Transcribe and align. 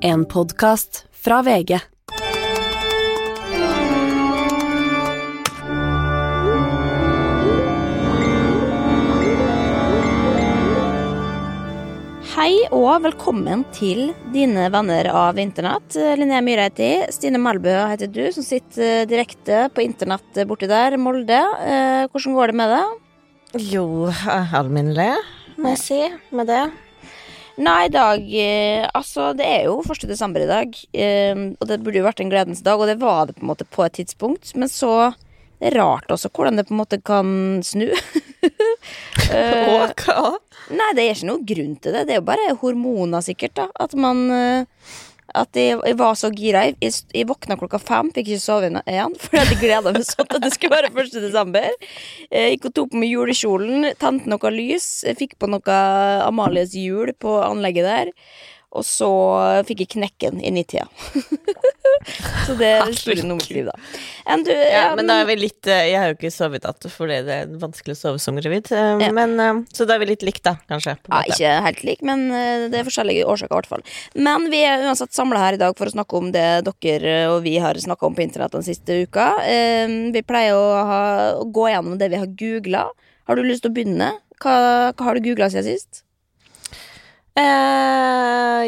En 0.00 0.24
podkast 0.24 1.06
fra 1.10 1.40
VG. 1.42 1.72
Hei 12.36 12.52
og 12.70 13.02
velkommen 13.02 13.64
til 13.74 14.12
dine 14.30 14.68
venner 14.70 15.10
av 15.10 15.40
internett. 15.42 15.96
Linnea 15.96 16.44
Myhre 16.46 16.68
heter 16.68 16.84
jeg. 16.86 17.12
Stine 17.16 17.42
Melbø 17.42 17.74
heter 17.90 18.06
du, 18.06 18.22
som 18.30 18.46
sitter 18.46 19.02
direkte 19.10 19.66
på 19.74 19.82
internett 19.82 20.44
borti 20.46 20.70
der, 20.70 20.94
Molde. 21.02 21.42
Eh, 21.66 22.06
hvordan 22.12 22.38
går 22.38 22.52
det 22.52 22.60
med 22.62 22.76
det? 22.76 22.84
Jo, 23.72 23.88
alminnelig, 24.62 25.16
må 25.58 25.74
jeg 25.74 25.82
si, 25.82 26.04
med 26.30 26.54
det. 26.54 26.68
Nei, 27.58 27.86
i 27.88 27.90
dag 27.90 28.22
eh, 28.38 28.84
Altså, 28.94 29.32
det 29.36 29.46
er 29.46 29.64
jo 29.66 29.80
1. 29.82 30.04
desember 30.10 30.44
i 30.44 30.50
dag, 30.50 30.76
eh, 30.94 31.40
og 31.58 31.64
det 31.66 31.80
burde 31.82 31.98
jo 31.98 32.06
vært 32.06 32.20
en 32.22 32.30
gledens 32.30 32.62
dag, 32.62 32.78
og 32.78 32.86
det 32.90 32.98
var 33.02 33.26
det 33.26 33.34
på 33.38 33.42
en 33.42 33.50
måte 33.50 33.66
på 33.66 33.82
et 33.86 33.96
tidspunkt, 33.98 34.54
men 34.54 34.70
så 34.70 35.12
Det 35.58 35.72
er 35.72 35.80
rart 35.80 36.06
også 36.14 36.30
hvordan 36.30 36.54
det 36.54 36.68
på 36.68 36.74
en 36.76 36.82
måte 36.84 37.00
kan 37.02 37.30
snu. 37.66 37.88
Eh, 39.28 39.66
Og 39.74 39.90
hva? 40.06 40.38
Nei, 40.72 40.86
det 40.96 41.02
er 41.02 41.16
ikke 41.16 41.26
noen 41.28 41.42
grunn 41.44 41.72
til 41.82 41.92
det. 41.92 42.04
Det 42.08 42.14
er 42.14 42.20
jo 42.20 42.24
bare 42.24 42.54
hormoner, 42.62 43.20
sikkert. 43.26 43.52
da 43.58 43.66
At 43.82 43.92
man 43.98 44.22
eh, 44.32 44.64
At 45.36 45.56
jeg, 45.58 45.76
jeg 45.84 45.96
var 46.00 46.14
så 46.16 46.30
gira. 46.32 46.64
Jeg, 46.68 46.92
jeg, 47.12 47.26
våkna 47.28 47.58
klokka 47.60 47.80
fem, 47.82 48.08
fikk 48.14 48.30
ikke 48.32 48.42
sove 48.42 48.70
igjen. 48.72 49.16
For 49.22 49.40
jeg 49.40 49.58
gleda 49.60 49.92
meg 49.92 50.06
sånn 50.08 50.28
at 50.28 50.38
det 50.44 50.52
skulle 50.54 50.78
være 50.78 50.92
1. 50.94 51.16
desember. 51.24 51.88
Jeg 52.32 52.54
gikk 52.54 52.70
og 52.70 52.76
tok 52.78 52.92
på 52.94 53.02
meg 53.02 53.12
julekjolen, 53.12 53.90
tente 54.00 54.30
noe 54.30 54.54
lys, 54.54 54.88
jeg 55.04 55.20
fikk 55.20 55.36
på 55.40 55.50
noe 55.52 55.80
Amalies 56.24 56.76
jul 56.78 57.12
på 57.20 57.38
anlegget 57.44 57.88
der. 57.88 58.14
Og 58.78 58.84
så 58.86 59.08
fikk 59.68 59.82
jeg 59.84 59.90
knekken 59.96 60.38
i 60.44 60.52
nittida. 60.54 60.86
så 62.46 62.54
det 62.58 62.68
er 62.78 63.22
noe 63.26 63.34
om 63.34 63.40
mitt 63.40 63.50
liv, 63.52 63.66
da. 63.68 63.74
Du, 64.44 64.50
Ja, 64.52 64.84
men 64.96 65.08
da 65.08 65.16
er 65.22 65.26
vi 65.28 65.34
litt 65.40 65.66
eh, 65.66 65.88
Jeg 65.90 65.98
har 65.98 66.12
jo 66.12 66.16
ikke 66.18 66.30
sovet 66.32 66.66
natt, 66.68 66.86
fordi 66.94 67.16
det 67.26 67.36
er 67.42 67.52
vanskelig 67.60 67.96
å 67.96 68.00
sove 68.00 68.20
som 68.22 68.38
gravid. 68.38 68.70
eh, 68.72 68.92
Ja. 69.02 69.10
Men, 69.16 69.34
eh, 69.42 69.60
så 69.74 69.86
da 69.88 69.96
er 69.96 70.02
vi 70.04 70.10
litt 70.12 70.24
likt, 70.26 70.42
da, 70.46 70.54
kanskje. 70.70 70.94
På 71.02 71.12
Ja, 71.16 71.22
ikke 71.34 71.54
helt 71.66 71.82
lik, 71.88 72.04
men 72.06 72.26
det 72.70 72.78
er 72.80 72.86
forskjellige 72.86 73.26
årsaker. 73.26 73.52
i 73.52 73.58
hvert 73.58 73.70
fall 73.72 73.84
Men 74.14 74.48
vi 74.52 74.62
er 74.68 74.86
uansett 74.86 75.12
samla 75.16 75.42
her 75.46 75.58
i 75.58 75.62
dag 75.62 75.76
for 75.78 75.90
å 75.90 75.94
snakke 75.96 76.20
om 76.22 76.30
det 76.34 76.46
dere 76.68 77.16
og 77.32 77.42
vi 77.44 77.56
har 77.58 77.74
snakka 77.80 78.06
om 78.06 78.14
på 78.14 78.22
internett 78.24 78.52
den 78.54 78.66
siste 78.66 79.02
uka. 79.04 79.30
Vi 80.14 80.22
pleier 80.28 80.54
å, 80.54 80.66
ha, 80.88 81.00
å 81.40 81.44
gå 81.50 81.68
gjennom 81.72 81.98
det 81.98 82.10
vi 82.12 82.20
har 82.20 82.28
googla. 82.38 82.84
Har 83.28 83.36
du 83.36 83.42
lyst 83.44 83.64
til 83.64 83.72
å 83.72 83.76
begynne? 83.76 84.12
Hva, 84.42 84.54
hva 84.94 85.08
har 85.08 85.18
du 85.18 85.24
googla 85.26 85.48
siden 85.50 85.66
sist? 85.74 86.04
Eh, 87.38 88.17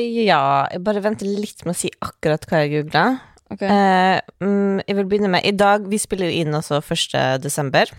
ja, 0.01 0.43
jeg 0.73 0.83
bare 0.87 1.03
venter 1.05 1.29
litt 1.29 1.65
med 1.67 1.75
å 1.75 1.79
si 1.79 1.91
akkurat 2.03 2.45
hva 2.49 2.63
jeg 2.63 2.73
googla. 2.75 3.05
Ok. 3.51 3.65
Eh, 3.67 4.21
mm, 4.43 4.83
jeg 4.87 4.97
vil 4.99 5.09
begynne 5.11 5.31
med 5.33 5.47
I 5.47 5.53
dag, 5.57 5.87
vi 5.91 5.99
spiller 5.99 6.31
jo 6.31 6.43
inn 6.43 6.55
også 6.55 6.79
1. 6.81 7.41
desember. 7.43 7.91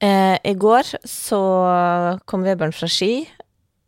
Eh, 0.00 0.36
I 0.36 0.54
går 0.56 0.94
så 1.08 1.40
kom 2.28 2.44
Vebjørn 2.46 2.74
fra 2.76 2.88
Ski, 2.90 3.26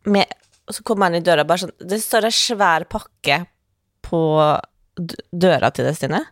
med, 0.09 0.29
og 0.69 0.77
så 0.77 0.85
kom 0.85 1.01
han 1.05 1.17
i 1.17 1.21
døra 1.21 1.43
bare 1.45 1.65
sånn 1.65 1.73
Det 1.83 1.97
står 2.01 2.29
ei 2.29 2.33
svær 2.33 2.85
pakke 2.89 3.41
på 4.07 4.21
døra 4.97 5.69
til 5.75 5.85
deg, 5.89 5.97
Stine, 5.97 6.23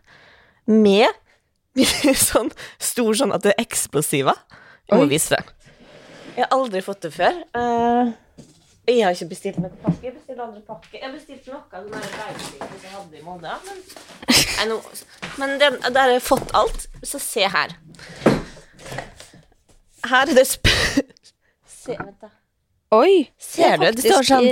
med 0.68 1.78
sånn 2.28 2.50
stor 2.82 3.18
sånn 3.18 3.34
at 3.34 3.44
det 3.44 3.54
er 3.54 3.66
eksplosiva. 3.66 4.34
Jeg 4.88 4.98
må 4.98 5.04
Oi. 5.06 5.12
vise 5.12 5.36
det. 5.36 5.42
Jeg 6.38 6.46
har 6.46 6.54
aldri 6.54 6.82
fått 6.86 7.04
det 7.06 7.12
før. 7.14 7.38
Eh, 7.58 8.10
jeg 8.88 9.04
har 9.04 9.14
ikke 9.16 9.28
bestilt 9.34 9.58
noen 9.60 9.74
pakke. 9.82 10.00
Jeg 10.06 10.14
bestilte 10.16 10.42
andre 10.44 10.62
pakke. 10.66 10.96
Jeg 11.02 11.12
bestilte 11.12 11.52
noe 11.52 11.60
av 11.72 11.84
den 11.84 11.92
der 11.92 12.06
jeg 12.82 12.92
hadde 12.94 13.18
i 13.18 13.22
Molde. 13.26 13.52
Men, 13.66 13.82
Nei, 14.58 14.66
nå- 14.70 15.38
men 15.42 15.54
den, 15.60 15.76
der 15.92 16.00
har 16.00 16.14
jeg 16.14 16.24
fått 16.24 16.54
alt. 16.56 16.86
Så 17.04 17.20
se 17.22 17.44
her. 17.52 17.74
Her 20.08 20.30
er 20.30 20.34
det 20.38 20.46
sp... 20.48 20.70
Se, 21.68 21.94
vent 21.98 22.16
da. 22.22 22.30
Oi! 22.96 23.28
Ser 23.36 23.76
du? 23.82 23.86
Det 23.92 24.04
står 24.06 24.24
sånn 24.28 24.48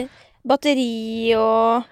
Batteri 0.47 1.33
og 1.41 1.87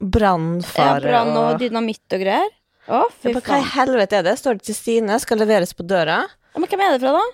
Brannfare 0.00 1.00
ja, 1.00 1.06
brann 1.06 1.36
og 1.36 1.58
dynamitt 1.60 2.16
og 2.16 2.22
greier. 2.22 2.50
Å, 2.90 3.04
fy 3.20 3.32
faen. 3.34 3.42
Hva 3.46 3.58
i 3.60 3.66
helvete 3.74 4.18
er 4.20 4.26
det? 4.26 4.36
Står 4.40 4.58
det 4.58 4.66
til 4.68 4.76
Stine? 4.76 5.16
Skal 5.22 5.40
leveres 5.40 5.72
på 5.76 5.84
døra? 5.86 6.22
Ja, 6.26 6.60
men 6.60 6.68
hvem 6.70 6.82
er 6.84 6.94
det 6.96 7.00
fra, 7.04 7.12
da? 7.16 7.24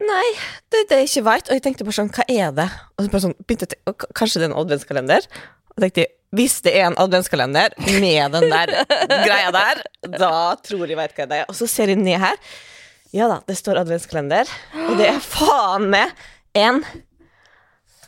Nei, 0.00 0.28
det 0.72 0.80
er 0.80 0.88
det 0.88 0.98
jeg 1.02 1.10
ikke 1.10 1.26
veit. 1.26 1.50
Og 1.50 1.58
jeg 1.58 1.64
tenkte 1.64 1.86
bare 1.86 1.98
sånn, 1.98 2.12
hva 2.16 2.24
er 2.32 2.54
det? 2.56 2.66
Og 2.96 3.04
så 3.06 3.20
sånn, 3.26 3.36
begynte 3.44 3.68
jeg 3.68 3.82
«Å, 3.90 3.94
Kanskje 4.16 4.40
det 4.40 4.46
er 4.46 4.52
en 4.52 4.58
adventskalender? 4.62 5.28
Og 5.74 5.84
tenkte 5.84 6.04
jeg, 6.04 6.12
hvis 6.38 6.60
det 6.62 6.72
er 6.78 6.86
en 6.86 6.98
adventskalender 7.02 7.74
med 7.98 8.36
den 8.36 8.52
der 8.52 8.72
greia 9.26 9.50
der, 9.54 9.82
da 10.14 10.32
tror 10.62 10.86
jeg 10.86 10.98
veit 10.98 11.14
hva 11.18 11.26
det 11.30 11.40
er. 11.42 11.48
Og 11.50 11.58
så 11.58 11.68
ser 11.70 11.90
jeg 11.92 12.00
ned 12.00 12.20
her. 12.22 12.38
Ja 13.12 13.26
da, 13.30 13.40
det 13.48 13.58
står 13.58 13.80
adventskalender. 13.82 14.50
Og 14.86 14.94
det 15.00 15.08
er 15.10 15.22
faen 15.34 15.88
meg 15.92 16.14
en 16.58 16.84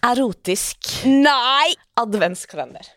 erotisk 0.02 1.02
Nei! 1.06 1.74
adventskalender. 2.00 2.88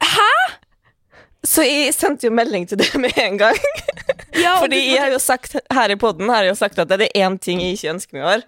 Hæ?! 0.00 0.59
Så 1.50 1.64
jeg 1.66 1.94
sendte 1.96 2.28
jo 2.28 2.34
melding 2.36 2.68
til 2.70 2.78
det 2.78 2.92
med 3.02 3.16
en 3.18 3.40
gang. 3.40 3.58
Ja, 4.38 4.52
Fordi 4.60 4.76
du- 4.78 4.92
jeg 4.92 5.00
har 5.02 5.10
jo 5.10 5.18
sagt 5.18 5.56
her 5.74 5.90
i 5.90 5.98
podden 5.98 6.28
har 6.30 6.44
jeg 6.46 6.52
jo 6.54 6.58
sagt 6.60 6.78
at 6.78 6.88
det 6.92 7.08
er 7.10 7.24
én 7.26 7.38
ting 7.42 7.58
jeg 7.60 7.74
ikke 7.74 7.94
ønsker 7.96 8.14
meg 8.14 8.22
i 8.22 8.28
år, 8.36 8.44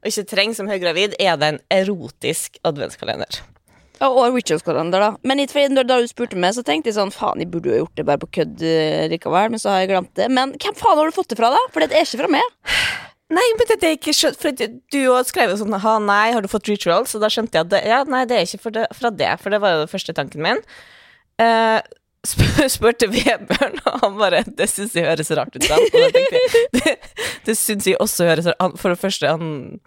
og 0.00 0.10
ikke 0.10 0.26
trenger 0.32 0.58
som 0.58 0.70
høygravid, 0.70 1.14
er 1.22 1.36
det 1.38 1.48
en 1.52 1.60
erotisk 1.70 2.58
adventskalender. 2.66 3.38
Ja, 4.00 4.08
og 4.08 4.32
Richards-kalender, 4.34 4.98
da. 4.98 5.10
Men 5.22 5.42
da 5.44 5.84
du 6.00 6.08
spurte 6.08 6.34
meg, 6.40 6.54
så 6.56 6.64
tenkte 6.64 6.88
jeg 6.88 6.96
sånn 6.96 7.12
Faen, 7.12 7.38
jeg 7.38 7.50
burde 7.52 7.68
jo 7.68 7.84
gjort 7.84 7.94
det 8.00 8.06
bare 8.08 8.18
på 8.22 8.30
kødd 8.32 8.62
eh, 8.64 9.06
likevel, 9.12 9.50
men 9.52 9.60
så 9.60 9.74
har 9.74 9.82
jeg 9.84 9.90
glemt 9.92 10.14
det. 10.16 10.30
Men 10.32 10.54
hvem 10.56 10.74
faen 10.80 10.96
har 10.96 11.04
du 11.10 11.12
fått 11.12 11.28
det 11.28 11.38
fra, 11.38 11.50
da? 11.52 11.60
For 11.70 11.84
det 11.84 11.92
er 11.92 12.06
ikke 12.08 12.22
fra 12.22 12.30
meg. 12.32 12.56
Nei, 13.30 13.44
men 13.60 13.68
det 13.70 13.76
er 13.86 13.94
ikke 13.98 14.14
skjønt, 14.16 14.40
for 14.40 14.56
du 14.56 14.98
òg 15.12 15.28
skrev 15.28 15.52
jo 15.52 15.60
sånn 15.60 15.76
ha, 15.84 15.92
nei, 16.02 16.32
har 16.34 16.42
du 16.42 16.48
fått 16.50 16.66
rituals? 16.72 17.12
Og 17.14 17.22
da 17.22 17.28
skjønte 17.30 17.60
jeg 17.60 17.68
at 17.68 17.74
det, 17.76 17.82
ja, 17.86 18.00
nei, 18.08 18.24
det 18.26 18.40
er 18.40 18.48
ikke 18.48 18.72
det, 18.74 18.86
fra 18.98 19.12
det, 19.14 19.28
for 19.38 19.54
det 19.54 19.60
var 19.62 19.76
jo 19.76 19.84
den 19.84 19.92
første 19.92 20.16
tanken 20.16 20.42
min. 20.48 20.64
Eh, 21.38 21.78
spurte 22.26 23.08
Vebjørn, 23.08 23.78
og 23.88 24.00
han 24.04 24.18
bare 24.20 24.42
Det 24.56 24.66
syns 24.68 24.92
jeg 24.96 25.06
høres 25.08 25.30
rart 25.38 25.54
ut. 25.56 25.64
Da. 25.64 25.78
Og 25.80 25.94
da 25.94 26.10
tenkte 26.12 26.40
det, 26.76 26.96
det 27.46 27.56
syns 27.58 27.86
jeg 27.88 27.96
også 28.00 28.28
høres 28.28 28.46
rart 28.50 28.60
han- 28.60 28.76
For 28.80 28.92
det 28.92 29.00
første, 29.00 29.26
han 29.30 29.80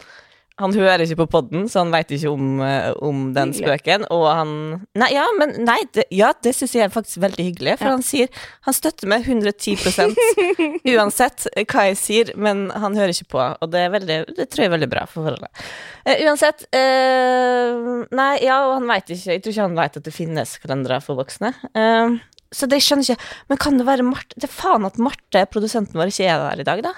han 0.62 0.70
hører 0.70 1.02
ikke 1.02 1.16
på 1.24 1.26
podden, 1.32 1.64
så 1.66 1.80
han 1.82 1.90
veit 1.90 2.12
ikke 2.14 2.30
om, 2.30 2.60
eh, 2.62 2.92
om 3.02 3.32
den 3.34 3.50
Hyggelig. 3.50 3.80
spøken. 3.82 4.04
Og 4.14 4.26
han 4.30 4.52
Nei, 4.94 5.08
ja, 5.10 5.24
men 5.34 5.50
nei, 5.66 5.80
det, 5.96 6.04
ja, 6.14 6.28
det 6.46 6.52
syns 6.54 6.76
jeg 6.76 6.84
er 6.86 6.92
faktisk 6.94 7.18
veldig 7.24 7.46
hyggelig. 7.48 7.72
For 7.80 7.88
Ja. 7.88 7.94
han 7.96 8.04
sier 8.06 8.28
Han 8.62 8.74
støtter 8.74 9.08
meg 9.10 9.24
110% 9.26 10.14
uansett 10.94 11.48
hva 11.66 11.86
jeg 11.88 11.96
sier, 11.98 12.30
men 12.38 12.68
han 12.70 12.94
hører 12.94 13.10
ikke 13.10 13.32
på. 13.34 13.42
Og 13.60 13.70
det, 13.72 13.82
veldig, 13.96 14.18
det 14.36 14.46
tror 14.52 14.62
jeg 14.62 14.70
er 14.70 14.76
veldig 14.76 14.90
bra 14.92 15.02
for 15.10 15.24
forholdet. 15.26 15.64
Uh, 16.06 16.14
uansett 16.28 16.62
uh, 16.70 18.04
Nei, 18.14 18.34
ja, 18.44 18.60
og 18.68 18.76
han 18.78 18.86
veit 18.92 19.10
ikke 19.10 19.34
Jeg 19.34 19.42
tror 19.42 19.54
ikke 19.56 19.66
han 19.66 19.78
veit 19.78 19.98
at 19.98 20.06
det 20.06 20.14
finnes 20.14 20.52
kalendere 20.62 21.00
for 21.02 21.18
voksne. 21.18 21.50
Uh, 21.74 22.20
så 22.54 22.68
det 22.70 22.78
skjønner 22.84 23.08
jeg 23.10 23.18
ikke. 23.18 23.32
Men 23.50 23.58
kan 23.58 23.80
det 23.80 23.88
være 23.88 24.06
Marte 24.06 24.38
Det 24.38 24.46
er 24.46 24.54
faen 24.54 24.86
at 24.86 25.00
Marte, 25.02 25.42
produsenten 25.50 25.98
vår, 25.98 26.12
ikke 26.14 26.30
er 26.30 26.38
der 26.44 26.62
i 26.62 26.68
dag, 26.70 26.84
da? 26.86 26.94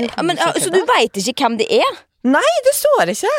Ja, 0.00 0.24
men, 0.26 0.40
så 0.58 0.72
du 0.72 0.80
veit 0.88 1.14
ikke 1.20 1.44
hvem 1.44 1.58
det 1.60 1.68
er? 1.78 2.02
Nei, 2.24 2.54
det 2.64 2.72
står 2.78 3.12
ikke! 3.12 3.34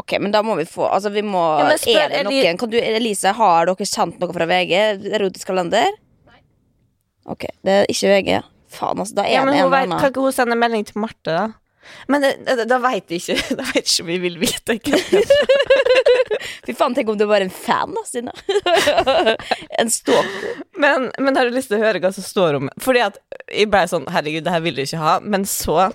Ok, 0.00 0.16
men 0.20 0.32
da 0.32 0.42
må 0.44 0.56
vi 0.58 0.66
få 0.68 0.86
Altså, 0.88 1.10
vi 1.12 1.22
må 1.24 1.42
Ja, 1.60 1.76
spør 1.80 2.02
Er 2.04 2.12
det 2.14 2.24
noen 2.28 2.58
kan 2.60 2.72
du, 2.72 2.76
Elise, 2.80 3.32
har 3.36 3.68
dere 3.68 3.88
kjent 3.88 4.20
noe 4.20 4.36
fra 4.36 4.48
VG? 4.48 4.74
Erotisk 5.16 5.48
kalender? 5.50 5.96
Nei. 6.28 6.40
Ok, 7.32 7.48
det 7.66 7.78
er 7.82 7.92
ikke 7.92 8.12
VG. 8.12 8.40
Faen, 8.76 9.00
altså. 9.00 9.16
Da 9.20 9.26
er 9.26 9.38
Ja, 9.38 9.44
men 9.44 9.56
det 9.56 9.62
hun 9.64 9.72
en 9.72 9.76
vet, 9.76 10.00
Kan 10.00 10.12
ikke 10.12 10.26
hun 10.26 10.36
sende 10.36 10.58
melding 10.58 10.84
til 10.88 11.00
Marte, 11.02 11.32
da? 11.32 11.46
Men 12.10 12.24
det, 12.24 12.32
det, 12.48 12.64
da 12.66 12.80
veit 12.82 13.12
vi 13.12 13.20
ikke 13.20 13.36
Da 13.60 13.66
vet 13.72 13.84
ikke 13.84 14.06
om 14.06 14.08
vi 14.10 14.18
vil 14.24 14.40
vite 14.42 14.78
det. 14.80 15.22
Fy 16.66 16.74
faen, 16.74 16.96
tenk 16.96 17.10
om 17.12 17.18
du 17.18 17.24
var 17.30 17.44
en 17.44 17.52
fan, 17.52 17.92
da, 17.94 18.02
Stina. 18.06 18.32
en 19.80 19.92
stalker. 19.92 20.64
men, 20.82 21.12
men 21.22 21.38
har 21.38 21.46
du 21.46 21.54
lyst 21.54 21.70
til 21.70 21.78
å 21.78 21.84
høre 21.84 22.02
hva 22.02 22.10
som 22.14 22.26
står 22.26 22.58
om 22.58 22.70
Fordi 22.82 23.04
at 23.06 23.20
jeg 23.52 23.70
ble 23.70 23.84
sånn 23.90 24.08
Herregud, 24.10 24.42
det 24.46 24.54
her 24.54 24.64
vil 24.64 24.74
du 24.78 24.82
ikke 24.82 24.98
ha. 25.02 25.18
Men 25.22 25.46
så 25.46 25.92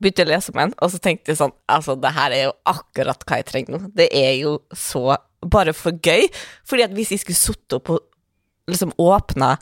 begynte 0.00 0.26
å 0.26 0.30
lese 0.30 0.52
om 0.52 0.60
en, 0.64 0.74
og 0.82 0.92
så 0.92 1.00
tenkte 1.02 1.32
jeg 1.32 1.40
sånn 1.40 1.54
Altså, 1.72 1.96
det 2.00 2.12
her 2.16 2.34
er 2.34 2.44
jo 2.48 2.52
akkurat 2.68 3.24
hva 3.26 3.40
jeg 3.40 3.48
trenger 3.48 3.76
nå. 3.76 3.90
Det 3.96 4.10
er 4.14 4.34
jo 4.42 4.58
så 4.76 5.16
bare 5.46 5.74
for 5.76 5.96
gøy. 6.02 6.28
Fordi 6.66 6.86
at 6.86 6.94
hvis 6.96 7.14
jeg 7.14 7.22
skulle 7.22 7.38
sittet 7.38 7.78
opp 7.78 7.92
og 7.94 8.04
liksom 8.70 8.94
åpna 8.98 9.56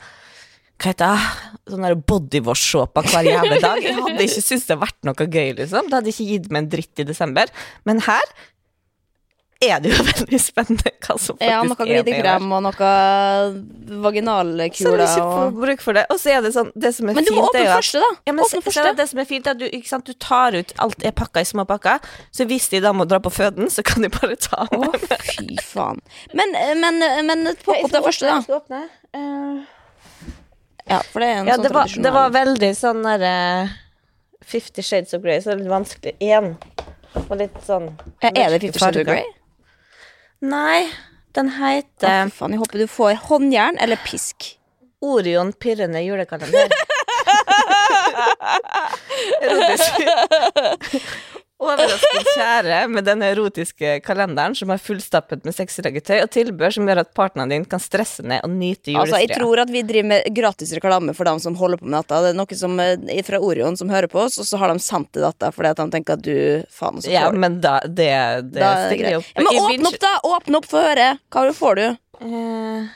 hva 0.75 0.91
heter 0.91 1.13
det, 1.15 1.51
sånn 1.71 2.01
bodywash-såpa 2.09 3.05
hver 3.07 3.29
jævla 3.29 3.59
dag. 3.63 3.77
Jeg 3.85 3.95
hadde 3.95 4.25
ikke 4.25 4.41
syntes 4.43 4.65
det 4.65 4.73
hadde 4.73 4.81
vært 4.81 5.07
noe 5.07 5.27
gøy, 5.31 5.53
liksom. 5.61 5.87
Det 5.87 5.95
hadde 5.95 6.11
ikke 6.11 6.27
gitt 6.33 6.49
meg 6.51 6.63
en 6.65 6.71
dritt 6.73 6.99
i 6.99 7.05
desember. 7.07 7.53
Men 7.87 8.01
her 8.03 8.33
er 9.63 9.79
det 9.83 9.91
jo 9.93 10.03
veldig 10.11 10.39
spennende 10.41 10.91
hva 11.05 11.15
som 11.21 11.37
faktisk 11.37 11.47
Ja, 11.49 11.61
noe 11.63 11.77
er 11.85 11.89
glidekrem 11.89 12.51
og 12.57 12.63
noe 12.65 12.75
Så 12.75 14.01
vaginalkuler 14.03 14.97
du 14.99 15.03
ikke 15.05 15.27
får 15.29 15.53
bruk 15.61 15.83
for 15.85 15.97
det. 15.97 16.03
Og 16.11 16.19
så 16.21 16.33
er 16.35 16.41
det 16.45 16.51
sånn 16.55 16.71
Det 16.75 16.91
som 16.97 17.09
er 17.09 17.17
Men 17.19 17.27
du 17.27 17.31
fint, 17.31 17.39
må 17.39 17.45
er 17.45 17.49
åpne 17.49 17.63
jo 17.63 17.69
at 17.71 17.79
første, 17.79 18.01
da. 18.03 18.09
ja, 18.27 18.33
men 18.35 18.45
åpne 18.45 18.61
første. 18.67 18.93
det 18.99 19.07
som 19.11 19.21
er 19.23 19.29
fint, 19.29 19.47
er 19.47 19.55
at 19.55 19.61
du, 19.61 19.65
ikke 19.69 19.91
sant, 19.91 20.09
du 20.09 20.13
tar 20.27 20.57
ut 20.59 20.73
alt 20.85 21.05
er 21.07 21.15
pakka 21.15 21.45
i 21.45 21.47
små 21.47 21.65
pakker. 21.69 22.03
Så 22.35 22.47
hvis 22.49 22.67
de 22.73 22.81
da 22.83 22.91
må 22.95 23.07
dra 23.09 23.21
på 23.23 23.31
føden, 23.33 23.69
så 23.71 23.85
kan 23.85 24.03
de 24.05 24.11
bare 24.13 24.35
ta 24.35 24.65
Å, 24.67 24.81
med. 24.81 25.07
fy 25.29 25.47
faen. 25.63 26.01
Men, 26.35 26.51
men, 26.81 26.99
men 27.29 27.47
plukk 27.63 27.85
opp 27.87 27.95
den 27.95 28.05
første, 28.09 28.27
da. 28.27 28.35
Jeg 28.41 28.47
skal 28.49 28.59
åpne. 28.59 28.83
Uh, 29.15 29.63
Ja, 30.85 30.99
for 31.09 31.23
det 31.23 31.27
er 31.31 31.39
en 31.39 31.47
ja, 31.49 31.55
sånn 31.57 31.63
det 31.65 31.71
var, 31.73 31.93
det 32.05 32.11
var 32.13 32.33
veldig 32.35 32.67
sånn 32.77 32.99
derre 33.07 33.31
Fifty 34.45 34.83
Shades 34.85 35.15
of 35.17 35.23
Grey, 35.23 35.39
så 35.41 35.49
det 35.49 35.55
er 35.55 35.61
litt 35.63 35.71
vanskelig. 35.71 36.13
Én. 36.21 36.51
Og 37.23 37.31
litt 37.39 37.55
sånn 37.65 37.87
Ja, 38.21 38.29
Er 38.35 38.53
det 38.53 38.59
Fifty 38.67 38.83
Shades 38.83 39.01
of. 39.01 39.07
Grey? 39.07 39.25
Nei, 40.45 40.85
den 41.35 41.49
Å, 41.49 41.55
heter 41.57 42.29
fy 42.29 42.37
faen, 42.37 42.53
jeg 42.53 42.61
håper 42.61 42.83
du 42.83 42.87
får 42.91 43.13
håndjern 43.29 43.77
eller 43.81 43.97
pisk. 44.05 44.37
Orion 45.05 45.53
pirrende 45.53 46.01
julekalender. 46.05 46.69
Overraskende 51.65 52.33
kjære 52.35 52.79
med 52.93 53.05
den 53.07 53.23
erotiske 53.25 53.95
kalenderen 54.05 54.55
som 54.57 54.71
er 54.73 54.81
fullstappet 54.81 55.45
med 55.47 55.55
sexleketøy 55.57 56.19
og 56.21 56.29
tilbør 56.33 56.75
som 56.75 56.89
gjør 56.89 57.01
at 57.03 57.11
partneren 57.17 57.51
din 57.53 57.65
kan 57.69 57.81
stresse 57.81 58.25
ned 58.25 58.43
og 58.45 58.53
nyte 58.53 58.93
Altså, 58.95 59.19
jeg 59.23 59.33
tror 59.35 59.63
at 59.65 59.71
vi 59.73 59.81
driver 59.87 60.09
med 60.13 60.29
gratis 60.35 60.73
reklame 60.77 61.15
for 61.17 61.27
dem 61.29 61.39
som 61.43 61.57
holder 61.59 61.81
på 61.81 61.87
med 61.89 61.97
dette. 61.99 62.21
Det 62.25 62.33
er 62.33 62.37
noe 62.37 62.59
som 62.59 62.79
eh, 62.83 63.23
fra 63.25 63.41
Orion 63.41 63.77
som 63.79 63.89
hører 63.89 64.09
på 64.11 64.21
oss, 64.25 64.37
og 64.41 64.47
så 64.47 64.59
har 64.61 64.73
de 64.73 64.83
sendt 64.83 65.11
til 65.15 65.25
dette 65.25 65.51
fordi 65.55 65.71
at 65.73 65.81
de 65.81 65.87
tenker 65.95 66.19
at 66.19 66.25
du 66.25 66.35
Faen, 66.71 67.01
så 67.01 67.09
får 67.09 67.15
Ja, 67.15 67.31
men 67.31 67.59
da 67.63 67.79
Det, 67.85 68.11
det 68.51 68.61
Da 68.61 68.73
er 68.85 68.89
det 68.91 68.99
greit. 69.01 69.17
opp. 69.21 69.31
Ja, 69.33 69.41
men 69.41 69.63
åpne 69.63 69.89
opp, 69.91 69.99
da! 70.01 70.13
Åpne 70.35 70.61
opp, 70.61 70.69
få 70.69 70.83
høre. 70.85 71.09
Hva 71.33 71.47
får 71.55 71.81
du? 71.81 71.87
Eh, 72.25 72.93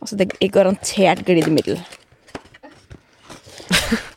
Altså, 0.00 0.16
det 0.16 0.30
er 0.40 0.48
garantert 0.48 1.26
glidemiddel. 1.28 1.76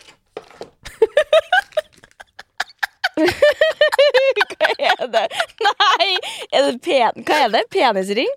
Hva 3.18 4.68
er 4.78 5.06
det? 5.14 5.26
Nei! 5.68 6.10
Er 6.52 6.62
det 6.70 6.76
pen... 6.86 7.14
Hva 7.28 7.36
er 7.46 7.50
det? 7.54 7.64
Penisring? 7.74 8.34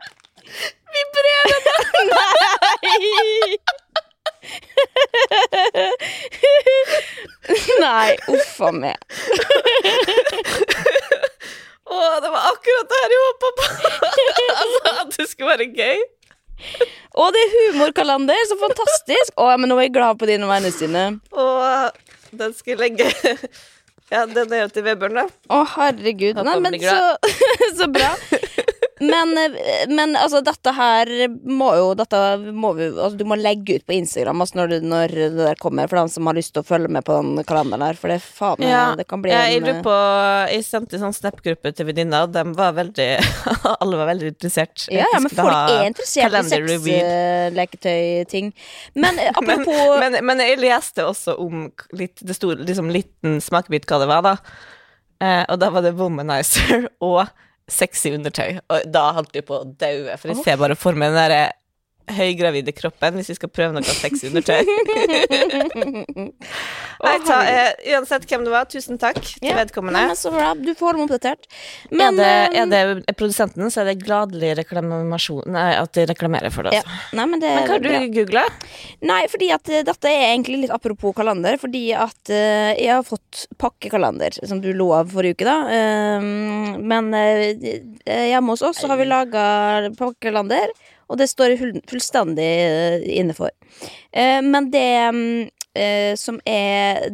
Vibrerende! 0.97 1.75
Nei! 2.11 3.57
Nei, 7.83 8.11
uffa 8.31 8.71
meg. 8.75 8.97
Å, 11.87 11.97
det 12.23 12.31
var 12.33 12.43
akkurat 12.51 12.89
det 12.91 12.99
her 13.03 13.11
jeg 13.15 13.23
håpa 13.25 13.49
på! 13.61 13.65
altså, 14.63 14.81
at 14.93 15.09
det 15.17 15.27
skulle 15.31 15.53
være 15.55 15.69
gøy. 15.71 15.99
Å, 17.17 17.19
det 17.35 17.41
er 17.45 17.55
humorkalender! 17.55 18.41
Så 18.51 18.55
fantastisk! 18.61 19.31
Å, 19.39 19.41
men 19.61 19.69
nå 19.71 19.75
er 19.79 19.85
jeg 19.89 19.97
glad 19.97 20.15
på 20.21 20.29
dine 20.31 20.47
vegne 20.51 20.71
sine. 20.75 21.05
Og 21.37 21.57
den 22.37 22.51
skulle 22.57 22.81
legge 22.89 23.07
Ja, 24.11 24.23
den 24.31 24.53
er 24.55 24.61
jo 24.67 24.69
til 24.71 24.85
Vebjørn, 24.87 25.17
da. 25.19 25.25
Å, 25.51 25.63
herregud. 25.73 26.39
Nei, 26.47 26.57
men 26.63 26.77
så, 26.79 27.17
så 27.81 27.89
bra. 27.91 28.13
Men, 29.01 29.39
eh, 29.39 29.85
men 29.89 30.17
altså, 30.17 30.41
dette 30.41 30.73
her 30.73 31.11
må 31.45 31.69
jo 31.77 31.89
dette 31.99 32.21
må 32.57 32.71
vi, 32.79 32.87
altså, 32.95 33.19
Du 33.21 33.27
må 33.29 33.37
legge 33.37 33.77
ut 33.77 33.85
på 33.85 33.93
Instagram 33.93 34.41
altså, 34.41 34.57
når, 34.63 34.71
det, 34.73 34.79
når 34.89 35.15
det 35.15 35.29
der 35.37 35.61
kommer, 35.61 35.89
for 35.91 36.01
dem 36.01 36.13
som 36.13 36.31
har 36.31 36.37
lyst 36.39 36.55
til 36.57 36.65
å 36.65 36.69
følge 36.69 36.89
med 36.97 37.05
på 37.05 37.17
den 37.19 37.45
kalenderen 37.49 37.85
her. 37.85 37.99
For 38.01 38.13
det, 38.13 38.19
faen, 38.25 38.65
Ja, 38.65 38.95
det 38.97 39.05
kan 39.11 39.25
bli 39.25 39.35
jeg 39.35 39.61
en 39.61 39.83
på 39.85 39.97
Jeg 40.53 40.65
sendte 40.69 40.97
en 40.97 41.07
sånn 41.07 41.17
Snap-gruppe 41.17 41.73
til 41.77 41.89
venninna, 41.91 42.25
og 42.27 42.33
de 42.35 42.45
var 42.57 42.77
veldig 42.77 43.09
Alle 43.83 44.01
var 44.01 44.11
veldig 44.13 44.33
interessert. 44.35 44.87
Ja, 44.93 45.05
ja, 45.13 45.21
men 45.21 45.33
folk 45.33 45.75
er 45.75 45.91
interessert 45.91 46.39
i 46.41 46.45
sexleketøy-ting. 46.55 48.53
Men 49.03 49.19
apropos 49.33 49.97
Men, 50.01 50.17
men, 50.17 50.25
men 50.31 50.41
jeg 50.45 50.61
leste 50.61 51.05
også 51.07 51.37
om 51.43 51.67
litt 51.97 52.23
Det 52.25 52.35
sto 52.37 52.53
liksom 52.57 52.89
liten 52.93 53.41
smakebit 53.45 53.87
hva 53.89 54.01
det 54.03 54.09
var, 54.11 54.25
da. 54.25 54.35
Eh, 55.23 55.43
og 55.49 55.61
da 55.61 55.71
var 55.73 55.85
det 55.85 55.95
womanizer 55.97 56.89
og 57.11 57.25
sexy 57.71 58.13
undertøy. 58.15 58.61
Og 58.73 58.87
da 58.93 59.09
holdt 59.17 59.35
de 59.35 59.43
på 59.47 59.61
å 59.61 59.69
daue, 59.69 60.17
for 60.21 60.33
jeg 60.33 60.45
ser 60.45 60.61
bare 60.61 60.79
for 60.79 60.99
meg 60.99 61.13
den 61.13 61.21
derre 61.21 61.41
høygravide 62.17 62.73
kroppen 62.77 63.13
hvis 63.19 63.31
vi 63.33 63.37
skal 63.39 63.51
prøve 63.53 63.73
noe 63.77 63.85
sexy 63.87 64.25
undertøy. 64.31 64.61
Nei, 67.07 67.17
ta, 67.27 67.37
eh, 67.45 67.73
uansett 67.95 68.25
hvem 68.31 68.43
det 68.47 68.53
var, 68.53 68.65
tusen 68.73 68.97
takk 69.01 69.19
til 69.21 69.49
Ja, 69.51 69.55
vedkommende. 69.59 69.99
Nei, 69.99 70.07
men 70.13 70.19
så 70.19 70.29
bra. 70.35 70.49
Du 70.57 70.73
får 70.79 70.91
dem 70.97 71.03
oppdatert. 71.07 71.43
Men, 71.91 72.19
er, 72.19 72.21
det, 72.21 72.31
eh, 72.31 72.63
er 72.63 72.67
det 73.05 73.17
produsenten, 73.19 73.65
så 73.73 73.77
er 73.83 73.87
det 73.93 74.05
gladelig 74.05 74.51
reklamasjon 74.63 75.47
Nei, 75.53 75.71
at 75.79 75.91
de 75.97 76.03
reklamerer 76.09 76.51
for 76.55 76.63
det. 76.69 76.73
ja. 76.79 76.83
Altså. 76.85 77.17
Nei, 77.19 77.27
men 77.33 77.39
det 77.43 77.51
Men 77.53 77.63
hva 77.67 77.73
har 77.77 77.85
du 77.85 77.91
googla? 78.17 78.45
Nei, 79.07 79.23
fordi 79.33 79.49
at 79.55 79.65
eh, 79.73 79.85
dette 79.87 80.07
er 80.11 80.23
egentlig 80.31 80.59
litt 80.65 80.75
apropos 80.75 81.15
kalender. 81.17 81.53
Fordi 81.61 81.85
at 81.97 82.33
uh, 82.33 82.73
jeg 82.77 82.93
har 82.93 83.05
fått 83.07 83.47
pakkekalender, 83.61 84.31
som 84.49 84.61
du 84.63 84.71
lo 84.77 84.91
av 84.97 85.05
forrige 85.15 85.35
uke, 85.39 85.47
da. 85.49 85.57
Uh, 85.71 86.21
men 86.81 87.13
eh, 87.17 87.81
hjemme 88.33 88.55
hos 88.55 88.65
oss 88.67 88.81
så 88.83 88.91
har 88.91 89.01
vi 89.01 89.09
laga 89.09 89.45
pakkekalender, 89.99 90.69
og 91.07 91.21
det 91.21 91.29
står 91.31 91.55
jeg 91.55 91.83
fullstendig 91.89 92.47
eh, 92.47 93.05
inne 93.21 93.37
for. 93.37 93.53
Eh, 94.13 94.41
men 94.45 94.71
det 94.73 94.87
eh, 95.77 96.15
som 96.19 96.41
er 96.49 97.07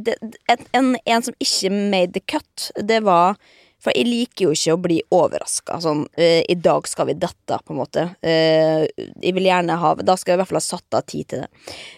en, 0.73 0.95
en 0.97 1.27
som 1.27 1.37
ikke 1.43 1.73
made 1.73 2.15
the 2.17 2.23
cut, 2.25 2.71
det 2.77 3.03
var 3.07 3.37
for 3.83 3.91
jeg 3.99 4.07
liker 4.07 4.45
jo 4.45 4.53
ikke 4.55 4.75
å 4.77 4.79
bli 4.79 4.97
overraska. 5.11 5.81
Sånn 5.83 6.05
I 6.15 6.55
dag 6.55 6.85
skal 6.87 7.09
vi 7.09 7.17
dette, 7.19 7.57
på 7.67 7.75
en 7.75 7.81
måte. 7.81 8.05
Jeg 8.23 9.33
vil 9.35 9.49
gjerne 9.49 9.75
ha 9.83 9.91
Da 9.99 10.15
skal 10.15 10.31
jeg 10.31 10.37
i 10.37 10.39
hvert 10.39 10.51
fall 10.53 10.61
ha 10.61 10.63
satt 10.63 10.95
av 10.95 11.03
tid 11.11 11.27
til 11.33 11.43
det. 11.43 11.49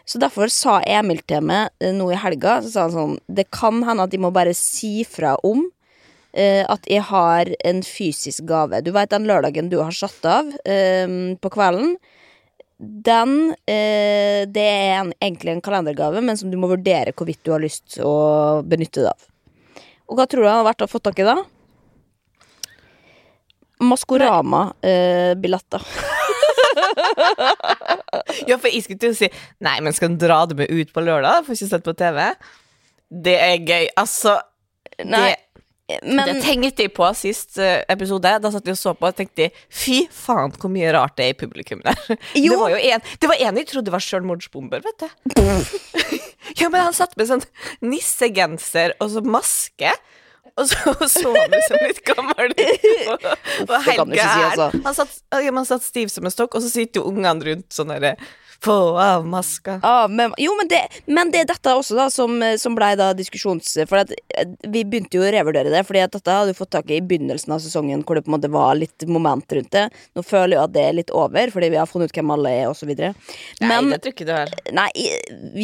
Så 0.08 0.16
derfor 0.22 0.48
sa 0.48 0.78
Emil 0.80 1.20
til 1.28 1.44
meg 1.44 1.84
nå 1.92 2.06
i 2.08 2.16
helga 2.16 2.54
Så 2.64 2.72
sa 2.72 2.86
han 2.86 2.94
sånn 2.96 3.18
Det 3.28 3.50
kan 3.52 3.84
hende 3.84 4.08
at 4.08 4.14
de 4.16 4.22
må 4.24 4.32
bare 4.32 4.56
si 4.56 5.04
fra 5.04 5.34
om 5.44 5.66
at 6.34 6.86
jeg 6.90 7.02
har 7.10 7.50
en 7.64 7.82
fysisk 7.86 8.44
gave. 8.48 8.80
Du 8.82 8.90
veit 8.94 9.12
den 9.12 9.26
lørdagen 9.28 9.70
du 9.70 9.78
har 9.78 9.94
satt 9.94 10.24
av 10.26 10.50
eh, 10.66 11.06
på 11.38 11.50
kvelden? 11.54 11.94
Den 12.78 13.54
eh, 13.70 14.42
Det 14.50 14.64
er 14.66 14.98
en, 14.98 15.12
egentlig 15.22 15.52
en 15.54 15.62
kalendergave, 15.64 16.20
men 16.20 16.36
som 16.36 16.50
du 16.50 16.56
må 16.58 16.66
vurdere 16.72 17.12
hvorvidt 17.14 17.44
du 17.46 17.52
har 17.54 17.62
lyst 17.62 17.94
til 17.96 18.04
å 18.08 18.62
benytte 18.66 19.04
det 19.04 19.12
av. 19.12 19.20
Og 20.10 20.18
hva 20.18 20.26
tror 20.28 20.42
du 20.42 20.48
han 20.50 20.60
har 20.60 20.68
vært 20.72 20.82
og 20.84 20.90
fått 20.92 21.06
tak 21.06 21.18
i 21.22 21.28
da? 21.28 21.36
Maskorama-billetter. 23.84 25.82
Ja, 28.48 28.56
for 28.58 28.66
jeg 28.66 28.82
skulle 28.82 28.98
til 28.98 29.12
å 29.12 29.16
si 29.16 29.28
Nei, 29.62 29.76
men 29.84 29.94
skal 29.94 30.08
han 30.10 30.18
dra 30.18 30.40
det 30.50 30.56
med 30.58 30.70
ut 30.70 30.90
på 30.94 31.02
lørdag? 31.04 31.44
Får 31.46 31.54
ikke 31.54 31.68
sett 31.70 31.86
på 31.86 31.94
TV? 31.98 32.18
Det 33.24 33.34
er 33.38 33.62
gøy. 33.62 33.86
Altså 34.00 34.32
Nei, 35.06 35.30
det, 35.30 35.53
men 35.84 36.24
det 36.24 36.38
tenkte 36.40 36.86
jeg 36.86 36.94
på 36.96 37.06
sist 37.16 37.58
eh, 37.60 37.82
episode. 37.92 38.30
Da 38.40 38.50
satt 38.52 38.64
jeg 38.64 38.76
og 38.76 38.80
så 38.80 38.94
på 38.96 39.08
og 39.10 39.16
tenkte 39.18 39.50
fy 39.68 40.04
faen 40.12 40.54
hvor 40.56 40.72
mye 40.72 40.94
rart 40.96 41.18
det 41.18 41.26
er 41.26 41.34
i 41.34 41.38
publikum 41.38 41.82
der. 41.84 41.98
Jo. 42.44 42.54
Det 42.54 42.60
var 42.60 42.72
jo 42.72 42.80
en, 42.88 43.04
det 43.20 43.30
var 43.30 43.42
en 43.44 43.60
jeg 43.60 43.68
trodde 43.68 43.92
var 43.92 44.04
sjølmordsbomber, 44.04 44.84
vet 44.84 45.04
du. 45.04 45.42
ja, 46.60 46.70
men 46.70 46.80
han 46.80 46.96
satt 46.96 47.16
med 47.20 47.28
sånn 47.28 47.44
nissegenser 47.84 48.96
og 48.96 49.12
så 49.12 49.24
maske. 49.26 49.92
Og 50.54 50.68
så 50.70 50.94
så 51.10 51.32
han 51.34 51.50
liksom 51.52 51.80
litt 51.82 52.00
gammel. 52.06 52.52
Og, 53.10 53.24
og 53.66 53.72
helt 53.88 54.12
gæren. 54.14 54.14
si, 54.14 54.44
altså. 54.46 54.68
Han 54.86 54.94
satt, 54.96 55.16
ja, 55.42 55.50
han 55.50 55.66
satt 55.68 55.84
stiv 55.84 56.12
som 56.14 56.28
en 56.28 56.32
stokk, 56.32 56.54
og 56.54 56.62
så 56.62 56.70
sitter 56.70 57.02
jo 57.02 57.10
ungene 57.10 57.42
rundt 57.48 57.74
sånn 57.74 57.90
derre 57.90 58.14
Få 58.64 58.96
av 58.98 59.26
maska. 59.28 59.78
Ah, 59.82 60.08
men, 60.08 60.32
jo, 60.40 60.54
men 60.56 60.70
det, 60.70 60.80
men 61.06 61.30
det 61.34 61.44
er 61.44 61.50
dette 61.52 61.74
også 61.76 61.98
da 61.98 62.08
som, 62.12 62.40
som 62.60 62.76
ble 62.78 62.94
da 62.96 63.10
diskusjons... 63.16 63.74
For 63.90 64.00
at 64.00 64.12
eh, 64.14 64.48
vi 64.64 64.86
begynte 64.88 65.18
jo 65.18 65.26
å 65.26 65.32
revurdere 65.34 65.72
det, 65.72 65.84
Fordi 65.84 66.04
at 66.04 66.16
dette 66.16 66.32
hadde 66.32 66.54
du 66.54 66.58
fått 66.58 66.72
tak 66.72 66.88
i 66.90 66.94
i 66.94 67.02
begynnelsen 67.04 67.52
av 67.54 67.62
sesongen, 67.62 68.02
hvor 68.06 68.16
det 68.16 68.24
på 68.24 68.32
en 68.32 68.36
måte 68.38 68.50
var 68.52 68.74
litt 68.78 69.06
moment 69.10 69.52
rundt 69.52 69.72
det. 69.74 69.88
Nå 70.14 70.24
føler 70.26 70.56
jeg 70.56 70.64
at 70.64 70.74
det 70.74 70.84
er 70.84 70.98
litt 71.00 71.12
over, 71.14 71.52
fordi 71.54 71.70
vi 71.74 71.80
har 71.80 71.90
funnet 71.90 72.12
ut 72.12 72.18
hvem 72.18 72.34
alle 72.34 72.52
er, 72.62 72.84
videre. 72.84 73.14
Nei, 73.62 73.80
det 73.90 74.00
tror 74.04 74.14
ikke 74.14 74.28
du 74.28 74.34
har. 74.34 74.52
Nei, 74.76 74.90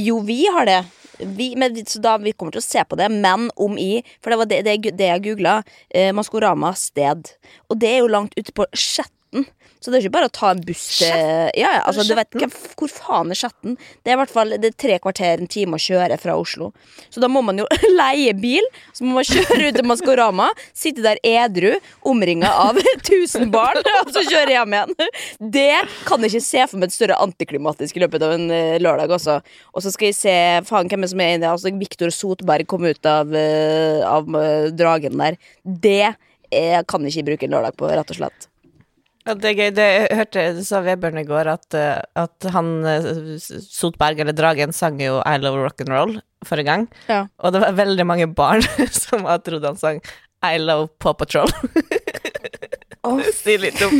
jo, 0.00 0.20
vi 0.26 0.42
har 0.50 0.68
det. 0.68 0.80
Vi, 1.20 1.50
men, 1.60 1.76
så 1.86 2.00
da 2.00 2.16
vi 2.20 2.32
kommer 2.32 2.54
til 2.54 2.62
å 2.62 2.64
se 2.64 2.84
på 2.88 2.96
det, 2.96 3.10
men 3.12 3.50
om 3.60 3.76
i 3.80 4.00
For 4.22 4.32
det 4.32 4.38
var 4.40 4.48
det, 4.48 4.60
det, 4.64 4.94
det 4.96 5.08
jeg 5.10 5.24
googla. 5.28 5.60
Eh, 5.88 6.12
Maskorama 6.16 6.72
sted. 6.78 7.32
Og 7.68 7.80
det 7.80 7.90
er 7.94 8.02
jo 8.02 8.12
langt 8.12 8.36
ute 8.38 8.54
på 8.56 8.68
Skjetten. 8.72 9.46
Så 9.80 9.88
det 9.90 9.98
er 9.98 10.04
ikke 10.04 10.16
bare 10.18 10.28
å 10.28 10.32
ta 10.34 10.50
en 10.52 10.60
buss 10.64 10.82
til 10.98 11.08
Ja, 11.08 11.70
ja, 11.72 11.82
altså, 11.88 12.04
du 12.04 12.12
vet, 12.16 12.28
hvem, 12.36 12.52
Hvor 12.76 12.90
faen 12.92 13.32
er 13.32 13.38
Skjetten? 13.38 13.78
Det 14.04 14.12
er 14.12 14.18
i 14.18 14.20
hvert 14.20 14.32
fall 14.32 14.52
det 14.60 14.72
er 14.72 14.76
tre 14.76 14.98
kvarter, 15.00 15.40
en 15.40 15.50
time 15.50 15.78
å 15.78 15.80
kjøre 15.80 16.18
fra 16.20 16.34
Oslo. 16.36 16.70
Så 17.08 17.22
da 17.22 17.30
må 17.32 17.40
man 17.46 17.60
jo 17.60 17.66
leie 18.00 18.34
bil, 18.36 18.66
så 18.92 19.06
må 19.06 19.16
man 19.18 19.28
kjøre 19.28 19.70
ut 19.70 19.78
til 19.78 19.88
Maskorama, 19.88 20.50
sitte 20.76 21.04
der 21.04 21.20
edru, 21.26 21.72
omringa 22.06 22.50
av 22.66 22.80
1000 22.98 23.48
barn, 23.54 23.80
og 24.02 24.12
så 24.12 24.24
kjøre 24.28 24.58
hjem 24.58 24.76
igjen. 24.76 24.94
Det 25.56 25.72
kan 26.08 26.20
jeg 26.26 26.34
ikke 26.34 26.48
se 26.50 26.66
for 26.66 26.82
meg 26.82 26.90
et 26.90 26.98
større 26.98 27.20
antiklimatisk 27.24 27.96
i 27.96 28.04
løpet 28.04 28.26
av 28.26 28.36
en 28.36 28.46
eh, 28.54 28.76
lørdag. 28.82 29.16
Også. 29.16 29.38
Og 29.72 29.84
så 29.84 29.94
skal 29.94 30.10
jeg 30.10 30.18
se 30.18 30.36
faen 30.68 30.90
hvem 30.90 31.08
som 31.08 31.24
er 31.24 31.38
inne. 31.38 31.54
Altså, 31.54 31.72
Viktor 31.80 32.12
Sotberg 32.14 32.68
kom 32.70 32.84
ut 32.84 33.08
av, 33.08 33.32
eh, 33.36 34.04
av 34.06 34.28
eh, 34.36 34.68
dragen 34.76 35.16
der. 35.20 35.40
Det 35.64 36.12
jeg 36.50 36.86
kan 36.90 37.04
ikke 37.06 37.28
bruke 37.30 37.46
en 37.46 37.54
lørdag 37.56 37.76
på, 37.78 37.88
rett 37.90 38.10
og 38.10 38.18
slett. 38.18 38.49
Ja, 39.30 39.36
det 39.38 39.50
er 39.52 39.58
gøy. 39.60 39.68
Det 39.76 39.84
jeg 39.86 40.16
hørte 40.18 40.44
det 40.56 40.64
sa 40.66 40.80
Vebjørn 40.82 41.20
i 41.20 41.26
går, 41.28 41.50
at, 41.52 41.76
eh, 41.78 42.00
at 42.18 42.48
han 42.50 42.72
eh, 42.88 43.04
Sotberg, 43.38 44.22
eller 44.24 44.34
Dragen, 44.34 44.74
sang 44.74 44.98
jo 45.02 45.20
I 45.22 45.36
Love 45.38 45.62
Rock'n'Roll 45.68 46.16
forrige 46.46 46.66
gang. 46.66 46.88
Ja. 47.06 47.24
Og 47.38 47.54
det 47.54 47.62
var 47.62 47.78
veldig 47.78 48.06
mange 48.08 48.26
barn 48.34 48.64
som 49.04 49.28
har 49.28 49.42
trodd 49.46 49.68
han 49.68 49.78
sang 49.78 50.02
I 50.42 50.56
Love 50.58 50.90
Paw 50.98 51.14
Patrol. 51.14 51.52
Oh. 53.00 53.16
Si 53.32 53.54
litt 53.56 53.80
om 53.80 53.94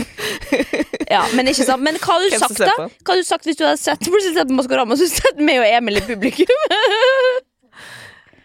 Ja, 1.09 1.23
men 1.33 1.49
ikke 1.49 1.65
sant 1.65 1.81
Men 1.81 1.97
hva 2.03 2.19
hadde 2.19 2.27
du 2.29 2.35
sagt, 2.37 2.59
da? 2.61 2.75
Hva 2.77 3.15
hadde 3.15 3.23
du 3.25 3.29
sagt 3.31 3.47
hvis 3.49 3.57
du 3.57 3.65
hadde 3.65 3.81
sett 3.81 4.53
Maskorama, 4.53 4.99
så 5.01 5.09
sett 5.09 5.41
meg 5.41 5.63
og 5.63 5.65
Emil 5.71 6.03
i 6.03 6.05
publikum? 6.05 6.53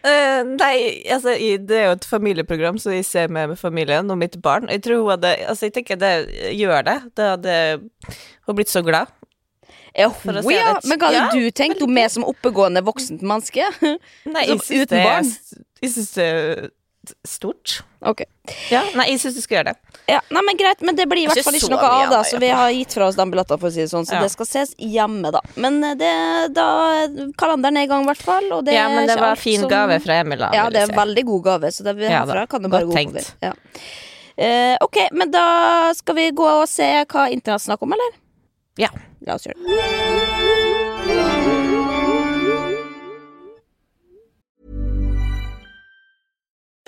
Eh, 0.05 0.41
Nei, 0.45 0.75
altså, 1.09 1.33
det 1.69 1.77
er 1.79 1.85
jo 1.89 1.95
et 1.97 2.05
familieprogram, 2.05 2.77
så 2.81 2.93
jeg 2.93 3.05
ser 3.07 3.31
med, 3.33 3.47
med 3.53 3.57
familien 3.57 4.11
og 4.13 4.19
mitt 4.21 4.37
barn. 4.43 4.67
Jeg 4.69 4.83
tror 4.85 5.01
hun 5.01 5.13
hadde 5.15 5.31
Altså, 5.47 5.65
jeg 5.65 5.73
tenker 5.79 5.97
det 6.01 6.11
gjør 6.53 6.83
det. 6.85 6.97
Det 7.17 7.29
hadde 7.31 7.55
Hun 8.45 8.55
blitt 8.59 8.69
så 8.69 8.83
glad. 8.85 9.09
Ja, 9.95 10.09
hun, 10.11 10.41
si 10.43 10.53
ja. 10.57 10.75
Men 10.83 10.99
hva 10.99 11.09
hadde 11.09 11.21
Ja, 11.21 11.27
du 11.33 11.51
tenkt? 11.55 11.81
Hun 11.81 11.93
meg 11.95 12.11
som 12.11 12.25
oppegående 12.27 12.83
voksent 12.85 13.23
menneske? 13.25 13.65
Nei, 13.81 14.45
Som 14.45 14.59
jeg 14.59 14.65
syns 14.67 14.89
det 14.91 14.99
er 14.99 15.07
barn? 15.07 15.31
Jeg 15.81 15.93
syns 15.95 16.11
det 16.17 16.27
stort. 17.25 17.81
Ok 18.05 18.21
Ja, 18.69 18.83
nei, 18.95 19.07
jeg 19.11 19.19
syns 19.19 19.35
du 19.35 19.41
skal 19.41 19.57
gjøre 19.59 19.71
det. 19.73 19.99
ja, 20.07 20.19
nei, 20.29 20.41
men 20.45 20.57
Greit, 20.57 20.81
men 20.85 20.95
det 20.95 21.07
blir 21.09 21.23
i 21.23 21.27
hvert 21.27 21.43
fall 21.43 21.53
ikke 21.57 21.69
noe 21.73 21.79
av, 21.81 22.09
da. 22.11 22.21
det, 22.21 22.29
Så 22.31 22.39
vi 22.39 22.49
har 22.49 22.69
gitt 22.71 22.93
fra 22.93 23.07
oss 23.07 23.15
de 23.15 23.25
billettene, 23.31 23.59
for 23.59 23.67
å 23.67 23.73
si 23.73 23.81
det 23.81 23.89
sånn. 23.89 24.05
Så 24.05 24.13
Ja. 24.13 24.21
det 24.21 24.31
skal 24.31 24.45
ses 24.45 24.75
hjemme, 24.77 25.31
da. 25.31 25.41
Men 25.55 25.83
eh, 25.83 25.95
det, 25.95 26.53
da 26.53 27.07
Kalenderen 27.37 27.77
er 27.77 27.83
i 27.83 27.87
gang, 27.87 28.03
i 28.03 28.07
hvert 28.11 28.21
fall. 28.21 28.51
Og 28.53 28.65
det 28.65 28.73
ja, 28.73 28.87
men 28.89 29.07
det 29.07 29.19
var 29.19 29.35
fin 29.35 29.59
som- 29.61 29.69
gave 29.69 29.99
fra 30.01 30.13
Emil. 30.21 30.37
da, 30.39 30.51
Ja, 30.53 30.69
det 30.69 30.77
er 30.83 30.91
en 30.93 30.99
veldig 30.99 31.25
god 31.25 31.43
gave, 31.43 31.71
så 31.71 31.83
det 31.83 31.97
Ja 32.09 32.25
herfra 32.25 32.47
kan 32.47 32.61
det 32.61 32.71
bare 32.71 32.83
godt 32.85 32.93
gå 32.93 32.95
tenkt. 32.95 33.15
oppover. 33.15 33.33
Ja. 33.41 33.53
Eh, 34.37 34.77
ok, 34.81 34.97
men 35.13 35.31
da 35.31 35.93
skal 35.93 36.15
vi 36.15 36.31
gå 36.31 36.43
og 36.61 36.67
se 36.69 37.05
hva 37.05 37.29
internett 37.31 37.61
snakker 37.61 37.83
om, 37.83 37.93
eller? 37.93 38.11
Ja. 38.77 38.89
La 39.25 39.33
oss 39.35 39.45
gjøre 39.47 39.55
det. 39.55 40.64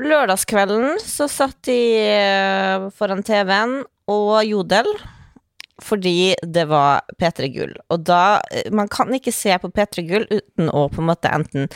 Lørdagskvelden 0.00 1.00
så 1.04 1.28
satt 1.28 1.58
de 1.68 1.78
eh, 2.00 2.90
foran 2.96 3.24
TV-en 3.26 3.80
og 4.10 4.36
Jodel 4.48 4.88
fordi 5.80 6.34
det 6.44 6.66
var 6.68 7.06
P3 7.20 7.48
Gull. 7.54 7.74
Og 7.92 8.02
da 8.04 8.40
eh, 8.52 8.68
Man 8.72 8.88
kan 8.92 9.12
ikke 9.16 9.34
se 9.34 9.54
på 9.60 9.70
P3 9.72 10.04
Gull 10.08 10.26
uten 10.30 10.72
å 10.72 10.86
på 10.92 11.02
en 11.02 11.10
måte 11.10 11.32
enten 11.32 11.68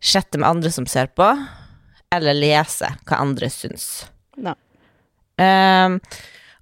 sjette 0.00 0.40
med 0.40 0.48
andre 0.48 0.72
som 0.72 0.86
ser 0.86 1.10
på, 1.10 1.26
eller 2.14 2.36
lese 2.36 2.92
hva 3.08 3.20
andre 3.20 3.50
syns. 3.52 4.06
Ja. 4.38 4.54
Um, 5.38 5.98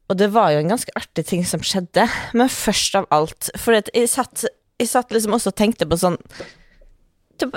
og 0.06 0.18
det 0.20 0.30
var 0.34 0.52
jo 0.52 0.60
en 0.60 0.72
ganske 0.72 0.92
artig 0.98 1.26
ting 1.28 1.42
som 1.48 1.64
skjedde, 1.64 2.06
men 2.36 2.50
først 2.52 2.98
av 2.98 3.06
alt 3.14 3.48
For 3.56 3.72
jeg 3.72 4.10
satt, 4.12 4.44
jeg 4.76 4.90
satt 4.90 5.14
liksom 5.14 5.36
også 5.36 5.52
og 5.54 5.56
tenkte 5.58 5.88
på 5.88 5.98
sånn 6.00 6.18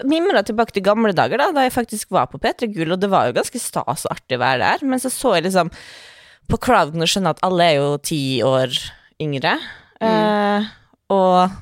Mimra 0.10 0.44
tilbake 0.46 0.76
til 0.76 0.84
gamle 0.86 1.14
dager, 1.16 1.40
da 1.42 1.52
Da 1.56 1.66
jeg 1.66 1.76
faktisk 1.76 2.12
var 2.16 2.28
på 2.32 2.40
P3 2.42 2.70
Gull, 2.74 2.94
og 2.96 3.02
det 3.02 3.10
var 3.12 3.30
jo 3.30 3.38
ganske 3.38 3.62
stas 3.62 4.06
og 4.06 4.14
artig 4.16 4.38
å 4.38 4.44
være 4.44 4.62
der. 4.64 4.86
Men 4.88 5.02
så 5.02 5.12
så 5.14 5.36
jeg 5.38 5.48
liksom 5.48 5.72
på 6.50 6.58
crowden 6.66 7.06
og 7.06 7.10
skjønner 7.10 7.38
at 7.38 7.44
alle 7.46 7.66
er 7.68 7.76
jo 7.78 7.90
ti 8.02 8.22
år 8.46 8.74
yngre. 9.22 9.56
Eh, 10.02 10.70
og 11.14 11.58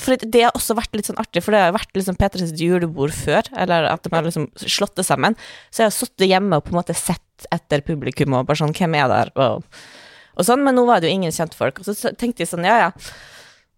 for 0.00 0.16
det 0.16 0.40
har 0.46 0.56
også 0.56 0.76
vært 0.78 0.96
litt 0.96 1.08
sånn 1.10 1.20
artig, 1.20 1.42
for 1.44 1.52
det 1.52 1.60
har 1.66 1.74
vært 1.76 1.92
liksom 1.96 2.16
P3s 2.16 2.54
julebord 2.56 3.12
før, 3.12 3.44
eller 3.60 3.90
at 3.90 4.06
de 4.06 4.12
har 4.14 4.24
liksom 4.24 4.48
slått 4.56 4.96
det 4.96 5.04
sammen. 5.04 5.36
Så 5.68 5.84
jeg 5.84 5.90
har 5.90 5.96
sittet 5.96 6.30
hjemme 6.30 6.56
og 6.56 6.64
på 6.64 6.72
en 6.72 6.80
måte 6.80 6.96
sett 6.96 7.48
etter 7.52 7.84
publikum 7.84 8.38
og 8.38 8.46
bare 8.48 8.62
sånn 8.62 8.74
Hvem 8.76 8.96
er 8.96 9.10
der? 9.12 9.32
Og, 9.36 9.66
og 10.36 10.48
sånn, 10.48 10.64
men 10.64 10.78
nå 10.78 10.86
var 10.88 11.02
det 11.02 11.10
jo 11.10 11.18
ingen 11.18 11.34
kjentfolk. 11.34 11.82
Og 11.82 11.90
så 11.90 12.14
tenkte 12.16 12.44
jeg 12.44 12.52
sånn, 12.54 12.64
ja 12.66 12.86
ja. 12.86 12.90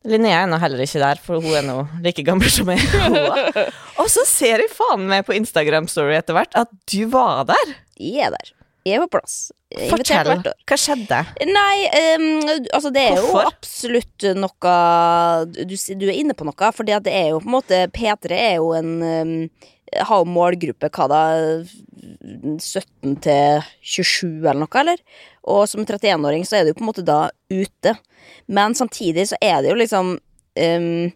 Linnea 0.07 0.45
er 0.45 0.50
nå 0.50 0.61
heller 0.62 0.85
ikke 0.85 1.00
der, 1.02 1.19
for 1.23 1.43
hun 1.43 1.57
er 1.59 1.64
nå 1.67 1.78
like 2.05 2.23
gammel 2.26 2.50
som 2.52 2.69
meg. 2.71 2.83
og 4.00 4.07
så 4.12 4.23
ser 4.28 4.62
jeg 4.62 4.71
faen 4.75 5.09
meg 5.11 5.26
på 5.26 5.35
Instagram 5.37 5.88
Story 5.90 6.14
etter 6.19 6.37
hvert 6.38 6.55
at 6.59 6.71
du 6.90 7.02
var 7.11 7.49
der. 7.50 7.75
Jeg 7.99 8.28
er 8.28 8.37
der. 8.37 8.52
Jeg 8.87 8.97
er 8.97 9.05
på 9.05 9.19
plass. 9.19 9.38
Jeg 9.75 9.90
Fortell. 9.90 10.31
Hva 10.69 10.76
skjedde? 10.81 11.19
Nei, 11.50 11.75
um, 12.17 12.28
altså 12.73 12.93
det 12.95 13.02
er 13.05 13.19
Hvorfor? 13.19 13.43
jo 13.43 13.50
absolutt 13.50 14.28
noe 14.38 14.76
du, 15.52 15.75
du 15.75 16.07
er 16.07 16.14
inne 16.14 16.37
på 16.38 16.47
noe, 16.49 16.71
for 16.73 16.88
det 16.88 17.02
er 17.11 17.35
jo 17.35 17.43
på 17.43 17.50
en 17.50 17.57
måte 17.59 17.83
P3 17.93 18.38
er 18.38 18.55
jo 18.62 18.71
en 18.78 18.95
um, 19.02 19.35
Har 20.09 20.25
målgruppe 20.28 20.88
hva 20.95 21.09
da 21.12 21.21
17 21.64 23.19
til 23.25 23.69
27 23.83 24.26
eller 24.38 24.62
noe, 24.62 24.81
eller? 24.81 25.05
Og 25.49 25.64
som 25.71 25.85
31-åring 25.85 26.45
så 26.47 26.61
er 26.61 26.69
du 26.69 26.75
på 26.76 26.85
en 26.85 26.90
måte 26.90 27.07
da 27.07 27.28
ute. 27.52 27.95
Men 28.47 28.76
samtidig 28.76 29.31
så 29.31 29.38
er 29.40 29.62
det 29.62 29.73
jo 29.73 29.78
liksom 29.81 30.17
um, 30.19 31.09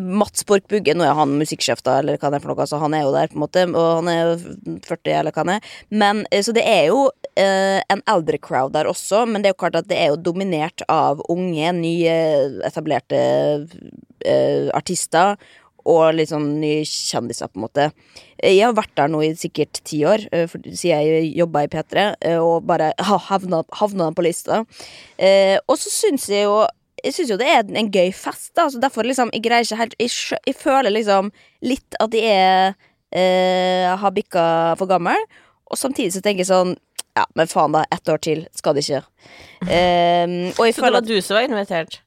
Mats 0.00 0.44
Borch 0.46 0.66
Bugge, 0.68 0.94
nå 0.94 1.04
er 1.06 1.16
han 1.16 1.36
musikksjef, 1.38 1.80
da, 1.84 1.98
eller 2.02 2.18
hva 2.20 2.30
det 2.30 2.38
er 2.38 2.44
for 2.44 2.52
noe, 2.52 2.64
altså, 2.66 2.80
han 2.82 2.96
er 2.96 3.04
jo 3.06 3.12
der, 3.14 3.30
på 3.30 3.38
en 3.38 3.44
måte, 3.44 3.64
og 3.72 3.88
han 4.00 4.10
er 4.12 4.18
jo 4.20 4.34
40, 4.84 5.12
eller 5.16 5.34
hva 5.34 5.44
han 5.44 5.52
er. 5.54 5.70
Men, 5.88 6.22
eh, 6.30 6.44
så 6.44 6.54
det 6.56 6.64
er 6.68 6.90
jo 6.90 7.06
eh, 7.40 7.80
en 7.92 8.04
eldre 8.10 8.40
crowd 8.42 8.74
der 8.76 8.90
også, 8.90 9.24
men 9.28 9.42
det 9.42 9.50
er 9.50 9.56
jo 9.56 9.60
klart 9.64 9.80
at 9.80 9.88
det 9.90 10.00
er 10.00 10.12
jo 10.12 10.20
dominert 10.28 10.84
av 10.92 11.24
unge, 11.32 11.72
nye, 11.78 12.16
etablerte 12.68 13.20
eh, 14.24 14.68
artister. 14.76 15.38
Og 15.90 16.14
litt 16.16 16.30
sånn 16.30 16.46
nye 16.62 16.84
kjendiser, 16.88 17.50
på 17.52 17.60
en 17.60 17.64
måte. 17.66 17.88
Jeg 18.40 18.62
har 18.62 18.76
vært 18.76 18.94
der 18.96 19.10
nå 19.12 19.20
i 19.24 19.34
sikkert 19.36 19.82
ti 19.84 20.00
år, 20.08 20.24
eh, 20.32 20.48
siden 20.48 21.02
jeg 21.04 21.34
jobba 21.36 21.64
i 21.64 21.70
P3, 21.72 22.06
eh, 22.24 22.38
og 22.40 22.64
bare 22.68 22.92
ha, 22.98 23.18
havna, 23.28 23.62
havna 23.80 24.10
på 24.16 24.24
lista. 24.24 24.62
Eh, 25.18 25.58
og 25.68 25.76
så 25.80 25.92
syns 25.92 26.28
jeg 26.32 26.48
jo 26.48 26.64
jeg 27.04 27.12
syns 27.12 27.34
jo 27.34 27.36
det 27.36 27.48
er 27.52 27.68
en 27.76 27.90
gøy 27.92 28.14
fest, 28.16 28.54
da. 28.56 28.64
Så 28.72 28.80
derfor 28.80 29.04
liksom, 29.04 29.28
jeg 29.34 29.44
greier 29.44 29.66
ikke 29.66 29.76
helt 29.76 29.96
Jeg, 30.00 30.10
jeg 30.46 30.54
føler 30.56 30.88
liksom 30.88 31.28
litt 31.60 31.98
at 32.00 32.16
jeg 32.16 32.32
er 32.32 32.72
eh, 33.12 33.90
har 33.92 34.14
bikka 34.16 34.46
for 34.80 34.88
gammel. 34.88 35.20
Og 35.68 35.76
samtidig 35.76 36.14
så 36.14 36.24
tenker 36.24 36.46
jeg 36.46 36.52
sånn 36.52 36.78
Ja, 37.14 37.26
men 37.36 37.46
faen, 37.46 37.76
da. 37.76 37.84
Ett 37.92 38.08
år 38.08 38.24
til 38.24 38.46
skal 38.56 38.74
det 38.74 38.86
ikke. 38.88 39.04
Og 39.68 40.64
jeg 40.64 40.74
Så 40.74 40.80
det 40.80 40.88
var 40.88 41.02
at 41.02 41.12
du 41.12 41.20
som 41.20 41.36
var 41.36 41.44
invitert? 41.44 42.00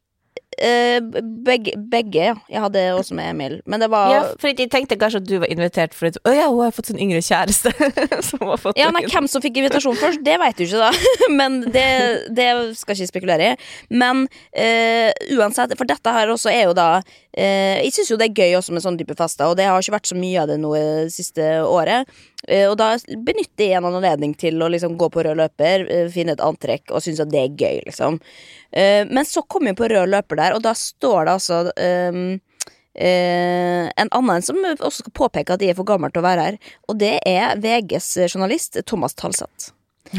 Eh, 0.64 0.98
begge, 1.46 1.74
begge, 1.92 2.24
ja. 2.30 2.36
Jeg 2.50 2.64
hadde 2.64 2.84
også 2.98 3.16
med 3.18 3.30
Emil. 3.32 3.58
Men 3.66 3.84
det 3.84 3.90
var 3.92 4.12
Ja, 4.12 4.22
for 4.40 4.50
jeg 4.52 4.70
tenkte 4.72 4.98
kanskje 5.00 5.22
at 5.22 5.28
du 5.30 5.38
var 5.44 5.52
invitert 5.52 5.96
fordi 5.98 6.22
Å 6.24 6.34
ja, 6.36 6.48
hun 6.50 6.64
har 6.66 6.76
fått 6.76 6.92
sin 6.92 7.02
yngre 7.02 7.22
kjæreste. 7.24 7.74
som 8.30 8.46
har 8.48 8.62
fått 8.62 8.80
Ja, 8.80 8.90
nei, 8.94 9.06
Hvem 9.10 9.30
som 9.32 9.44
fikk 9.44 9.62
invitasjon 9.62 9.98
først, 10.00 10.24
det 10.26 10.38
veit 10.42 10.60
du 10.60 10.66
ikke, 10.66 10.88
da. 10.88 10.92
Men 11.40 11.60
det, 11.74 11.88
det 12.36 12.50
skal 12.80 12.96
jeg 12.96 13.08
ikke 13.08 13.14
spekulere 13.14 13.52
i. 13.54 13.70
Men 13.90 14.26
uh, 14.28 15.12
uansett, 15.38 15.76
for 15.80 15.90
dette 15.90 16.14
her 16.14 16.34
også 16.34 16.52
er 16.54 16.68
jo 16.68 16.78
da 16.78 16.90
uh, 17.00 17.78
Jeg 17.84 17.94
syns 17.96 18.12
jo 18.12 18.20
det 18.20 18.32
er 18.32 18.42
gøy 18.44 18.58
også 18.60 18.76
med 18.76 18.86
sånne 18.86 19.02
type 19.02 19.18
fester, 19.18 19.50
og 19.50 19.60
det 19.60 19.68
har 19.70 19.82
ikke 19.82 19.98
vært 19.98 20.10
så 20.10 20.18
mye 20.18 20.44
av 20.44 20.52
det 20.52 20.60
nå 20.62 20.74
det 20.78 21.14
siste 21.14 21.46
året. 21.66 22.10
Eh, 22.46 22.68
og 22.70 22.78
da 22.78 22.92
benytter 23.26 23.72
jeg 23.72 23.80
en 23.80 23.88
anledning 23.90 24.36
til 24.38 24.62
å 24.62 24.70
liksom 24.70 24.98
gå 25.00 25.10
på 25.14 25.24
rød 25.26 25.40
løper, 25.40 25.88
eh, 25.90 26.10
finne 26.14 26.36
et 26.38 26.44
antrekk 26.44 26.94
og 26.94 27.02
synes 27.04 27.24
at 27.24 27.32
det 27.34 27.42
er 27.42 27.56
gøy, 27.58 27.82
liksom. 27.88 28.20
Eh, 28.72 29.04
men 29.10 29.26
så 29.26 29.42
kom 29.50 29.66
jeg 29.68 29.78
på 29.80 29.90
rød 29.90 30.14
løper 30.14 30.36
der, 30.40 30.58
og 30.58 30.62
da 30.66 30.74
står 30.78 31.26
det 31.26 31.38
altså 31.40 31.64
um, 32.14 32.40
Uh, 32.98 33.94
en 33.94 34.10
annen 34.10 34.42
som 34.42 34.58
også 34.74 35.04
skal 35.04 35.14
påpeke 35.14 35.54
at 35.54 35.62
de 35.62 35.68
er 35.70 35.76
for 35.78 35.86
gammel 35.86 36.10
til 36.10 36.24
å 36.24 36.26
være 36.26 36.46
her, 36.48 36.56
og 36.90 36.98
det 36.98 37.20
er 37.30 37.54
VGs 37.62 38.08
journalist 38.24 38.74
Thomas 38.90 39.14
Talseth. 39.14 39.70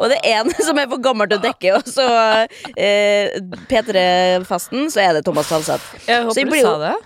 og 0.00 0.10
det 0.10 0.18
er 0.24 0.40
en 0.40 0.50
som 0.58 0.80
er 0.82 0.90
for 0.90 0.98
gammel 1.04 1.30
til 1.30 1.38
å 1.38 1.44
dekke, 1.44 1.76
og 1.78 1.86
så 1.86 2.08
uh, 2.10 3.30
P3-festen, 3.70 4.90
så 4.90 5.04
er 5.04 5.14
det 5.20 5.22
Thomas 5.28 5.54
Talseth. 5.54 5.86
Jeg 6.02 6.26
Så 6.34 6.42
jeg 6.42 6.50
håper 6.50 6.58
du 6.58 6.66
sa 6.66 6.74
det. 6.82 6.96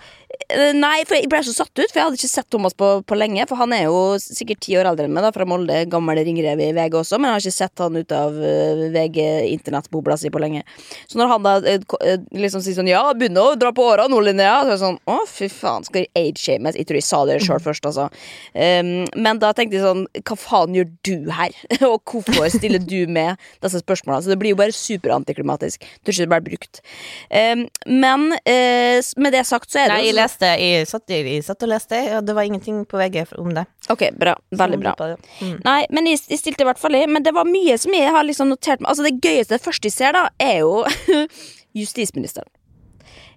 Nei, 0.49 1.03
for 1.05 1.19
jeg 1.19 1.29
ble 1.29 1.41
så 1.45 1.53
satt 1.53 1.73
ut, 1.77 1.91
for 1.91 1.99
jeg 1.99 2.07
hadde 2.07 2.17
ikke 2.17 2.31
sett 2.31 2.47
Thomas 2.49 2.75
på, 2.79 2.87
på 3.05 3.17
lenge. 3.19 3.45
For 3.51 3.61
han 3.61 3.73
er 3.77 3.83
jo 3.85 4.17
sikkert 4.23 4.63
ti 4.65 4.77
år 4.81 4.89
eldre 4.89 5.05
enn 5.09 5.13
meg, 5.13 5.27
da, 5.27 5.33
fra 5.35 5.45
Molde. 5.49 5.83
Gammel 5.93 6.23
ringrev 6.25 6.63
i 6.65 6.71
VG 6.77 6.97
også, 7.03 7.19
men 7.19 7.29
jeg 7.29 7.37
har 7.37 7.45
ikke 7.45 7.57
sett 7.59 7.83
han 7.85 7.99
ut 7.99 8.15
av 8.17 8.39
eh, 8.41 8.85
VG 8.95 9.19
internettbobla 9.53 10.17
si 10.21 10.31
på 10.33 10.41
lenge. 10.41 10.63
Så 11.11 11.21
når 11.21 11.33
han 11.35 11.45
da 11.45 11.55
eh, 11.69 11.85
eh, 12.07 12.23
liksom 12.33 12.65
sier 12.65 12.79
sånn 12.79 12.89
Ja, 12.89 13.03
begynner 13.19 13.51
å 13.51 13.59
dra 13.61 13.75
på 13.77 13.85
åra 13.91 14.07
nå, 14.09 14.21
Linnea. 14.25 14.63
Så 14.63 14.71
er 14.71 14.75
det 14.75 14.81
sånn 14.85 15.01
Å, 15.11 15.19
fy 15.29 15.51
faen, 15.53 15.85
skal 15.89 16.07
jeg 16.07 16.13
age-shames? 16.17 16.79
Jeg 16.81 16.89
tror 16.89 17.01
jeg 17.01 17.09
sa 17.09 17.21
det 17.29 17.39
sjøl 17.45 17.63
først, 17.65 17.91
altså. 17.91 18.09
Um, 18.55 19.05
men 19.19 19.43
da 19.43 19.53
tenkte 19.57 19.79
jeg 19.79 19.85
sånn 19.85 20.07
Hva 20.23 20.39
faen 20.41 20.77
gjør 20.79 20.89
du 21.05 21.29
her? 21.35 21.57
Og 21.91 22.01
hvorfor 22.09 22.49
stiller 22.55 22.81
du 22.81 23.11
med 23.11 23.37
disse 23.65 23.83
spørsmålene? 23.85 24.25
Så 24.25 24.33
det 24.33 24.41
blir 24.41 24.55
jo 24.55 24.61
bare 24.63 24.77
superantiklimatisk. 24.77 25.85
Tror 26.01 26.17
ikke 26.17 26.25
det 26.25 26.33
blir 26.33 26.47
brukt. 26.49 26.83
Um, 27.29 27.67
men 27.85 28.31
uh, 28.39 29.13
med 29.21 29.37
det 29.37 29.45
sagt, 29.49 29.73
så 29.75 29.85
er 29.85 29.93
det 29.93 29.99
Nei, 29.99 30.11
leste, 30.29 30.53
jeg 30.61 30.89
satt, 30.91 31.09
jeg 31.11 31.43
satt 31.47 31.65
og 31.65 31.73
leste, 31.73 32.01
og 32.19 32.27
det 32.29 32.37
var 32.37 32.47
ingenting 32.47 32.85
på 32.89 33.01
VG 33.01 33.25
om 33.41 33.51
det. 33.57 33.65
Ok, 33.91 34.11
bra. 34.19 34.37
Veldig 34.53 34.81
bra. 34.83 34.95
Mm. 35.41 35.57
Nei, 35.65 35.81
men 35.95 36.11
jeg, 36.13 36.23
jeg 36.29 36.43
stilte 36.43 36.67
i 36.67 36.69
hvert 36.69 36.81
fall 36.81 36.99
i. 36.99 37.07
Men 37.09 37.25
det 37.27 37.35
var 37.37 37.49
mye 37.49 37.79
som 37.81 37.95
jeg 37.97 38.13
har 38.15 38.27
liksom 38.29 38.53
notert 38.53 38.85
meg. 38.85 38.93
Altså 38.93 39.09
Det 39.09 39.17
gøyeste, 39.19 39.57
det 39.57 39.65
første 39.65 39.91
jeg 39.91 39.97
ser, 39.97 40.17
da, 40.17 40.29
er 40.39 40.61
jo 40.63 40.85
justisministeren. 41.81 42.51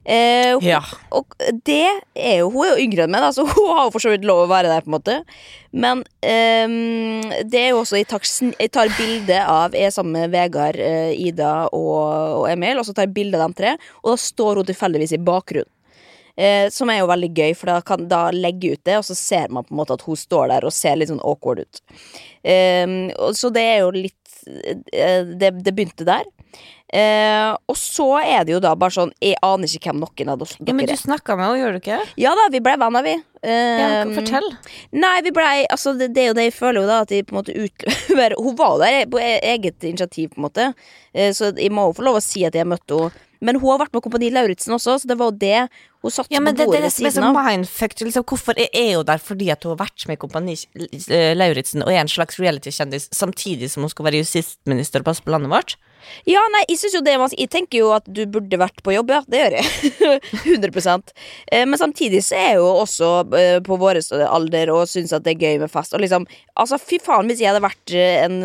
Eh, 0.03 0.55
hun, 0.55 0.63
Ja. 0.65 0.79
Og 1.13 1.27
det 1.63 1.85
er 2.15 2.39
jo 2.39 2.49
Hun 2.49 2.65
er 2.65 2.71
jo 2.73 2.83
yngre 2.87 3.03
enn 3.05 3.11
meg, 3.13 3.21
da, 3.21 3.29
så 3.35 3.45
hun 3.51 3.67
har 3.69 3.85
jo 3.85 3.91
for 3.93 4.01
så 4.01 4.09
vidt 4.09 4.25
lov 4.25 4.47
å 4.47 4.49
være 4.49 4.71
der, 4.71 4.81
på 4.81 4.89
en 4.89 4.95
måte. 4.97 5.17
Men 5.71 6.01
eh, 6.25 7.43
det 7.45 7.59
er 7.59 7.69
jo 7.69 7.83
også 7.83 7.99
Jeg 7.99 8.09
tar, 8.09 8.25
jeg 8.25 8.71
tar 8.73 8.95
bilde 8.97 9.43
av 9.45 9.77
Jeg 9.77 9.91
er 9.91 9.93
sammen 9.93 10.17
med 10.17 10.33
Vegard, 10.33 10.79
eh, 10.81 11.13
Ida 11.13 11.67
og, 11.69 12.41
og 12.41 12.49
Emil, 12.49 12.81
og 12.81 12.87
så 12.87 12.95
tar 12.97 13.05
jeg 13.05 13.13
bilde 13.19 13.37
av 13.37 13.45
dem 13.45 13.57
tre, 13.61 13.75
og 14.01 14.15
da 14.15 14.17
står 14.17 14.61
hun 14.61 14.71
tilfeldigvis 14.71 15.13
i 15.19 15.21
bakgrunnen. 15.21 15.69
Eh, 16.41 16.69
som 16.73 16.89
er 16.89 17.01
jo 17.03 17.09
veldig 17.11 17.27
gøy, 17.37 17.51
for 17.59 17.69
da 17.69 17.79
kan 17.85 18.07
da 18.09 18.23
legge 18.33 18.71
ut 18.73 18.83
det, 18.87 18.95
og 18.97 19.05
så 19.05 19.13
ser 19.19 19.51
man 19.53 19.65
på 19.67 19.75
en 19.75 19.81
måte 19.83 19.93
at 19.97 20.05
hun 20.07 20.17
står 20.17 20.47
der 20.55 20.65
og 20.65 20.73
ser 20.73 20.95
litt 20.97 21.11
sånn 21.11 21.21
awkward 21.21 21.61
ut. 21.67 21.81
Eh, 22.41 22.87
og 23.21 23.35
så 23.37 23.51
det 23.53 23.61
er 23.75 23.81
jo 23.83 23.91
litt 23.93 24.17
eh, 24.47 25.27
Det, 25.37 25.51
det 25.61 25.73
begynte 25.77 26.07
der. 26.07 26.23
Eh, 26.91 27.51
og 27.69 27.77
så 27.79 28.07
er 28.19 28.43
det 28.43 28.51
jo 28.51 28.59
da 28.59 28.73
bare 28.75 28.91
sånn 28.91 29.13
Jeg 29.23 29.37
aner 29.47 29.69
ikke 29.71 29.93
hvem 29.93 30.01
noen 30.01 30.31
av 30.33 30.41
dere 30.41 30.65
Ja, 30.67 30.73
men 30.75 30.83
er. 30.83 30.91
du 30.91 30.99
snakka 30.99 31.37
med 31.39 31.45
henne, 31.45 31.59
gjør 31.61 31.77
du 31.77 31.79
ikke? 31.79 31.99
Ja 32.19 32.33
da, 32.35 32.47
vi 32.51 32.59
ble 32.65 32.73
venner, 32.81 33.05
vi. 33.05 33.13
Ja, 33.45 33.85
Ehm, 34.01 34.11
fortell. 34.17 34.49
Nei, 34.93 35.13
vi 35.25 35.31
ble, 35.33 35.45
altså 35.73 35.93
det, 35.97 36.09
det 36.13 36.25
er 36.25 36.27
jo 36.31 36.35
det 36.37 36.43
jeg 36.49 36.53
føler 36.57 36.83
jo 36.83 36.89
da 36.91 36.99
At 37.05 37.09
de 37.13 37.21
på 37.25 37.33
en 37.33 37.39
måte 37.39 37.55
utlever 37.57 38.35
Hun 38.43 38.57
var 38.59 38.75
jo 38.75 38.81
der 38.83 39.07
på 39.09 39.21
e- 39.23 39.39
eget 39.53 39.87
initiativ 39.87 40.33
på 40.35 40.41
en 40.41 40.45
måte 40.49 40.67
Eh, 41.13 41.31
Så 41.37 41.53
jeg 41.57 41.71
må 41.73 41.87
jo 41.89 41.95
få 41.97 42.03
lov 42.09 42.19
å 42.19 42.25
si 42.25 42.43
at 42.47 42.53
jeg 42.59 42.67
møtte 42.69 42.97
henne 43.05 43.27
Men 43.41 43.57
hun 43.57 43.73
har 43.73 43.81
vært 43.81 43.95
med 43.95 44.03
Kompani 44.05 44.29
Lauritzen 44.33 44.75
også 44.75 44.99
Så 45.01 45.09
det 45.09 45.17
var 45.17 45.31
jo 45.31 45.37
det 45.41 45.61
Hun 46.05 46.13
satt 46.13 46.29
Ja, 46.33 46.41
men 46.43 46.53
på 46.53 46.59
det, 46.59 46.65
det 46.65 46.67
bordet 46.69 46.81
ved 46.81 46.87
det 46.87 46.93
som 46.93 47.05
er 47.05 47.13
så 47.13 47.15
siden 47.17 47.29
av 47.29 47.47
mindfuck. 47.49 47.95
Liksom, 48.01 48.25
hvorfor 48.29 48.57
er 48.57 48.69
er 48.77 48.91
hun 48.99 49.07
der 49.09 49.21
fordi 49.21 49.49
at 49.53 49.65
hun 49.65 49.73
har 49.75 49.81
vært 49.83 50.07
med 50.09 50.17
i 50.17 50.21
Kompani 50.21 50.57
eh, 50.57 51.31
Lauritzen 51.37 51.85
og 51.85 51.93
er 51.93 52.03
en 52.03 52.11
slags 52.11 52.39
reality-kjendis, 52.41 53.09
samtidig 53.15 53.69
som 53.73 53.85
hun 53.85 53.93
skal 53.93 54.07
være 54.09 54.21
justisminister 54.23 55.03
og 55.03 55.11
passe 55.11 55.25
på 55.25 55.33
landet 55.33 55.53
vårt? 55.53 55.75
Ja, 56.29 56.41
nei, 56.53 56.63
jeg 56.69 56.79
synes 56.81 56.95
jo 56.97 57.03
det 57.05 57.13
er 57.13 57.21
vanskelig. 57.21 57.45
Jeg 57.45 57.53
tenker 57.53 57.81
jo 57.81 57.91
at 57.95 58.07
du 58.07 58.23
burde 58.29 58.59
vært 58.61 58.81
på 58.85 58.93
jobb, 58.95 59.13
ja, 59.13 59.21
det 59.31 59.41
gjør 59.41 59.57
jeg. 59.57 59.65
100% 60.61 61.13
eh, 61.51 61.65
Men 61.65 61.79
samtidig 61.79 62.23
så 62.25 62.37
er 62.37 62.47
jeg 62.51 62.59
jo 62.61 62.69
også 62.83 63.11
eh, 63.37 63.57
på 63.65 63.77
vår 63.81 64.01
alder 64.25 64.71
Og 64.73 64.87
synes 64.89 65.13
at 65.15 65.25
det 65.25 65.35
er 65.35 65.45
gøy 65.45 65.61
med 65.63 65.71
fest. 65.71 65.95
Og 65.95 66.03
liksom, 66.03 66.27
altså 66.59 66.79
fy 66.81 66.99
faen 67.03 67.29
hvis 67.29 67.41
jeg 67.43 67.51
hadde 67.51 67.63
vært 67.65 67.95
eh, 67.95 68.25
en 68.25 68.39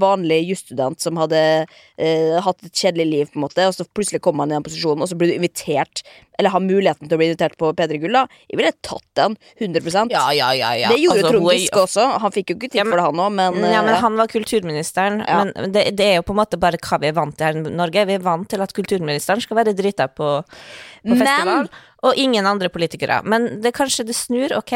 vanlig 0.00 0.42
jusstudent 0.50 1.00
Som 1.02 1.20
hadde 1.20 1.40
eh, 1.40 2.38
hatt 2.44 2.66
et 2.66 2.74
kjedelig 2.74 3.08
liv 3.10 3.30
på 3.30 3.40
en 3.40 3.46
måte 3.46 3.68
Og 3.68 3.76
så 3.76 3.86
plutselig 3.88 4.22
kom 4.24 4.38
man 4.40 4.52
i 4.52 4.58
den 4.58 4.66
posisjonen 4.66 5.04
Og 5.04 5.12
så 5.12 5.18
ble 5.18 5.30
du 5.30 5.38
invitert 5.38 6.04
Eller 6.40 6.54
har 6.54 6.62
muligheten 6.64 7.06
til 7.10 7.16
å 7.16 7.20
bli 7.20 7.28
invitert 7.30 7.56
på 7.60 7.70
P3 7.76 8.00
Gull 8.02 8.16
da 8.16 8.24
Jeg 8.48 8.60
ville 8.60 8.72
tatt 8.86 9.06
den, 9.20 9.36
100% 9.60 10.14
Ja, 10.14 10.24
ja, 10.36 10.50
ja. 10.56 10.72
ja. 10.80 10.92
Det 10.92 11.00
gjorde 11.02 11.20
Altså, 11.20 11.34
Trond 11.34 11.50
Giske 11.52 11.84
også 11.84 12.06
Han 12.24 12.34
fikk 12.34 12.54
jo 12.54 12.58
ikke 12.58 12.72
tid 12.72 12.82
for 12.88 12.96
det 12.96 13.06
han 13.06 13.22
også 13.26 13.36
Men, 13.36 13.60
ja, 13.74 13.82
men 13.84 13.94
eh, 13.94 14.00
han 14.00 14.16
var 14.18 14.30
kulturministeren. 14.32 15.20
Men 15.26 15.74
det, 15.74 15.84
det 15.98 16.06
er 16.06 16.18
jo 16.20 16.24
på 16.26 16.34
en 16.34 16.40
måte 16.40 16.58
bare 16.60 16.80
hva 16.80 16.98
vi 17.02 17.10
er 17.10 17.16
vant 17.16 17.36
til 17.36 17.46
her 17.46 17.58
i 17.60 17.76
Norge. 17.82 18.06
Vi 18.08 18.16
er 18.16 18.24
vant 18.24 18.48
til 18.50 18.64
at 18.64 18.72
kulturministeren 18.76 19.42
skal 19.44 19.60
være 19.60 19.74
drita 19.76 20.08
på, 20.10 20.32
på 20.42 21.20
Men- 21.20 21.68
og 22.00 22.16
ingen 22.16 22.46
andre 22.48 22.70
politikere. 22.72 23.20
Men 23.28 23.60
det 23.60 23.74
kanskje 23.76 24.06
det 24.08 24.16
snur, 24.16 24.54
ok? 24.56 24.72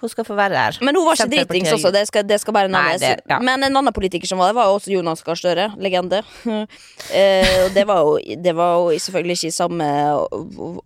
Hun 0.00 0.08
skal 0.08 0.24
få 0.24 0.34
være 0.38 0.54
der. 0.56 0.78
Men 0.84 0.96
hun 0.96 1.04
var 1.06 1.18
ikke 1.18 1.28
dritings 1.44 1.72
også, 1.76 1.92
det 1.92 2.06
skal, 2.08 2.24
det 2.24 2.38
skal 2.40 2.54
bare 2.56 2.68
nevnes. 2.72 3.00
det- 3.00 3.22
ja. 3.28 3.38
Men 3.38 3.62
en 3.66 3.76
annen 3.76 3.92
politiker 3.92 4.26
som 4.26 4.38
var 4.40 4.48
der, 4.48 4.54
var 4.56 4.70
jo 4.70 4.78
også 4.78 4.90
Jonas 4.94 5.22
Gahr 5.22 5.36
Støre. 5.36 5.66
Legende. 5.76 6.22
eh, 7.12 7.64
og 7.66 7.74
det 7.74 7.84
var, 7.86 8.00
jo, 8.04 8.36
det 8.42 8.54
var 8.56 8.76
jo 8.92 8.98
selvfølgelig 8.98 9.36
ikke 9.38 9.50
i 9.52 9.56
samme 9.58 9.88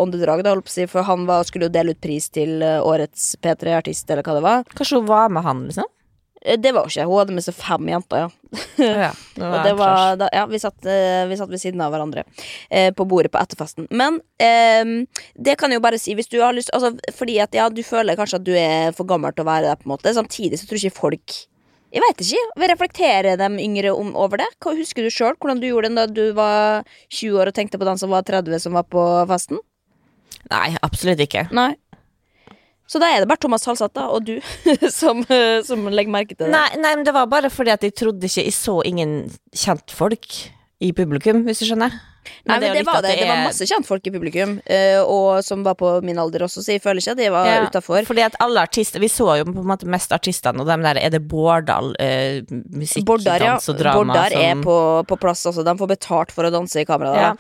åndedrag, 0.03 0.43
da, 0.45 0.55
holdt 0.55 0.67
på 0.67 0.73
å 0.73 0.77
si, 0.77 0.87
for 0.91 1.07
han 1.07 1.27
var, 1.29 1.45
skulle 1.49 1.69
jo 1.69 1.75
dele 1.75 1.95
ut 1.95 2.01
pris 2.03 2.29
til 2.35 2.63
eh, 2.63 2.81
årets 2.83 3.35
P3-artist, 3.43 4.11
eller 4.11 4.27
hva 4.27 4.35
det 4.39 4.45
var. 4.47 4.65
Kanskje 4.75 5.01
hun 5.01 5.07
var 5.11 5.29
med 5.35 5.47
han, 5.47 5.65
liksom? 5.71 5.91
Eh, 6.45 6.59
Det 6.61 6.73
var 6.77 6.85
jo 6.85 6.93
ikke. 6.93 7.07
Hun 7.09 7.19
hadde 7.23 7.35
med 7.39 7.45
seg 7.47 7.57
fem 7.57 7.89
jenter, 7.89 8.25
ja. 8.27 8.29
Ja, 8.79 9.11
det 9.35 9.47
Og 9.49 9.57
det 9.65 9.73
var, 9.79 10.17
da, 10.21 10.29
ja, 10.33 10.45
vi 10.51 10.61
satt, 10.63 10.85
eh, 10.87 11.25
vi 11.31 11.39
satt 11.41 11.51
ved 11.51 11.63
siden 11.63 11.81
av 11.83 11.91
hverandre 11.95 12.23
eh, 12.71 12.91
på 12.95 13.07
bordet 13.09 13.33
på 13.35 13.41
etterfesten. 13.41 13.89
Men 13.91 14.21
eh, 14.39 14.85
det 15.35 15.57
kan 15.59 15.73
jeg 15.73 15.81
jo 15.81 15.87
bare 15.89 15.99
si, 15.99 16.15
hvis 16.19 16.29
du 16.31 16.39
har 16.43 16.55
lyst 16.55 16.71
altså, 16.77 16.93
Fordi 17.17 17.39
at 17.43 17.57
ja, 17.57 17.67
du 17.73 17.83
føler 17.83 18.17
kanskje 18.21 18.39
at 18.43 18.47
du 18.47 18.53
er 18.59 18.93
for 18.97 19.09
gammel 19.09 19.33
til 19.35 19.43
å 19.47 19.51
være 19.51 19.71
der, 19.73 19.81
på 19.81 19.89
en 19.89 19.95
måte. 19.97 20.15
Samtidig 20.15 20.61
så 20.61 20.69
tror 20.71 20.79
ikke 20.85 21.01
folk 21.01 21.37
Jeg 21.95 22.03
vet 22.03 22.23
ikke. 22.27 22.47
vi 22.61 22.69
reflekterer 22.73 23.37
dem 23.39 23.59
yngre 23.63 23.93
om, 23.95 24.15
over 24.19 24.41
det? 24.43 24.49
Hva 24.63 24.73
Husker 24.79 25.03
du 25.07 25.11
sjøl 25.15 25.37
hvordan 25.39 25.61
du 25.63 25.69
gjorde 25.69 25.91
det 25.93 25.97
da 26.01 26.07
du 26.11 26.25
var 26.35 26.83
20 27.09 27.39
år 27.41 27.51
og 27.53 27.55
tenkte 27.55 27.79
på 27.79 27.87
den 27.87 28.01
som 28.01 28.11
var 28.11 28.23
30 28.27 28.59
som 28.65 28.75
var 28.75 28.83
på 28.91 29.03
festen? 29.31 29.61
Nei, 30.51 30.75
absolutt 30.85 31.23
ikke. 31.25 31.47
Nei. 31.57 31.71
Så 32.87 33.01
da 33.01 33.09
er 33.11 33.23
det 33.23 33.29
bare 33.31 33.41
Thomas 33.41 33.65
Halseth 33.65 34.03
og 34.05 34.27
du 34.29 34.35
som, 35.01 35.23
som 35.65 35.87
legger 35.89 36.13
merke 36.13 36.35
til 36.37 36.47
det. 36.47 36.53
Nei, 36.53 36.67
nei, 36.83 36.97
men 36.99 37.07
det 37.07 37.15
var 37.17 37.31
bare 37.33 37.51
fordi 37.53 37.73
at 37.73 37.87
jeg 37.87 37.95
trodde 37.97 38.29
ikke 38.29 38.45
Jeg 38.45 38.57
så 38.57 38.81
ingen 38.85 39.15
kjentfolk 39.57 40.29
i 40.85 40.91
publikum, 40.93 41.47
hvis 41.47 41.63
du 41.63 41.69
skjønner. 41.71 41.95
Nei, 42.49 42.57
er 42.57 42.61
men 42.61 42.63
det, 42.65 42.71
det 42.79 42.85
var 42.89 43.03
det. 43.05 43.11
det. 43.15 43.21
Det 43.21 43.29
var 43.29 43.39
er- 43.39 43.47
masse 43.47 43.67
kjentfolk 43.69 44.07
i 44.09 44.13
publikum, 44.13 44.55
eh, 44.65 44.99
og 45.01 45.45
som 45.45 45.63
var 45.65 45.77
på 45.81 45.91
min 46.05 46.19
alder 46.21 46.45
også, 46.47 46.63
så 46.65 46.75
jeg 46.75 46.83
føler 46.85 47.01
ikke 47.01 47.15
at 47.15 47.21
de 47.21 47.29
var 47.33 47.49
Ja, 47.49 47.59
utafor. 47.69 48.05
Fordi 48.09 48.25
at 48.25 48.37
alle 48.45 48.65
artister 48.65 49.01
Vi 49.01 49.09
så 49.13 49.29
jo 49.39 49.45
på 49.49 49.61
en 49.61 49.69
måte 49.69 49.89
mest 49.89 50.13
artistene, 50.13 50.61
og 50.61 50.69
dem 50.69 50.85
der 50.85 51.01
er 51.01 51.13
det 51.13 51.23
Bårdal 51.29 51.95
eh, 52.01 52.43
musikk, 52.73 53.05
Bordar, 53.09 53.41
ja. 53.41 53.55
dans 53.55 53.69
og 53.69 53.79
drama 53.81 54.13
Bordar 54.13 54.37
er 54.41 54.61
på, 54.65 54.77
på 55.09 55.21
plass, 55.21 55.47
altså. 55.47 55.65
De 55.65 55.77
får 55.79 55.93
betalt 55.95 56.33
for 56.37 56.45
å 56.49 56.53
danse 56.53 56.81
i 56.81 56.89
kamera. 56.89 57.13
Da. 57.13 57.21
ja. 57.29 57.35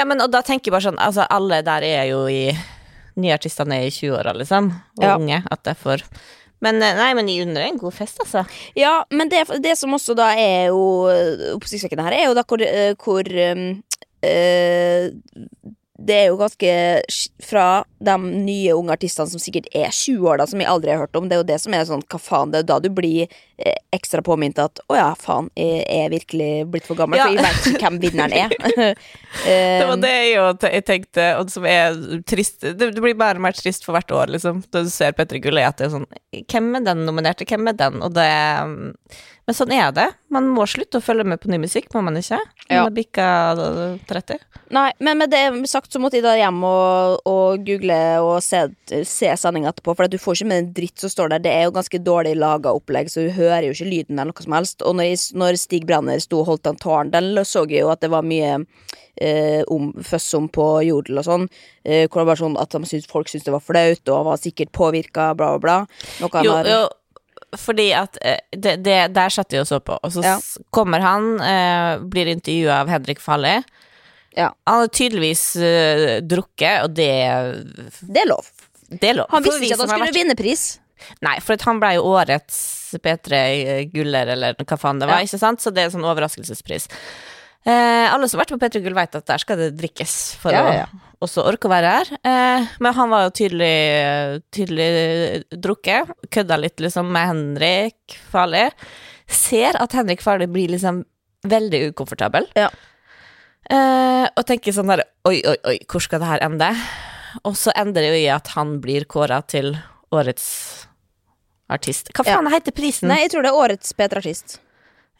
ja, 0.00 0.04
men 0.08 0.20
og 0.24 0.32
da 0.32 0.42
tenker 0.44 0.68
jeg 0.70 0.76
bare 0.76 0.88
sånn 0.90 1.00
Altså, 1.04 1.28
alle 1.30 1.60
der 1.64 1.84
er 1.88 2.04
jo 2.12 2.24
i 2.28 2.48
Nye 3.16 3.34
artistene 3.36 3.76
er 3.78 3.86
i 3.88 3.92
20-åra, 3.94 4.32
liksom, 4.36 4.72
og 4.98 5.04
Ja. 5.04 5.16
unge, 5.16 5.42
at 5.50 5.62
det 5.64 5.76
får 5.78 6.02
Men 6.64 6.80
eh, 6.82 6.94
nei, 6.96 7.10
men 7.14 7.26
de 7.26 7.42
unner 7.42 7.66
en 7.66 7.78
god 7.78 7.92
fest, 7.92 8.18
altså. 8.24 8.44
Ja, 8.74 9.04
men 9.10 9.28
det, 9.28 9.44
det 9.62 9.76
som 9.78 9.92
også 9.92 10.14
da 10.16 10.30
er 10.38 10.70
jo 10.72 11.06
eh, 11.12 11.50
oppsiktsvekkende 11.54 12.06
her, 12.06 12.12
er 12.16 12.24
jo 12.30 12.34
da 12.38 12.42
hvor, 12.48 12.62
eh, 12.64 12.94
hvor 12.96 13.22
øh, 13.28 13.74
det 16.04 16.14
er 16.20 16.26
jo 16.28 16.36
ganske 16.40 16.70
Fra 17.44 17.84
de 18.04 18.14
nye 18.20 18.74
unge 18.76 18.92
artistene 18.92 19.30
som 19.30 19.40
sikkert 19.40 19.66
er 19.72 19.88
20 19.88 20.26
år, 20.28 20.38
da, 20.42 20.46
som 20.50 20.60
jeg 20.60 20.68
aldri 20.68 20.92
har 20.92 21.00
hørt 21.06 21.16
om. 21.16 21.28
Det 21.30 21.36
er 21.38 21.40
jo 21.42 21.46
det 21.48 21.56
som 21.62 21.72
er 21.76 21.86
sånn, 21.88 22.02
hva 22.12 22.20
faen, 22.20 22.52
det 22.52 22.60
er 22.60 22.66
da 22.68 22.76
du 22.84 22.90
blir 22.92 23.24
eh, 23.24 23.78
ekstra 23.96 24.20
påminnet 24.26 24.60
at 24.60 24.82
å 24.92 24.98
ja, 24.98 25.06
faen, 25.16 25.48
jeg 25.56 25.86
er 25.88 26.12
virkelig 26.12 26.50
blitt 26.74 26.84
for 26.88 26.98
gammel, 27.00 27.16
Ja. 27.18 27.30
for 27.30 27.38
jeg 27.38 27.46
vet 27.46 27.68
ikke 27.72 27.84
hvem 27.88 28.00
vinneren 28.04 28.36
er. 28.36 28.54
Det 29.44 29.86
var 29.88 29.96
Eh, 29.96 30.00
det 30.04 30.12
jeg, 30.14 30.58
jeg 30.76 30.84
tenkte, 30.86 31.24
og 31.40 31.48
som 31.50 31.64
er 31.66 31.96
trist 32.28 32.60
Det, 32.62 32.90
blir 33.00 33.16
bare 33.18 33.40
mer 33.42 33.56
trist 33.56 33.82
for 33.86 33.96
hvert 33.96 34.12
år, 34.14 34.30
liksom. 34.36 34.60
Da 34.70 34.84
du 34.86 34.90
ser 34.92 35.12
Petter 35.16 35.40
Gull, 35.42 35.58
er 35.58 35.72
at 35.72 35.80
det 35.80 35.88
er 35.88 35.94
sånn 35.96 36.06
Hvem 36.44 36.68
er 36.78 36.84
den 36.86 37.02
nominerte? 37.08 37.46
Hvem 37.48 37.72
er 37.72 37.78
den? 37.80 37.98
Og 38.04 38.12
det 38.14 38.28
Men 39.44 39.56
sånn 39.58 39.72
er 39.74 39.90
det. 39.96 40.06
Man 40.34 40.48
må 40.50 40.64
slutte 40.66 40.98
å 40.98 41.04
følge 41.04 41.24
med 41.30 41.38
på 41.42 41.48
ny 41.52 41.60
musikk, 41.62 41.86
må 41.94 42.02
man 42.02 42.16
ikke? 42.18 42.40
Man 42.40 42.74
Ja. 42.74 42.82
har 42.82 42.90
bikka 42.96 43.26
30. 44.10 44.38
Nei, 44.74 44.88
men 44.98 45.18
med 45.20 45.30
det 45.30 45.42
sagt 45.70 45.92
så 45.94 46.00
måtte 46.02 46.18
jeg 46.18 46.24
da 46.24 46.32
hjem 46.34 46.62
og, 46.66 47.20
og 47.30 47.62
google 47.66 47.98
og 48.24 48.40
se, 48.42 48.64
se 49.06 49.30
sendinga 49.38 49.70
etterpå, 49.70 49.94
for 49.94 50.08
at 50.08 50.10
du 50.10 50.18
får 50.18 50.40
ikke 50.40 50.48
med 50.50 50.58
en 50.62 50.72
dritt 50.74 50.98
som 51.04 51.12
står 51.12 51.30
der. 51.34 51.44
Det 51.44 51.52
er 51.52 51.62
jo 51.68 51.74
ganske 51.76 52.00
dårlig 52.02 52.34
laga 52.40 52.72
opplegg, 52.74 53.12
så 53.12 53.22
du 53.26 53.30
hører 53.36 53.68
jo 53.68 53.76
ikke 53.76 53.90
lyden 53.92 54.18
eller 54.18 54.32
noe 54.32 54.42
som 54.46 54.56
helst. 54.56 54.82
Og 54.82 54.96
når, 54.98 55.10
jeg, 55.12 55.22
når 55.38 55.60
Stig 55.60 55.86
Brenner 55.86 56.18
sto 56.24 56.40
og 56.42 56.48
holdt 56.50 56.66
den 56.66 56.80
tåren, 56.82 57.12
den 57.14 57.30
så 57.44 57.62
jeg 57.68 57.84
jo 57.84 57.92
at 57.94 58.00
det 58.02 58.10
var 58.10 58.26
mye 58.26 58.56
eh, 59.20 59.62
om, 59.70 59.92
fødsel 60.02 60.48
på 60.54 60.66
jodel 60.88 61.20
og 61.22 61.28
sånn. 61.28 61.46
Eh, 61.84 62.08
hvor 62.08 62.24
det 62.24 62.30
var 62.32 62.40
sånn 62.42 62.58
at 62.58 62.74
de 62.74 62.82
syntes, 62.88 63.06
folk 63.10 63.30
syntes 63.30 63.46
det 63.46 63.54
var 63.54 63.62
flaut, 63.62 64.02
og 64.08 64.16
han 64.22 64.28
var 64.32 64.42
sikkert 64.42 64.72
påvirka, 64.74 65.30
bla, 65.38 65.54
bla, 65.54 65.62
bla. 65.62 65.78
Noe 66.24 66.30
han 66.40 66.44
Jo, 66.48 66.58
har- 66.58 66.72
jo, 66.72 66.82
fordi 67.60 67.88
at 67.96 68.18
eh, 68.22 68.38
det, 68.52 68.76
det, 68.84 68.98
Der 69.14 69.28
satt 69.30 69.48
de 69.50 69.60
og 69.62 69.66
så 69.68 69.80
på, 69.80 69.96
og 70.02 70.12
så 70.12 70.22
Ja. 70.24 70.36
kommer 70.74 71.00
han, 71.00 71.40
eh, 71.40 71.98
blir 71.98 72.26
intervjua 72.32 72.80
av 72.82 72.88
Henrik 72.88 73.20
Falli. 73.20 73.62
Ja. 74.36 74.52
Han 74.66 74.80
har 74.82 74.88
tydeligvis 74.88 75.56
eh, 75.56 76.20
drukket, 76.20 76.82
og 76.84 76.94
det, 76.94 77.10
Det 78.02 78.22
er 78.24 78.26
lov. 78.28 78.48
det 78.90 79.10
er 79.10 79.14
lov. 79.20 79.28
Han 79.30 79.42
visste 79.44 79.62
ikke 79.64 79.74
at 79.74 79.80
han 79.80 79.88
skulle 79.88 80.06
vært- 80.10 80.14
vinne 80.22 80.36
pris. 80.36 80.64
Nei, 81.20 81.38
for 81.40 81.56
han 81.66 81.80
ble 81.80 81.94
jo 81.96 82.02
årets 82.14 82.94
P3 83.02 83.90
Guller, 83.92 84.26
eller 84.32 84.54
hva 84.54 84.78
faen 84.78 84.98
det 85.00 85.08
var, 85.08 85.18
Ja. 85.20 85.24
ikke 85.26 85.38
sant? 85.38 85.60
Så 85.60 85.72
det 85.74 85.82
er 85.82 85.84
en 85.90 86.00
sånn 86.00 86.06
overraskelsespris. 86.08 86.88
Eh, 87.64 88.06
alle 88.12 88.28
som 88.28 88.36
har 88.38 88.44
vært 88.44 88.54
på 88.54 88.60
P3 88.60 88.82
Gull, 88.84 88.96
vet 88.96 89.16
at 89.16 89.26
der 89.30 89.40
skal 89.40 89.60
det 89.60 89.70
drikkes 89.78 90.14
for 90.42 90.52
Ja, 90.52 90.64
ja, 90.68 90.74
ja. 90.82 90.86
å 91.16 91.24
også 91.24 91.46
orke 91.48 91.68
å 91.68 91.72
være 91.72 91.92
her. 91.96 92.10
Eh, 92.20 92.66
men 92.84 92.96
han 92.98 93.12
var 93.12 93.24
jo 93.24 93.32
tydelig, 93.40 94.42
tydelig 94.52 95.44
drukket. 95.64 96.12
Kødda 96.34 96.58
litt 96.60 96.84
liksom 96.84 97.08
med 97.14 97.30
Henrik 97.30 98.18
Farley. 98.32 98.68
Ser 99.24 99.80
at 99.80 99.96
Henrik 99.96 100.20
Farley 100.20 100.50
blir 100.50 100.74
liksom 100.74 101.04
veldig 101.48 101.86
ukomfortabel. 101.94 102.50
Ja. 102.58 102.68
Eh, 103.72 104.26
og 104.28 104.44
tenker 104.44 104.74
sånn 104.76 104.90
der 104.92 105.06
Oi, 105.24 105.38
oi, 105.48 105.56
oi, 105.64 105.78
hvor 105.88 106.02
skal 106.04 106.20
det 106.20 106.28
her 106.28 106.42
ende? 106.44 106.68
Og 107.48 107.56
så 107.56 107.72
ender 107.80 108.04
det 108.04 108.10
jo 108.12 108.18
i 108.26 108.28
at 108.28 108.50
han 108.58 108.76
blir 108.84 109.06
kåra 109.08 109.40
til 109.48 109.72
årets 110.12 110.84
artist. 111.72 112.12
Hva 112.12 112.26
faen 112.28 112.50
heter 112.52 112.76
prisen? 112.76 113.08
Nei, 113.08 113.22
jeg 113.24 113.32
tror 113.32 113.46
det 113.46 113.52
er 113.54 113.60
årets 113.64 113.94
Peter 113.96 114.20
Artist. 114.20 114.58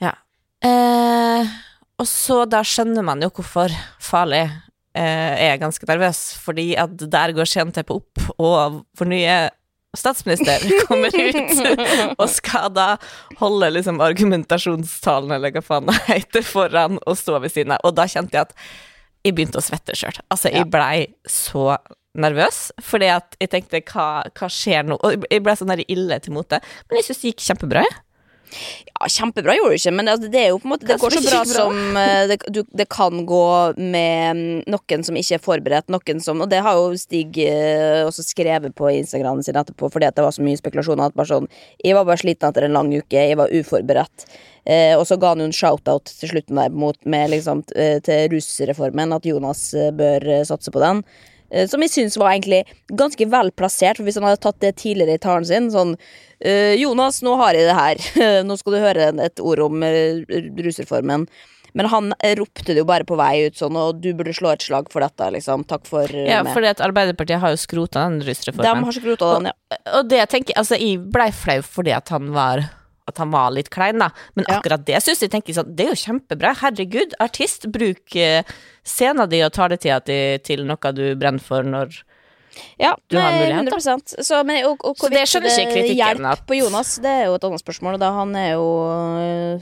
Ja. 0.05 0.13
Eh, 0.61 1.55
og 2.01 2.09
så 2.11 2.43
da 2.51 2.63
skjønner 2.67 3.05
man 3.07 3.23
jo 3.23 3.31
hvorfor 3.35 3.73
Farlig 4.03 4.45
eh, 4.97 5.51
er 5.51 5.61
ganske 5.63 5.87
nervøs, 5.89 6.23
fordi 6.43 6.73
at 6.81 6.97
der 7.11 7.35
går 7.37 7.51
skjenteppet 7.51 8.01
opp, 8.01 8.25
og 8.39 8.81
vår 8.99 9.11
nye 9.11 9.37
statsminister 9.95 10.65
kommer 10.89 11.15
ut 11.15 12.17
og 12.19 12.27
skal 12.31 12.73
da 12.75 12.89
holde 13.41 13.71
liksom 13.77 14.03
argumentasjonstalen, 14.05 15.37
eller 15.37 15.55
hva 15.55 15.65
faen 15.65 15.91
det 15.91 15.99
heter, 16.09 16.47
foran 16.47 16.99
og 17.05 17.19
stå 17.19 17.39
ved 17.45 17.55
siden 17.55 17.77
av. 17.77 17.85
Og 17.87 17.95
da 17.97 18.09
kjente 18.11 18.39
jeg 18.39 18.49
at 18.49 18.57
jeg 19.25 19.37
begynte 19.37 19.61
å 19.61 19.65
svette 19.65 19.95
sjøl. 19.97 20.19
Altså, 20.29 20.51
jeg 20.53 20.69
blei 20.69 21.07
så 21.31 21.77
nervøs, 22.15 22.69
fordi 22.85 23.09
at 23.15 23.39
jeg 23.41 23.51
tenkte 23.55 23.81
hva, 23.89 24.25
hva 24.37 24.49
skjer 24.53 24.85
nå? 24.87 24.99
Og 25.01 25.25
jeg 25.31 25.43
ble 25.43 25.55
sånn 25.59 25.73
der 25.73 25.83
ille 25.87 26.19
til 26.23 26.35
mote. 26.37 26.61
Men 26.89 27.01
jeg 27.01 27.09
syns 27.09 27.23
det 27.23 27.33
gikk 27.33 27.47
kjempebra, 27.49 27.87
jeg. 27.87 28.04
Ja, 28.95 29.09
Kjempebra 29.11 29.57
gjorde 29.57 29.75
du 29.75 29.81
ikke, 29.81 29.93
men 29.97 30.09
det, 30.09 30.31
det 30.33 30.41
er 30.41 30.53
jo 30.53 30.61
på 30.63 30.69
en 30.69 30.73
måte 30.75 30.87
Det 30.89 30.97
går 31.03 31.17
så 31.17 31.23
bra 31.25 31.41
bra? 31.43 31.55
som 31.57 31.99
eh, 31.99 32.27
det, 32.31 32.39
du, 32.55 32.61
det 32.71 32.87
kan 32.93 33.25
gå 33.27 33.49
med 33.81 34.39
mm, 34.39 34.63
noen 34.71 35.07
som 35.07 35.19
ikke 35.19 35.39
er 35.39 35.43
forberedt, 35.43 35.91
noen 35.93 36.23
som 36.23 36.45
Og 36.45 36.51
det 36.53 36.63
har 36.65 36.79
jo 36.79 36.95
Stig 37.01 37.41
eh, 37.43 38.05
også 38.07 38.25
skrevet 38.27 38.77
på 38.79 38.93
Instagramen 38.95 39.45
sin 39.45 39.59
etterpå, 39.59 39.91
fordi 39.93 40.09
at 40.09 40.17
det 40.17 40.25
var 40.27 40.35
så 40.37 40.45
mye 40.47 40.61
spekulasjoner. 40.61 41.11
At 41.11 41.19
bare 41.19 41.33
sånn 41.33 41.51
Jeg 41.83 41.99
var 41.99 42.07
bare 42.09 42.23
sliten 42.23 42.49
etter 42.49 42.69
en 42.69 42.79
lang 42.79 42.93
uke, 42.95 43.19
jeg 43.19 43.41
var 43.41 43.53
uforberedt. 43.53 44.27
Eh, 44.65 44.95
og 44.97 45.05
så 45.09 45.19
ga 45.21 45.35
han 45.35 45.43
jo 45.43 45.51
en 45.51 45.57
shout-out 45.57 46.09
til 46.23 46.31
slutten 46.31 46.61
der 46.61 46.73
mot, 46.73 46.97
med 47.05 47.35
liksom, 47.35 47.65
eh, 47.77 47.99
til 48.05 48.31
rusreformen, 48.33 49.13
at 49.13 49.27
Jonas 49.29 49.67
bør 49.99 50.31
satse 50.49 50.73
på 50.73 50.81
den. 50.81 51.03
Eh, 51.55 51.69
Som 51.71 51.85
jeg 51.85 51.95
syns 51.95 52.19
var 52.21 52.35
egentlig 52.35 52.65
ganske 52.91 53.29
vel 53.31 53.53
plassert, 53.55 53.99
for 53.99 54.09
hvis 54.09 54.19
han 54.19 54.27
hadde 54.29 54.43
tatt 54.43 54.61
det 54.65 54.75
tidligere 54.83 55.19
i 55.19 55.23
talen 55.23 55.47
sin, 55.49 55.71
sånn 55.73 55.97
eh, 56.41 56.75
Jonas, 56.81 57.23
nå 57.25 57.37
har 57.41 57.57
jeg 57.57 57.71
det 57.71 57.79
her. 57.79 58.07
nå 58.49 58.59
skal 58.61 58.77
du 58.77 58.83
høre 58.83 59.11
et 59.25 59.43
ord 59.43 59.67
om 59.69 59.85
eh, 59.87 60.25
rusreformen. 60.67 61.29
Men 61.75 61.89
han 61.91 62.13
ropte 62.39 62.69
det 62.71 62.79
jo 62.79 62.87
bare 62.87 63.03
på 63.03 63.17
vei 63.19 63.49
ut 63.49 63.57
sånn, 63.59 63.75
og 63.75 63.99
du 63.99 64.13
burde 64.15 64.31
slå 64.37 64.53
et 64.53 64.63
slag 64.63 64.87
for 64.93 65.03
dette, 65.03 65.27
liksom. 65.35 65.65
Takk 65.67 65.89
for 65.91 66.07
Ja, 66.07 66.45
for 66.47 66.63
Arbeiderpartiet 66.63 67.43
har 67.43 67.51
jo 67.51 67.59
skrota 67.59 68.05
den 68.07 68.21
rusreformen. 68.23 68.63
De 68.63 68.87
har 68.87 68.95
skrota 68.95 69.33
den, 69.33 69.49
ja. 69.51 69.81
Og 69.99 70.07
det 70.07 70.21
jeg 70.21 70.31
tenker 70.31 70.61
Altså, 70.61 70.79
jeg 70.79 71.03
blei 71.11 71.33
flau 71.35 71.59
fordi 71.67 71.97
at 71.97 72.15
han 72.15 72.31
var 72.37 72.63
at 73.07 73.19
han 73.21 73.31
var 73.35 73.51
litt 73.53 73.69
klein, 73.75 73.99
da. 74.01 74.09
Men 74.35 74.47
akkurat 74.49 74.85
det 74.89 75.03
syns 75.05 75.21
jeg 75.21 75.31
tenker 75.35 75.53
sånn 75.57 75.75
Det 75.77 75.85
er 75.87 75.93
jo 75.93 76.01
kjempebra. 76.07 76.55
Herregud, 76.63 77.13
artist, 77.21 77.67
bruk 77.75 78.17
eh, 78.17 78.43
scenen 78.85 79.29
din 79.29 79.45
og 79.45 79.53
taletida 79.53 80.01
di 80.05 80.19
til 80.45 80.65
noe 80.65 80.93
du 80.97 81.07
brenner 81.21 81.41
for 81.45 81.63
når 81.63 82.03
Ja, 82.79 82.93
Du 83.11 83.17
har 83.19 83.33
mulighet, 83.35 83.67
da. 83.67 83.77
100% 83.77 84.13
Så, 84.23 84.39
men, 84.47 84.61
og, 84.69 84.79
og 84.87 84.95
Så 84.97 85.09
det 85.11 85.25
skjønner 85.27 85.51
ikke 85.59 85.73
kritikken 85.75 86.27
at- 86.31 86.45
på 86.47 86.55
Jonas, 86.55 86.93
det 87.03 87.11
er 87.11 87.25
jo 87.27 87.35
et 87.35 87.43
annet 87.49 87.61
spørsmål. 87.65 87.99
Da 87.99 88.13
han 88.15 88.31
er 88.39 88.53
jo 88.53 88.69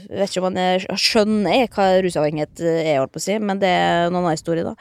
Jeg 0.05 0.19
vet 0.19 0.29
ikke 0.29 0.43
om 0.43 0.47
han 0.51 0.59
er, 0.61 0.85
skjønner 0.93 1.67
hva 1.73 1.87
rusavhengighet 2.05 2.61
er, 2.61 2.99
holdt 3.01 3.15
på 3.15 3.21
å 3.23 3.25
si, 3.25 3.39
men 3.41 3.59
det 3.63 3.71
er 3.73 4.05
en 4.11 4.15
annen 4.21 4.35
historie, 4.37 4.63
da. 4.63 4.75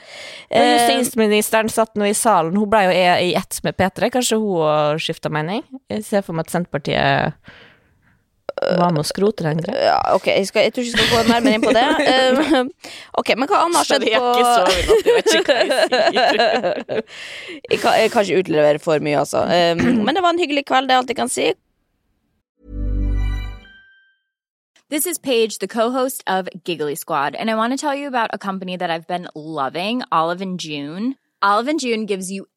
Eh, 0.52 0.76
Justisministeren 0.76 1.72
satt 1.72 1.96
nå 1.96 2.04
i 2.10 2.12
salen, 2.14 2.54
hun 2.60 2.68
ble 2.70 2.84
jo 2.84 2.92
i 2.92 3.32
ett 3.34 3.58
med 3.64 3.76
P3. 3.80 4.12
Kanskje 4.12 4.38
hun 4.44 5.00
skifta 5.02 5.32
mening? 5.32 5.64
Jeg 5.90 6.04
ser 6.04 6.22
for 6.22 6.36
meg 6.36 6.46
at 6.46 6.52
Senterpartiet 6.52 7.32
var 8.78 8.92
med 8.94 9.02
å 9.02 9.06
skrote 9.06 9.46
den 9.46 9.60
greia. 9.62 9.82
ja, 9.90 9.98
ok, 10.16 10.28
jeg, 10.30 10.46
skal, 10.48 10.66
jeg 10.66 10.74
tror 10.74 10.86
ikke 10.86 10.98
jeg 10.98 11.08
skal 11.08 11.16
gå 11.16 11.32
nærmere 11.32 11.58
inn 11.58 11.64
på 11.64 11.74
det. 11.76 11.88
Eh, 12.12 12.88
ok, 13.20 13.34
men 13.38 13.50
hva 13.50 13.64
annet 13.64 13.80
har 13.80 13.88
skjedd 13.88 14.04
på 14.04 14.12
jeg 14.12 14.20
vet 15.16 15.32
ikke 15.32 15.42
hva 15.48 15.58
jeg 15.58 15.70
sier. 15.72 17.02
jeg, 17.72 17.80
kan, 17.82 17.98
jeg 17.98 18.12
kan 18.14 18.26
ikke 18.26 18.40
utlevere 18.44 18.82
for 18.82 19.04
mye, 19.04 19.18
altså. 19.24 19.44
Eh, 19.48 19.74
men 19.78 20.14
det 20.14 20.24
var 20.24 20.34
en 20.34 20.42
hyggelig 20.42 20.66
kveld, 20.68 20.90
det 20.90 20.96
er 20.96 21.02
alt 21.02 21.12
jeg 21.12 21.20
kan 21.20 21.32
si. 21.32 21.52
This 24.92 25.06
is 25.06 25.16
Paige, 25.16 25.58
the 25.58 25.68
co-host 25.68 26.22
of 26.26 26.48
Giggly 26.64 26.94
Squad, 26.96 27.34
and 27.34 27.50
I 27.50 27.54
want 27.54 27.72
to 27.72 27.78
tell 27.78 27.94
you 27.94 28.08
about 28.08 28.28
a 28.34 28.38
company 28.38 28.76
that 28.76 28.90
I've 28.90 29.06
been 29.06 29.26
loving, 29.34 30.02
Olive 30.12 30.42
and 30.42 30.60
June. 30.60 31.16
Olive 31.42 31.66
and 31.68 31.80
June 31.80 32.04
gives 32.04 32.30
you 32.30 32.46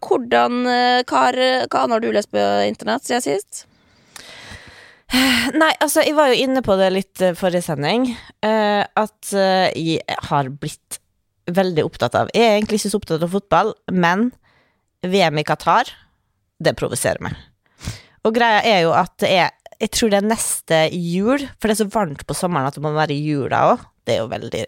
Hvordan, 0.00 0.62
Kar, 1.08 1.36
hva, 1.36 1.66
har, 1.66 1.82
annet 1.84 1.96
har 1.96 2.04
du 2.04 2.12
lest 2.14 2.30
på 2.32 2.44
internett 2.66 3.04
siden 3.04 3.24
sist? 3.24 3.66
Nei, 5.60 5.70
altså, 5.82 6.04
jeg 6.06 6.14
var 6.14 6.30
jo 6.30 6.38
inne 6.44 6.62
på 6.62 6.76
det 6.78 6.90
litt 6.94 7.22
eh, 7.24 7.36
forrige 7.38 7.64
sending, 7.66 8.06
eh, 8.46 8.82
at 8.86 9.32
eh, 9.34 9.70
jeg 9.74 10.18
har 10.30 10.50
blitt 10.54 11.00
veldig 11.50 11.82
opptatt 11.82 12.14
av 12.14 12.28
Jeg 12.36 12.46
er 12.46 12.58
egentlig 12.58 12.78
ikke 12.78 12.92
så 12.92 13.00
opptatt 13.00 13.24
av 13.26 13.32
fotball, 13.32 13.72
men 13.90 14.28
VM 15.02 15.40
i 15.40 15.46
Qatar, 15.48 15.90
det 16.62 16.76
provoserer 16.78 17.22
meg. 17.24 17.34
Og 18.22 18.36
greia 18.36 18.60
er 18.68 18.84
jo 18.84 18.92
at 18.94 19.16
det 19.22 19.30
er 19.32 19.56
Jeg 19.80 19.94
tror 19.96 20.10
det 20.12 20.18
er 20.20 20.28
neste 20.28 20.78
jul, 20.92 21.40
for 21.56 21.66
det 21.66 21.74
er 21.74 21.80
så 21.80 21.90
varmt 21.90 22.26
på 22.28 22.36
sommeren 22.36 22.68
at 22.68 22.76
det 22.76 22.84
må 22.84 22.92
være 22.92 23.16
i 23.16 23.22
jula 23.24 23.62
òg. 23.72 23.86
Det 24.04 24.14
er 24.14 24.18
jo 24.20 24.30
veldig 24.30 24.64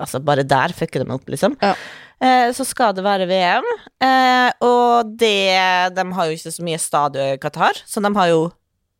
Altså, 0.00 0.18
bare 0.18 0.42
der 0.42 0.74
fucker 0.74 1.04
de 1.04 1.14
opp, 1.14 1.28
liksom. 1.30 1.54
Ja. 1.62 1.76
Eh, 2.20 2.50
så 2.52 2.66
skal 2.68 2.92
det 2.96 3.04
være 3.04 3.28
VM, 3.30 3.66
eh, 4.04 4.50
og 4.60 5.12
det 5.16 5.94
De 5.96 6.04
har 6.12 6.26
jo 6.28 6.36
ikke 6.36 6.52
så 6.52 6.64
mye 6.66 6.80
stadion 6.80 7.34
i 7.34 7.40
Qatar, 7.40 7.80
så 7.88 8.02
de 8.04 8.10
har 8.16 8.28
jo 8.28 8.42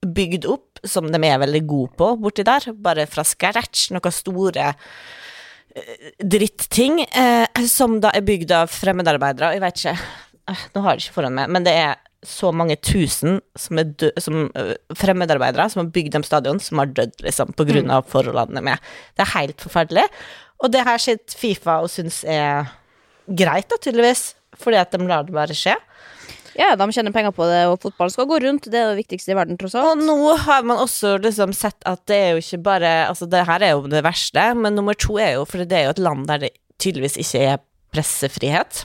bygd 0.01 0.47
opp, 0.49 0.81
som 0.89 1.11
de 1.13 1.21
er 1.29 1.41
veldig 1.43 1.61
gode 1.69 1.93
på 2.01 2.15
borti 2.17 2.45
der, 2.49 2.71
bare 2.73 3.05
fra 3.11 3.25
scratch, 3.27 3.91
noen 3.93 4.15
store 4.15 4.71
eh, 4.73 6.13
dritting, 6.17 7.03
eh, 7.05 7.61
som 7.69 8.01
da 8.01 8.15
er 8.17 8.25
bygd 8.25 8.57
av 8.57 8.73
fremmedarbeidere, 8.73 9.51
og 9.51 9.59
jeg 9.59 9.67
vet 9.67 9.85
ikke 9.85 9.99
Nå 10.75 10.81
har 10.83 10.97
jeg 10.97 11.05
ikke 11.05 11.15
foran 11.15 11.37
meg, 11.37 11.51
men 11.53 11.63
det 11.63 11.73
er 11.79 11.99
så 12.27 12.49
mange 12.51 12.75
tusen 12.83 13.37
som 13.55 13.79
er 13.79 13.93
død, 14.01 14.17
som, 14.19 14.49
fremmedarbeidere 14.99 15.69
som 15.71 15.85
har 15.85 15.93
bygd 15.95 16.17
dem 16.17 16.25
stadion, 16.27 16.59
som 16.59 16.81
har 16.83 16.91
dødd, 16.91 17.13
liksom, 17.23 17.53
på 17.55 17.69
grunn 17.69 17.93
av 17.95 18.09
forholdene 18.11 18.65
med. 18.67 18.91
Det 19.15 19.23
er 19.23 19.31
helt 19.37 19.63
forferdelig. 19.63 20.09
Og 20.59 20.73
det 20.75 20.83
har 20.89 20.99
sett 20.99 21.37
Fifa 21.39 21.79
og 21.85 21.93
syns 21.93 22.25
er 22.27 22.67
greit, 23.37 23.69
da, 23.71 23.79
tydeligvis, 23.81 24.35
fordi 24.61 24.81
at 24.81 24.93
de 24.95 25.07
lar 25.07 25.27
det 25.27 25.35
bare 25.37 25.57
skje. 25.57 25.77
Ja, 26.59 26.73
de 26.77 26.87
tjener 26.93 27.15
penger 27.15 27.33
på 27.35 27.47
det, 27.47 27.61
og 27.71 27.79
fotball 27.83 28.11
skal 28.13 28.27
gå 28.29 28.41
rundt. 28.43 28.67
Det 28.69 28.79
er 28.79 28.91
det 28.91 29.01
viktigste 29.05 29.33
i 29.33 29.37
verden, 29.39 29.59
tross 29.61 29.77
alt. 29.79 29.93
Og 29.93 30.03
nå 30.03 30.35
har 30.45 30.67
man 30.67 30.83
også 30.83 31.15
liksom 31.23 31.55
sett 31.57 31.79
at 31.89 32.03
det 32.11 32.19
er 32.19 32.31
jo 32.35 32.43
ikke 32.43 32.63
bare 32.67 32.91
Altså, 33.07 33.29
det 33.31 33.45
her 33.47 33.63
er 33.65 33.77
jo 33.77 33.87
det 33.91 34.03
verste, 34.05 34.51
men 34.59 34.75
nummer 34.77 34.99
to 34.99 35.17
er 35.23 35.37
jo 35.39 35.47
For 35.49 35.63
det 35.63 35.79
er 35.79 35.87
jo 35.87 35.95
et 35.95 36.03
land 36.03 36.27
der 36.29 36.43
det 36.47 36.53
tydeligvis 36.81 37.19
ikke 37.21 37.43
er 37.53 37.63
pressefrihet. 37.95 38.85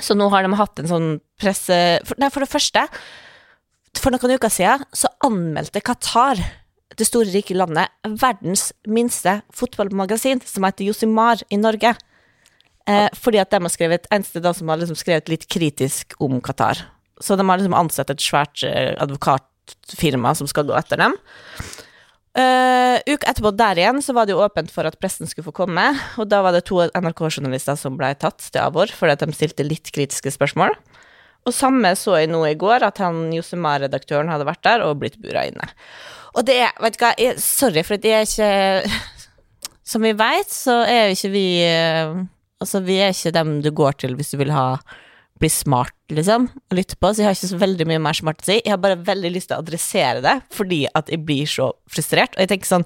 Så 0.00 0.16
nå 0.16 0.28
har 0.32 0.46
de 0.46 0.56
hatt 0.56 0.80
en 0.80 0.88
sånn 0.88 1.08
presse... 1.40 1.76
For, 2.08 2.16
nei, 2.20 2.30
for 2.32 2.44
det 2.44 2.50
første, 2.50 2.86
for 3.98 4.14
noen 4.14 4.36
uker 4.38 4.52
siden 4.52 4.86
så 4.96 5.10
anmeldte 5.26 5.82
Qatar, 5.84 6.40
det 6.96 7.06
store, 7.06 7.28
rike 7.34 7.56
landet, 7.58 7.92
verdens 8.22 8.70
minste 8.88 9.40
fotballmagasin, 9.56 10.40
som 10.46 10.64
heter 10.66 10.88
Josimar 10.88 11.42
i 11.52 11.58
Norge. 11.60 11.92
Eh, 12.90 13.08
fordi 13.14 13.40
at 13.42 13.52
de 13.52 13.60
har 13.62 13.72
skrevet 13.72 14.08
eneste 14.10 14.42
da 14.42 14.52
som 14.56 14.70
har 14.72 14.80
liksom 14.80 14.98
skrevet 14.98 15.30
litt 15.30 15.46
kritisk 15.52 16.16
om 16.22 16.40
Qatar. 16.42 16.82
Så 17.20 17.36
de 17.36 17.46
har 17.46 17.60
liksom 17.60 17.76
ansatt 17.76 18.10
et 18.10 18.24
svært 18.24 18.64
eh, 18.66 18.96
advokatfirma 18.98 20.34
som 20.38 20.48
skal 20.50 20.66
gå 20.68 20.74
etter 20.78 21.00
dem. 21.00 21.14
Uh, 22.30 22.94
uka 23.10 23.26
etterpå 23.26 23.50
der 23.58 23.80
igjen 23.80 23.96
så 24.06 24.14
var 24.14 24.28
det 24.28 24.36
jo 24.36 24.42
åpent 24.44 24.68
for 24.70 24.86
at 24.86 24.94
pressen 25.02 25.26
skulle 25.26 25.48
få 25.48 25.54
komme, 25.64 25.82
og 26.14 26.28
da 26.30 26.38
var 26.46 26.54
det 26.54 26.60
to 26.68 26.78
NRK-journalister 26.86 27.74
som 27.74 27.96
ble 27.98 28.12
tatt 28.14 28.44
til 28.54 28.62
avhør 28.62 28.92
fordi 28.94 29.16
at 29.16 29.24
de 29.24 29.34
stilte 29.34 29.66
litt 29.66 29.90
kritiske 29.90 30.30
spørsmål. 30.36 30.76
Og 31.48 31.56
samme 31.56 31.90
så 31.98 32.20
jeg 32.20 32.30
nå 32.30 32.44
i 32.46 32.54
går, 32.58 32.86
at 32.86 33.02
han 33.02 33.32
Josemar-redaktøren 33.34 34.30
hadde 34.30 34.46
vært 34.46 34.62
der 34.62 34.86
og 34.86 35.00
blitt 35.02 35.18
bura 35.18 35.42
inne. 35.50 35.66
Og 36.38 36.46
det 36.46 36.60
er, 36.62 36.74
vet 36.78 36.94
du 36.94 37.02
hva, 37.02 37.12
jeg, 37.18 37.40
sorry, 37.42 37.82
for 37.86 37.98
det 37.98 38.14
er 38.14 38.28
ikke 38.28 38.50
Som 39.90 40.04
vi 40.06 40.12
veit, 40.14 40.52
så 40.54 40.84
er 40.86 41.08
jo 41.08 41.16
ikke 41.16 41.32
vi 41.32 41.46
eh, 41.66 42.12
Altså, 42.60 42.82
vi 42.84 42.98
er 43.00 43.14
ikke 43.14 43.32
dem 43.34 43.54
du 43.64 43.70
går 43.72 43.96
til 44.02 44.16
hvis 44.18 44.34
du 44.34 44.40
vil 44.42 44.52
ha 44.54 44.74
bli 45.40 45.48
smart, 45.48 45.96
liksom, 46.12 46.50
og 46.52 46.76
lytte 46.76 46.98
på, 47.00 47.10
så 47.12 47.22
jeg 47.22 47.30
har 47.30 47.36
ikke 47.38 47.48
så 47.54 47.60
veldig 47.62 47.86
mye 47.88 48.02
mer 48.04 48.16
smart 48.18 48.42
å 48.42 48.48
si. 48.50 48.58
Jeg 48.58 48.74
har 48.74 48.82
bare 48.82 49.00
veldig 49.06 49.30
lyst 49.32 49.48
til 49.48 49.56
å 49.56 49.64
adressere 49.64 50.20
det, 50.24 50.34
fordi 50.52 50.82
at 50.92 51.08
jeg 51.08 51.24
blir 51.24 51.48
så 51.48 51.70
frustrert, 51.88 52.36
og 52.36 52.44
jeg 52.44 52.50
tenker 52.52 52.68
sånn 52.68 52.84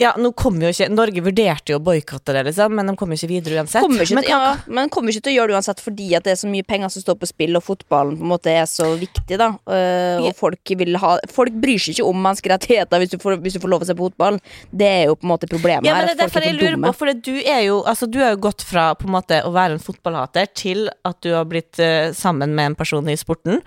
ja, 0.00 0.14
nå 0.16 0.30
kommer 0.32 0.64
jo 0.64 0.72
ikke 0.72 0.88
Norge 0.92 1.22
vurderte 1.24 1.74
jo 1.74 1.78
å 1.78 1.82
boikotte 1.84 2.32
det, 2.32 2.46
liksom, 2.48 2.72
men 2.78 2.88
de 2.88 2.94
kommer 2.96 3.16
jo 3.16 3.20
ikke 3.20 3.34
videre 3.34 3.60
uansett. 3.60 3.84
Kommer 3.84 4.06
ikke, 4.06 4.16
men, 4.16 4.28
ja, 4.30 4.54
men 4.66 4.88
kommer 4.92 5.12
ikke 5.12 5.26
til 5.26 5.34
å 5.34 5.36
gjøre 5.36 5.52
det 5.52 5.58
uansett 5.58 5.82
fordi 5.84 6.06
at 6.16 6.24
det 6.24 6.32
er 6.32 6.40
så 6.40 6.48
mye 6.48 6.64
penger 6.66 6.92
som 6.94 7.04
står 7.04 7.18
på 7.20 7.28
spill, 7.28 7.58
og 7.58 7.64
fotballen 7.66 8.16
på 8.16 8.24
en 8.24 8.32
måte 8.32 8.54
er 8.54 8.64
så 8.70 8.88
viktig. 9.00 9.36
da 9.36 9.50
Uh, 9.70 10.24
Og 10.24 10.34
folk 10.38 10.72
ha 11.02 11.10
Folk 11.30 11.54
bryr 11.62 11.78
seg 11.80 11.94
ikke 11.94 12.06
om 12.08 12.18
menneskerettigheter 12.24 13.02
hvis 13.02 13.12
du, 13.12 13.18
får, 13.20 13.36
hvis 13.44 13.56
du 13.56 13.60
får 13.62 13.72
lov 13.72 13.84
å 13.84 13.88
se 13.88 13.96
på 13.98 14.08
fotball. 14.08 14.40
Det 14.72 14.88
er 14.88 15.04
jo 15.10 15.16
på 15.18 15.26
en 15.26 15.32
måte 15.34 15.50
problemet 15.50 15.86
Ja, 15.86 15.98
men 15.98 16.08
det 16.08 16.16
er 16.16 16.22
derfor 16.24 16.42
er 16.42 16.50
jeg 16.50 16.58
lurer 16.58 16.78
på, 16.80 16.94
for 17.02 17.12
du 17.12 17.32
er 17.38 17.62
jo 17.66 17.80
Altså, 17.90 18.08
du 18.10 18.20
har 18.22 18.34
jo 18.34 18.42
gått 18.48 18.64
fra 18.66 18.90
på 18.98 19.08
en 19.08 19.14
måte 19.18 19.42
å 19.44 19.52
være 19.54 19.76
en 19.76 19.82
fotballhater 19.82 20.48
til 20.56 20.88
at 21.06 21.20
du 21.24 21.32
har 21.36 21.48
blitt 21.50 21.80
uh, 21.82 22.10
sammen 22.16 22.54
med 22.56 22.72
en 22.72 22.78
person 22.78 23.08
i 23.10 23.18
sporten. 23.20 23.60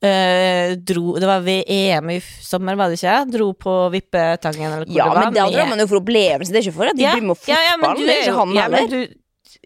Eh, 0.00 0.76
dro 0.86 1.16
Det 1.18 1.26
var 1.26 1.40
ved 1.42 1.64
EM 1.66 2.10
i 2.14 2.20
sommer, 2.22 2.76
var 2.78 2.92
det 2.92 3.00
ikke? 3.00 3.16
Dro 3.34 3.48
på 3.58 3.72
Vippetangen, 3.90 4.68
eller 4.70 4.84
hvor 4.86 4.94
Ja, 4.94 5.08
det 5.08 5.14
var. 5.16 5.24
men 5.24 5.34
da 5.34 5.46
drar 5.50 5.68
man 5.72 5.78
jo 5.82 5.86
for 5.90 5.98
opplevelsen. 5.98 6.52
Det 6.54 6.60
er 6.60 6.68
ikke 6.68 6.76
for 6.76 6.92
at 6.92 6.96
de 6.96 7.02
Ja, 7.02 7.14
bryr 7.16 7.26
med 7.26 7.36
fotball. 7.40 7.54
ja, 7.56 7.64
ja, 7.66 7.76
men 7.82 7.96
du 7.96 8.02
er 8.04 8.06
jo- 8.06 8.22
ikke 8.22 8.38
han 8.38 8.54
ja, 8.54 8.62
heller. 8.62 8.88
du- 8.88 9.14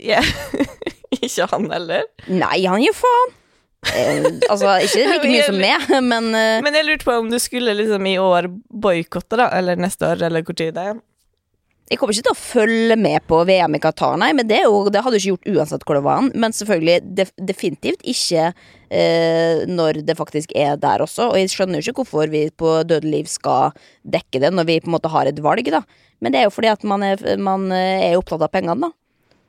ja. 0.08 0.22
ikke 1.22 1.48
han 1.52 1.70
heller. 1.70 2.02
Nei, 2.28 2.64
han 2.64 2.80
gir 2.80 2.96
faen. 2.96 3.34
Eh, 3.92 4.24
altså, 4.48 4.72
ikke 4.86 5.04
like 5.10 5.28
mye 5.34 5.44
som 5.44 5.56
meg, 5.60 5.88
men 6.14 6.28
uh... 6.32 6.62
Men 6.64 6.72
jeg 6.80 6.86
lurte 6.86 7.04
på 7.04 7.18
om 7.18 7.28
du 7.28 7.38
skulle 7.38 7.74
liksom 7.76 8.06
i 8.08 8.16
år 8.16 8.48
boikotte, 8.72 9.36
da, 9.36 9.50
eller 9.58 9.76
neste 9.76 10.06
år, 10.14 10.22
eller 10.30 10.42
hvor 10.48 10.56
tid 10.56 10.72
det 10.78 10.86
er. 10.94 11.00
Jeg 11.92 11.98
kommer 12.00 12.16
ikke 12.16 12.24
til 12.24 12.32
å 12.32 12.40
følge 12.40 12.96
med 12.96 13.20
på 13.28 13.38
VM 13.44 13.74
i 13.76 13.80
Qatar, 13.84 14.14
nei, 14.16 14.30
men 14.32 14.46
det, 14.48 14.62
jo, 14.64 14.78
det 14.88 15.02
hadde 15.04 15.18
du 15.18 15.20
ikke 15.20 15.32
gjort 15.34 15.50
uansett 15.52 15.82
hvor 15.84 15.98
det 15.98 16.04
var. 16.06 16.22
Men 16.32 16.54
selvfølgelig 16.56 17.14
def, 17.18 17.32
definitivt 17.36 18.00
ikke 18.08 18.46
eh, 18.88 19.64
når 19.68 20.00
det 20.08 20.16
faktisk 20.16 20.54
er 20.56 20.78
der 20.80 21.04
også. 21.04 21.26
Og 21.34 21.36
jeg 21.36 21.50
skjønner 21.52 21.76
jo 21.82 21.84
ikke 21.92 22.00
hvorfor 22.00 22.32
vi 22.32 22.46
på 22.48 22.78
døde 22.88 23.10
liv 23.12 23.28
skal 23.28 23.74
dekke 24.08 24.40
det 24.40 24.54
når 24.56 24.70
vi 24.70 24.78
på 24.80 24.88
en 24.88 24.94
måte 24.96 25.12
har 25.12 25.28
et 25.28 25.42
valg, 25.44 25.68
da. 25.74 25.82
Men 26.24 26.32
det 26.32 26.40
er 26.40 26.48
jo 26.48 26.54
fordi 26.54 26.70
at 26.72 26.86
man 26.88 27.04
er, 27.04 27.20
man 27.42 27.68
er 27.76 28.16
opptatt 28.16 28.46
av 28.46 28.52
pengene, 28.54 28.88
da. 28.88 28.92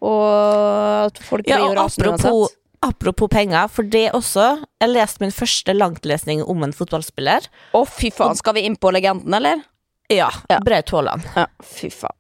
Og 0.04 1.08
at 1.08 1.22
folk 1.24 1.48
Ja, 1.48 1.62
blir 1.62 1.70
og 1.70 1.78
rasende 1.80 2.12
uansett. 2.12 2.58
apropos 2.84 3.30
penger, 3.32 3.70
for 3.72 3.88
det 3.88 4.10
også 4.18 4.50
Jeg 4.84 4.92
leste 4.92 5.24
min 5.24 5.32
første 5.32 5.72
langtlesning 5.78 6.42
om 6.44 6.66
en 6.68 6.76
fotballspiller. 6.76 7.48
Å, 7.72 7.86
fy 7.88 8.12
faen. 8.12 8.36
Skal 8.36 8.58
vi 8.60 8.66
inn 8.68 8.76
på 8.76 8.92
legenden, 8.92 9.32
eller? 9.40 9.64
Ja, 10.12 10.28
Ja. 10.52 10.60
Braut 10.60 10.92
Haaland. 10.92 11.24
Ja, 11.40 11.48
fy 11.64 11.88
faen. 11.88 12.18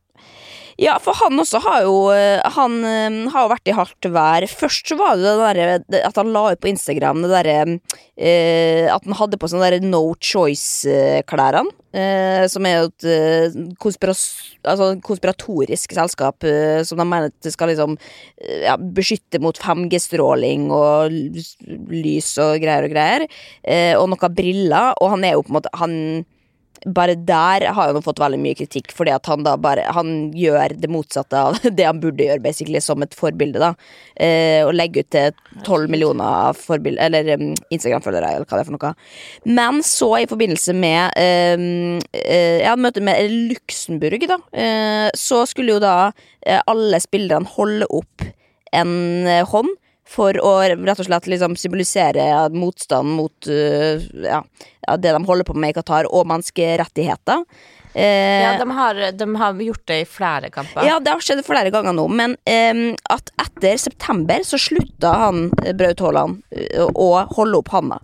Ja, 0.81 0.97
for 1.01 1.17
han 1.19 1.37
også 1.41 1.61
har 1.63 1.83
jo 1.85 1.97
eh, 2.13 2.41
Han 2.55 2.79
eh, 2.87 3.19
har 3.33 3.45
jo 3.45 3.51
vært 3.51 3.69
i 3.69 3.77
hardt 3.77 4.09
vær. 4.13 4.47
Først 4.49 4.89
så 4.89 4.97
var 4.99 5.19
det 5.19 5.27
det 5.27 5.35
derre 5.43 6.03
at 6.07 6.17
han 6.19 6.33
la 6.33 6.47
ut 6.53 6.61
på 6.63 6.71
Instagram 6.71 7.23
det 7.25 7.31
derre 7.33 7.57
eh, 8.17 8.89
At 8.93 9.05
han 9.05 9.17
hadde 9.19 9.39
på 9.39 9.49
sånne 9.51 9.69
derre 9.69 9.85
No 9.85 10.05
Choice-klærne. 10.17 11.69
Eh, 11.93 12.43
som 12.49 12.65
er 12.65 12.79
jo 12.79 12.87
et 12.89 13.05
eh, 13.05 13.57
altså, 14.65 14.87
konspiratorisk 15.05 15.93
selskap 15.93 16.41
eh, 16.49 16.79
som 16.89 16.97
de 16.97 17.05
mener 17.05 17.53
skal 17.53 17.69
liksom 17.69 17.99
ja, 18.41 18.73
beskytte 18.81 19.37
mot 19.43 19.59
5G-stråling 19.61 20.71
og 20.73 21.13
lys- 21.13 22.39
og 22.41 22.57
greier 22.63 22.87
og 22.87 22.95
greier. 22.95 23.27
Og 24.01 24.09
noen 24.09 24.33
briller. 24.35 24.97
Og 25.01 25.13
han 25.13 25.27
er 25.27 25.37
jo 25.37 25.45
på 25.45 25.53
en 25.53 25.59
måte 25.59 25.73
Han 25.77 25.93
bare 26.85 27.15
der 27.15 27.65
har 27.73 27.91
han 27.93 28.03
fått 28.03 28.19
veldig 28.21 28.39
mye 28.41 28.57
kritikk, 28.57 28.91
fordi 28.95 29.13
at 29.15 29.27
han 29.29 29.45
da 29.45 29.55
bare 29.59 29.85
Han 29.93 30.31
gjør 30.35 30.75
det 30.79 30.89
motsatte 30.91 31.39
av 31.39 31.57
det 31.77 31.85
han 31.87 32.01
burde 32.03 32.25
gjøre, 32.25 32.43
basically, 32.43 32.81
som 32.83 33.03
et 33.05 33.15
forbilde, 33.15 33.61
da. 33.61 33.73
Eh, 34.15 34.61
og 34.65 34.73
legge 34.75 35.03
ut 35.03 35.11
til 35.13 35.33
12 35.63 35.91
millioner 35.91 36.57
forbilde, 36.57 37.01
Eller 37.03 37.33
um, 37.39 37.53
Instagram-følgere, 37.69 38.35
eller 38.35 38.47
hva 38.47 38.59
det 38.59 38.65
er 38.65 38.69
for 38.69 38.77
noe. 38.77 38.93
Men 39.59 39.81
så, 39.85 40.09
i 40.19 40.29
forbindelse 40.29 40.75
med 40.77 41.17
um, 41.59 41.99
uh, 41.99 42.59
hadde 42.63 42.81
møte 42.83 43.03
med 43.03 43.37
Luxembourg, 43.51 44.27
da. 44.29 44.39
uh, 44.39 45.09
så 45.17 45.43
skulle 45.49 45.77
jo 45.77 45.83
da 45.83 45.97
uh, 46.09 46.61
alle 46.67 46.99
spillerne 47.03 47.49
holde 47.55 47.89
opp 47.93 48.27
en 48.73 49.27
hånd 49.51 49.69
for 50.07 50.37
å 50.43 50.55
rett 50.67 50.99
og 50.99 51.07
slett 51.07 51.29
liksom 51.31 51.55
symbolisere 51.59 52.25
ja, 52.27 52.41
motstand 52.51 53.15
mot 53.17 53.47
uh, 53.47 54.01
ja, 54.27 54.41
det 54.99 55.13
de 55.15 55.23
holder 55.25 55.47
på 55.47 55.55
med 55.55 55.71
i 55.71 55.77
Qatar, 55.79 56.09
og 56.11 56.27
menneskerettigheter. 56.27 57.45
Eh, 57.93 58.41
Ja, 58.41 58.57
de 58.57 58.65
har, 58.73 58.99
de 59.13 59.25
har 59.37 59.59
gjort 59.61 59.83
det 59.85 59.99
i 60.01 60.05
flere 60.09 60.49
kamper. 60.49 60.81
ja, 60.87 60.95
det 60.99 61.11
har 61.13 61.21
skjedd 61.21 61.43
flere 61.45 61.69
ganger 61.69 61.93
nå, 61.93 62.07
men 62.09 62.33
eh, 62.49 62.95
at 63.13 63.29
etter 63.37 63.77
september 63.77 64.41
så 64.43 64.57
slutta 64.57 65.11
han 65.21 65.43
eh, 65.61 65.75
Braut 65.77 66.01
Haaland 66.01 66.41
eh, 66.49 66.81
å 66.89 67.09
holde 67.37 67.61
opp 67.61 67.69
handa. 67.69 67.99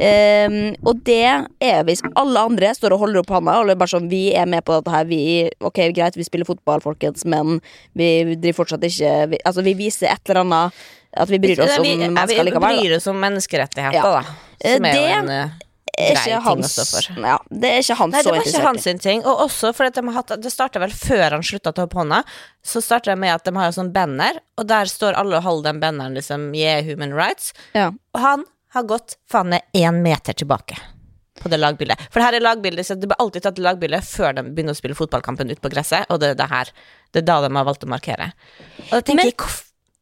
Eh, 0.00 0.72
og 0.80 1.04
det 1.04 1.20
er 1.60 1.84
hvis 1.84 2.02
alle 2.16 2.40
andre 2.48 2.72
står 2.74 2.96
og 2.96 3.04
holder 3.04 3.20
opp 3.20 3.34
handa, 3.36 3.58
og 3.60 3.74
bare 3.76 3.92
sånn 3.92 4.08
vi 4.08 4.30
er 4.32 4.48
med 4.48 4.64
på 4.64 4.78
dette 4.78 4.96
her, 4.96 5.04
vi 5.12 5.20
Ok, 5.60 5.78
greit, 5.94 6.16
vi 6.16 6.24
spiller 6.24 6.48
fotball, 6.48 6.80
folkens, 6.80 7.26
men 7.28 7.60
vi 7.92 8.08
driver 8.34 8.62
fortsatt 8.62 8.84
ikke 8.88 9.12
vi, 9.34 9.44
Altså, 9.44 9.62
vi 9.64 9.76
viser 9.76 10.08
et 10.08 10.24
eller 10.30 10.40
annet 10.46 10.84
at 11.16 11.28
vi 11.30 11.38
bryr 11.38 11.60
oss 11.64 11.76
om 11.78 11.84
vi, 11.84 11.96
mennesker 11.96 12.44
likevel. 12.48 12.76
Vi 12.80 12.88
bryr 12.88 12.96
oss 12.96 13.06
om 13.06 13.20
menneskerettigheter, 13.20 13.92
Ja. 13.94 14.02
da. 14.02 14.34
Eh, 14.60 14.76
Som 14.76 14.84
er 14.84 14.94
jo 14.94 15.04
en 15.04 15.30
Er 15.30 16.14
grei 16.14 16.26
ikke 16.26 16.42
ting 16.42 16.64
å 16.64 16.68
stå 16.68 16.84
for. 16.90 17.20
ja, 17.22 17.38
det 17.50 17.70
er 17.70 17.78
ikke 17.84 17.96
han 17.96 18.10
Nei, 18.10 18.22
det 18.22 18.32
var 18.32 18.42
ikke 18.42 18.62
hans 18.66 19.02
ting. 19.02 19.20
Og 19.24 19.38
også 19.46 19.72
fordi 19.74 19.92
de 19.94 20.02
har 20.08 20.12
hatt 20.14 20.40
Det 20.42 20.50
starta 20.50 20.80
vel 20.80 20.90
før 20.90 21.30
han 21.30 21.42
slutta 21.42 21.70
å 21.70 21.74
ta 21.74 21.82
opp 21.84 21.92
hånda. 21.94 22.24
Så 22.64 22.82
starta 22.82 23.12
det 23.12 23.18
med 23.18 23.32
at 23.34 23.44
de 23.44 23.54
har 23.54 23.66
en 23.66 23.72
sånn 23.72 23.92
banner, 23.92 24.40
og 24.58 24.66
der 24.66 24.84
står 24.86 25.14
alle 25.14 25.36
og 25.36 25.42
holder 25.44 25.72
den 25.72 25.80
banneren 25.80 26.14
liksom 26.14 26.52
Yeah, 26.54 26.82
human 26.82 27.14
rights. 27.14 27.52
Ja. 27.74 27.92
Og 28.12 28.20
han 28.20 28.44
har 28.74 28.82
gått 28.82 29.14
faen 29.30 29.50
meg 29.50 29.62
én 29.72 30.02
meter 30.02 30.32
tilbake 30.34 30.76
på 31.40 31.48
det 31.50 31.58
lagbildet. 31.60 31.98
For 32.10 32.18
det 32.18 32.24
her 32.26 32.34
er 32.34 32.40
lagbildet, 32.40 32.86
så 32.86 32.98
det 32.98 33.06
blir 33.06 33.16
alltid 33.20 33.42
tatt 33.42 33.58
lagbilde 33.58 34.00
før 34.02 34.34
de 34.34 34.42
begynner 34.42 34.74
å 34.74 34.78
spille 34.78 34.94
fotballkampen 34.98 35.50
ute 35.50 35.60
på 35.60 35.70
gresset, 35.70 36.06
og 36.10 36.18
det 36.20 36.30
er 36.30 36.34
det 36.34 36.48
her. 36.50 36.70
Det 37.12 37.22
er 37.22 37.26
da 37.26 37.40
de 37.46 37.54
har 37.54 37.64
valgt 37.64 37.84
å 37.84 37.90
markere. 37.90 38.32
Og 38.90 38.90
da 38.90 39.00
tenker 39.00 39.14
Men- 39.16 39.26
jeg, 39.26 39.36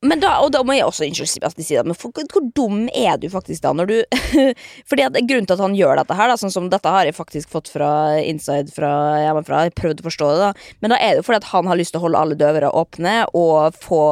Men 0.02 0.18
da, 0.22 0.32
og 0.42 0.50
da 0.50 0.64
må 0.66 0.74
jeg 0.74 0.86
også 0.86 1.06
unnskylde 1.06 1.46
at 1.46 1.58
de 1.58 1.64
sier 1.64 1.82
det, 1.82 1.92
men 1.92 1.98
for, 1.98 2.10
hvor 2.10 2.46
dum 2.56 2.88
er 2.90 3.20
du 3.22 3.28
faktisk 3.30 3.62
da 3.62 3.70
når 3.76 3.90
du 3.90 3.96
Fordi 4.90 5.04
at 5.06 5.18
Grunnen 5.22 5.46
til 5.46 5.54
at 5.54 5.62
han 5.62 5.76
gjør 5.78 6.00
dette 6.00 6.16
her, 6.18 6.32
da, 6.32 6.38
sånn 6.40 6.52
som 6.52 6.66
dette 6.72 6.90
har 6.90 7.06
jeg 7.06 7.14
faktisk 7.14 7.52
fått 7.52 7.70
fra 7.70 7.90
inside 8.18 8.72
fra 8.74 8.90
hjemmefra, 9.22 9.62
jeg 9.62 9.72
har 9.72 9.76
prøvd 9.78 10.02
å 10.02 10.08
forstå 10.08 10.30
det, 10.32 10.40
da, 10.48 10.70
men 10.82 10.94
da 10.94 10.98
er 10.98 11.12
det 11.12 11.22
jo 11.22 11.26
fordi 11.28 11.38
at 11.38 11.50
han 11.52 11.70
har 11.70 11.78
lyst 11.78 11.94
til 11.94 12.02
å 12.02 12.06
holde 12.06 12.22
alle 12.24 12.38
dører 12.40 12.66
åpne 12.72 13.14
og 13.38 13.78
få, 13.78 14.02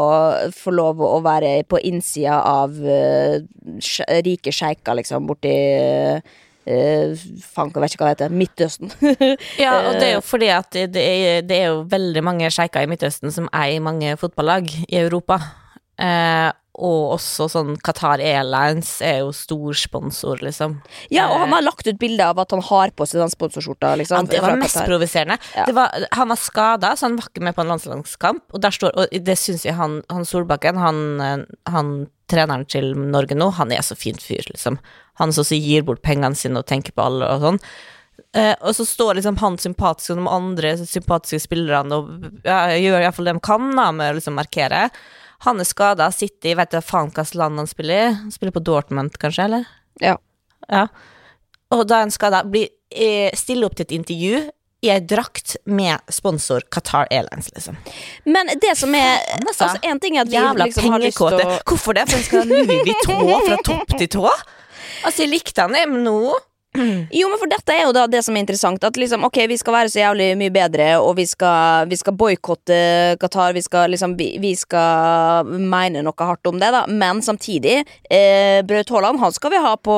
få 0.55 0.75
lov 0.77 1.03
å 1.03 1.17
være 1.27 1.57
på 1.71 1.81
innsida 1.91 2.39
av 2.47 2.79
uh, 2.79 3.41
rike 4.29 4.55
sjeiker, 4.55 4.95
liksom, 5.01 5.27
borti 5.27 5.57
uh, 6.21 6.21
Faen, 6.71 7.73
jeg 7.73 7.83
vet 7.83 7.95
ikke 7.97 8.05
hva 8.05 8.11
det 8.11 8.15
heter. 8.15 8.35
Midtøsten. 8.37 8.93
Ja, 9.65 9.73
og 9.89 9.97
det 9.99 10.07
er 10.07 10.13
jo 10.19 10.21
fordi 10.23 10.51
at 10.55 10.77
det, 10.77 11.03
er, 11.03 11.41
det 11.43 11.57
er 11.57 11.73
jo 11.73 11.81
veldig 11.91 12.23
mange 12.23 12.51
sjeiker 12.53 12.85
i 12.85 12.91
Midtøsten 12.91 13.35
som 13.35 13.49
eier 13.57 13.83
mange 13.83 14.15
fotballag 14.21 14.69
i 14.87 15.01
Europa. 15.01 15.41
Eh, 16.01 16.49
og 16.81 17.17
også 17.19 17.45
sånn 17.53 17.75
Qatar 17.85 18.23
Airlines 18.25 19.03
er 19.05 19.19
jo 19.21 19.33
stor 19.37 19.75
sponsor, 19.77 20.39
liksom. 20.41 20.79
ja, 21.13 21.27
og 21.29 21.43
han 21.43 21.53
har 21.53 21.65
lagt 21.67 21.85
ut 21.85 21.99
bilde 22.01 22.25
av 22.25 22.39
at 22.41 22.55
han 22.55 22.63
har 22.65 22.93
på 22.97 23.05
seg 23.11 23.21
den 23.21 23.33
sponsorskjorta. 23.33 23.91
Ja, 23.91 23.99
Liksom, 24.01 24.31
det 24.31 24.41
var 24.41 24.57
mest 24.57 24.79
Qatar. 24.79 24.89
provoserende. 24.89 25.37
Ja. 25.59 25.67
Var- 25.77 26.07
Han 26.13 26.29
var 26.29 26.37
skada, 26.41 26.95
så 26.97 27.07
han 27.09 27.17
var 27.17 27.29
ikke 27.29 27.43
med 27.43 27.57
på 27.57 27.61
en 27.67 27.69
landslagskamp. 27.75 28.43
Og 28.55 28.63
står 28.73 28.97
Og 28.97 29.09
det 29.13 29.37
syns 29.37 29.65
jeg 29.67 29.75
han, 29.75 30.03
han 30.09 30.25
Solbakken, 30.25 30.79
han, 30.79 31.21
eh, 31.21 31.45
han 31.67 32.09
treneren 32.29 32.67
til 32.67 32.95
Norge 32.95 33.35
nå, 33.37 33.53
han 33.53 33.73
er 33.73 33.83
så 33.83 33.97
fint 33.99 34.23
fyr, 34.23 34.47
liksom. 34.49 34.79
Han 35.19 35.33
som 35.33 35.43
også 35.45 35.61
gir 35.61 35.83
bort 35.83 36.01
pengene 36.03 36.37
sine 36.37 36.57
og 36.57 36.67
tenker 36.67 36.93
på 36.93 37.05
alle 37.05 37.27
og 37.27 37.41
sånn. 37.43 37.61
Uh, 38.37 38.55
og 38.63 38.75
så 38.77 38.87
står 38.87 39.17
liksom 39.17 39.37
han 39.41 39.57
sympatisk 39.59 40.11
og 40.11 40.19
de 40.21 40.29
andre 40.31 40.77
sympatiske 40.77 41.41
spillerne 41.41 41.93
og 41.93 42.45
ja, 42.45 42.69
gjør 42.79 43.01
iallfall 43.03 43.25
det 43.27 43.35
de 43.35 43.41
kan 43.41 43.75
da, 43.75 43.91
med 43.91 44.13
å 44.13 44.19
liksom 44.21 44.37
markere. 44.39 44.89
Han 45.47 45.61
er 45.61 45.69
skada, 45.69 46.11
sitter 46.13 46.53
i 46.53 46.57
Vet 46.59 46.75
du 46.75 46.81
faen 46.85 47.09
hvilket 47.09 47.37
land 47.39 47.63
han 47.63 47.69
spiller 47.71 47.97
i? 47.97 48.13
Han 48.13 48.33
spiller 48.35 48.53
på 48.53 48.63
Dortmund, 48.65 49.17
kanskje, 49.21 49.47
eller? 49.49 49.69
Ja. 50.03 50.17
Ja. 50.69 50.87
Og 51.73 51.87
da 51.89 52.01
er 52.01 52.09
han 52.09 52.15
skada, 52.15 52.43
eh, 52.93 53.31
stiller 53.39 53.71
opp 53.71 53.79
til 53.79 53.89
et 53.89 53.95
intervju 53.97 54.43
i 54.81 54.89
ei 54.89 55.01
drakt 55.05 55.57
med 55.69 56.01
sponsor 56.09 56.65
Qatar 56.73 57.07
Airlines, 57.11 57.51
liksom. 57.55 57.77
Men 58.25 58.49
det 58.61 58.77
som 58.81 58.95
er 58.95 59.19
Faen, 59.21 59.49
altså. 59.49 59.65
Altså, 59.69 59.81
en 59.91 60.01
ting 60.01 60.17
er 60.17 60.25
at 60.25 60.31
vi 60.31 60.39
Jævla 60.39 60.69
liksom 60.69 60.93
har 60.93 61.05
lyst 61.05 61.19
til 61.21 61.41
å 61.41 61.59
Hvorfor 61.69 61.97
det? 61.97 62.07
For 62.09 62.17
han 62.17 62.25
skal 62.25 62.41
ha 62.41 62.47
Louis 62.49 62.85
Vuitton 62.89 63.49
fra 63.49 63.61
topp 63.65 63.99
til 63.99 64.11
tå? 64.19 64.31
Altså, 65.01 65.23
jeg 65.23 65.31
likte 65.31 65.65
han, 65.65 65.73
det, 65.73 65.87
men 65.89 66.03
nå 66.05 66.35
Jo, 67.11 67.29
men 67.29 67.39
for 67.41 67.51
dette 67.51 67.75
er 67.75 67.83
jo 67.89 67.95
da 67.95 68.05
det 68.11 68.21
som 68.23 68.37
er 68.37 68.45
interessant. 68.45 68.85
At 68.87 68.99
liksom, 68.99 69.25
ok, 69.27 69.43
vi 69.51 69.59
skal 69.59 69.75
være 69.75 69.91
så 69.93 70.03
jævlig 70.05 70.29
mye 70.39 70.53
bedre, 70.55 70.91
og 71.03 71.17
vi 71.19 71.27
skal, 71.27 71.89
vi 71.91 71.99
skal 71.99 72.15
boikotte 72.19 72.79
Qatar. 73.21 73.55
Vi 73.57 73.63
skal 73.65 73.91
liksom 73.91 74.15
vi, 74.19 74.33
vi 74.43 74.53
skal 74.59 75.49
mene 75.51 76.05
noe 76.07 76.29
hardt 76.29 76.47
om 76.51 76.61
det, 76.63 76.71
da. 76.75 76.85
Men 76.87 77.23
samtidig, 77.27 77.81
eh, 78.11 78.61
Braut 78.67 78.93
Haaland 78.95 79.21
han 79.23 79.35
skal 79.35 79.55
vi 79.55 79.63
ha 79.65 79.75
på, 79.77 79.97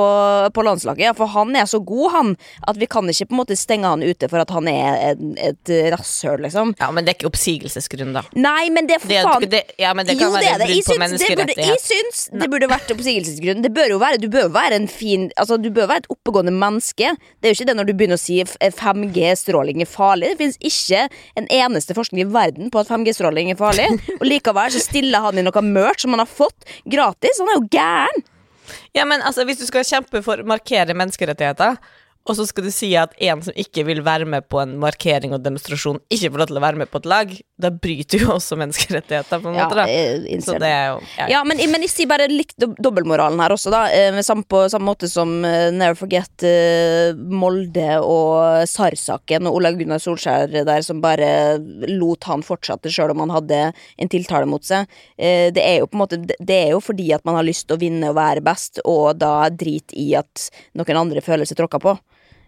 på 0.54 0.64
landslaget. 0.64 1.04
Ja, 1.10 1.14
for 1.18 1.30
han 1.34 1.52
er 1.58 1.68
så 1.68 1.82
god, 1.84 2.08
han, 2.16 2.32
at 2.68 2.80
vi 2.80 2.88
kan 2.90 3.08
ikke 3.10 3.28
på 3.28 3.36
en 3.36 3.42
måte 3.42 3.58
stenge 3.58 3.90
han 3.92 4.02
ute 4.02 4.30
for 4.32 4.42
at 4.42 4.52
han 4.54 4.70
er 4.70 5.12
et, 5.12 5.22
et 5.50 5.74
rasshøl, 5.92 6.40
liksom. 6.46 6.74
Ja, 6.80 6.88
men 6.94 7.04
det 7.04 7.12
er 7.14 7.20
ikke 7.20 7.30
oppsigelsesgrunn, 7.32 8.16
da. 8.16 8.24
Nei, 8.38 8.70
men 8.72 8.88
det 8.88 8.96
er 8.96 9.04
for 9.04 9.12
faen 9.12 9.48
det, 9.52 9.62
ja, 9.80 9.92
men 9.96 10.08
det 10.08 10.16
kan 10.16 10.30
jo, 10.30 10.38
det 10.38 10.48
være 10.48 10.62
det. 10.62 10.70
brudd 10.72 10.88
på 10.88 10.98
menneskerettighet. 11.02 11.58
det 11.58 11.68
jeg 11.68 11.84
syns 11.84 12.24
det 12.32 12.48
burde 12.52 12.68
vært 12.70 12.92
oppsigelsesgrunn. 12.94 13.62
Det 13.64 13.72
bør 13.74 13.94
jo 13.94 14.00
være, 14.02 14.20
du 14.22 14.28
bør 14.32 14.48
jo 14.48 14.52
være 14.54 14.80
en 14.80 14.88
fin 14.90 15.28
Altså, 15.38 15.56
du 15.60 15.68
bør 15.74 15.88
være 15.90 16.04
et 16.04 16.10
oppegående 16.12 16.52
menneske. 16.62 17.14
Det 17.40 17.48
er 17.48 17.54
jo 17.54 17.60
ikke 17.60 17.68
det 17.70 17.76
når 17.78 17.88
du 17.88 17.94
begynner 17.98 18.20
å 18.20 18.22
si 18.22 18.38
5G-stråling 18.42 19.84
er 19.84 19.90
farlig. 19.90 20.32
Det 20.32 20.40
finnes 20.40 20.60
ikke 20.72 21.06
en 21.40 21.48
eneste 21.52 21.96
forskning 21.98 22.24
i 22.24 22.28
verden 22.32 22.72
på 22.72 22.82
at 22.82 22.90
5G-stråling 22.92 23.52
er 23.52 23.60
farlig. 23.60 23.88
Og 24.20 24.26
likevel 24.28 24.74
så 24.74 24.82
stiller 24.82 25.26
han 25.26 25.40
i 25.40 25.46
noe 25.46 25.64
merch 25.66 26.06
som 26.06 26.14
han 26.16 26.24
har 26.24 26.30
fått 26.30 26.68
gratis. 26.84 27.42
Han 27.42 27.52
er 27.52 27.58
jo 27.60 27.66
gæren! 27.72 28.28
Ja, 28.96 29.04
men 29.08 29.24
altså, 29.26 29.44
hvis 29.48 29.60
du 29.60 29.66
skal 29.66 29.84
kjempe 29.84 30.22
for 30.24 30.40
å 30.40 30.48
markere 30.48 30.94
menneskerettigheter, 30.96 31.80
og 32.22 32.36
så 32.38 32.44
skal 32.46 32.66
du 32.68 32.70
si 32.70 32.92
at 32.98 33.14
en 33.18 33.40
som 33.42 33.56
ikke 33.58 33.82
vil 33.88 34.02
være 34.06 34.26
med 34.30 34.44
på 34.52 34.60
en 34.62 34.76
markering 34.82 35.32
og 35.34 35.42
demonstrasjon, 35.42 35.98
ikke 36.12 36.30
får 36.30 36.42
lov 36.42 36.50
til 36.52 36.60
å 36.60 36.62
være 36.62 36.78
med 36.82 36.90
på 36.92 37.00
et 37.02 37.08
lag, 37.10 37.32
da 37.62 37.70
bryter 37.74 38.22
jo 38.22 38.28
også 38.36 38.58
menneskerettigheter, 38.60 39.42
på 39.42 39.50
en 39.50 39.56
Ja, 39.58 39.66
måte, 39.66 39.78
da. 39.80 39.86
jeg 39.90 40.42
Så 40.46 40.54
det 40.62 40.70
er 40.70 40.86
jo 40.92 41.00
ja, 41.18 41.26
Ja, 41.36 41.40
men, 41.46 41.58
men 41.72 41.82
jeg 41.86 41.90
sier 41.92 42.10
bare 42.10 42.28
litt 42.30 42.54
dobbeltmoralen 42.58 43.42
her 43.42 43.54
også, 43.54 43.72
da. 43.74 43.82
Eh, 43.90 44.20
samme, 44.22 44.46
på 44.46 44.64
samme 44.70 44.86
måte 44.86 45.10
som 45.10 45.32
eh, 45.48 45.70
Never 45.74 45.98
Forget 45.98 46.46
eh, 46.46 47.10
Molde 47.18 47.98
og 48.02 48.66
SAR-saken 48.70 49.50
og 49.50 49.58
Olaug 49.58 49.80
Gunnar 49.82 50.02
Solskjær 50.02 50.52
der 50.68 50.86
som 50.86 51.02
bare 51.02 51.58
lot 51.90 52.26
han 52.30 52.44
fortsette 52.46 52.90
sjøl 52.92 53.14
om 53.14 53.24
han 53.24 53.34
hadde 53.34 53.60
en 53.72 54.12
tiltale 54.12 54.46
mot 54.50 54.62
seg. 54.66 54.86
Eh, 55.18 55.50
det 55.54 55.62
er 55.64 55.80
jo 55.82 55.90
på 55.90 55.98
en 55.98 56.04
måte 56.04 56.20
Det 56.22 56.54
er 56.54 56.72
jo 56.76 56.80
fordi 56.82 57.10
at 57.16 57.26
man 57.26 57.38
har 57.38 57.46
lyst 57.46 57.66
til 57.66 57.76
å 57.78 57.82
vinne 57.82 58.10
og 58.12 58.18
være 58.18 58.42
best, 58.46 58.78
og 58.86 59.18
da 59.18 59.48
drit 59.50 59.90
i 59.98 60.12
at 60.18 60.48
noen 60.78 61.02
andre 61.06 61.22
føler 61.24 61.48
seg 61.48 61.58
tråkka 61.58 61.82
på. 61.82 61.96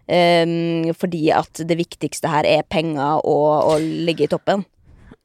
Eh, 0.05 0.93
fordi 0.93 1.29
at 1.33 1.63
det 1.65 1.79
viktigste 1.79 2.29
her 2.29 2.47
er 2.47 2.67
penger 2.69 3.23
og 3.25 3.75
å 3.75 3.77
ligge 3.81 4.27
i 4.27 4.31
toppen. 4.31 4.65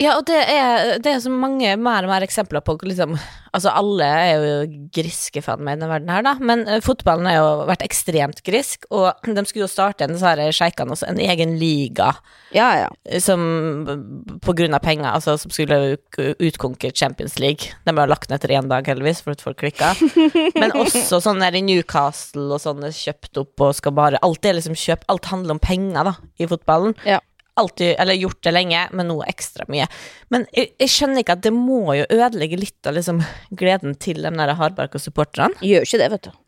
Ja, 0.01 0.15
og 0.17 0.25
det 0.31 0.39
er, 0.49 0.97
det 1.03 1.13
er 1.13 1.21
så 1.21 1.31
mange 1.33 1.75
mer 1.77 2.07
og 2.07 2.13
mer 2.13 2.25
eksempler 2.25 2.65
på 2.65 2.79
liksom 2.89 3.19
Altså, 3.51 3.73
alle 3.75 4.07
er 4.07 4.29
jo 4.39 4.77
griske 4.95 5.41
fan 5.43 5.59
med 5.67 5.75
i 5.75 5.81
denne 5.81 5.89
verden 5.91 6.11
her, 6.13 6.23
da, 6.23 6.37
men 6.39 6.61
eh, 6.71 6.79
fotballen 6.87 7.27
har 7.27 7.35
jo 7.35 7.47
vært 7.67 7.83
ekstremt 7.83 8.45
grisk, 8.47 8.85
og 8.95 9.11
de 9.27 9.43
skulle 9.43 9.65
jo 9.65 9.71
starte 9.73 10.07
en, 10.07 10.15
disse 10.15 10.45
sjeikene 10.55 10.95
også, 10.95 11.09
en 11.11 11.19
egen 11.19 11.57
liga 11.59 12.13
Ja, 12.55 12.69
ja. 12.79 12.87
som 13.19 13.43
på 14.39 14.55
grunn 14.55 14.79
av 14.79 14.85
penger, 14.85 15.09
altså 15.11 15.35
som 15.35 15.51
skulle 15.51 15.97
utkonkurrere 16.15 16.95
Champions 16.95 17.41
League. 17.43 17.75
De 17.83 17.95
ble 17.97 18.07
lagt 18.07 18.31
ned 18.31 18.39
etter 18.39 18.55
én 18.55 18.71
dag, 18.71 18.87
heldigvis, 18.87 19.25
for 19.27 19.35
at 19.35 19.43
folk 19.43 19.59
klikka. 19.65 19.97
Men 20.61 20.77
også 20.79 21.19
sånn 21.19 21.43
der 21.43 21.59
i 21.59 21.65
Newcastle 21.67 22.53
og 22.55 22.63
sånn 22.63 22.87
er 22.87 22.95
kjøpt 22.95 23.43
opp 23.43 23.67
og 23.67 23.75
skal 23.81 23.99
bare 23.99 24.23
Alt 24.23 24.47
er 24.47 24.61
liksom 24.61 24.79
kjøp, 24.79 25.03
alt 25.11 25.27
handler 25.33 25.59
om 25.59 25.63
penger, 25.67 26.13
da, 26.13 26.15
i 26.39 26.47
fotballen 26.47 26.95
Ja. 27.03 27.19
Alltid, 27.59 27.95
eller 27.99 28.19
gjort 28.19 28.43
det 28.47 28.53
lenge, 28.55 28.85
men 28.97 29.11
nå 29.11 29.19
ekstra 29.29 29.67
mye. 29.73 29.87
Men 30.33 30.47
jeg, 30.57 30.73
jeg 30.81 30.93
skjønner 30.93 31.25
ikke 31.25 31.39
at 31.39 31.43
det 31.47 31.53
må 31.55 31.97
jo 31.99 32.07
ødelegge 32.07 32.61
litt 32.61 32.87
av 32.89 32.97
liksom 32.97 33.23
gleden 33.51 33.97
til 34.01 34.23
de 34.23 34.33
der 34.37 34.55
hardbarka 34.59 35.01
supporterne. 35.03 35.59
Gjør 35.65 35.87
ikke 35.89 36.01
det, 36.03 36.09
vet 36.15 36.31
du. 36.31 36.39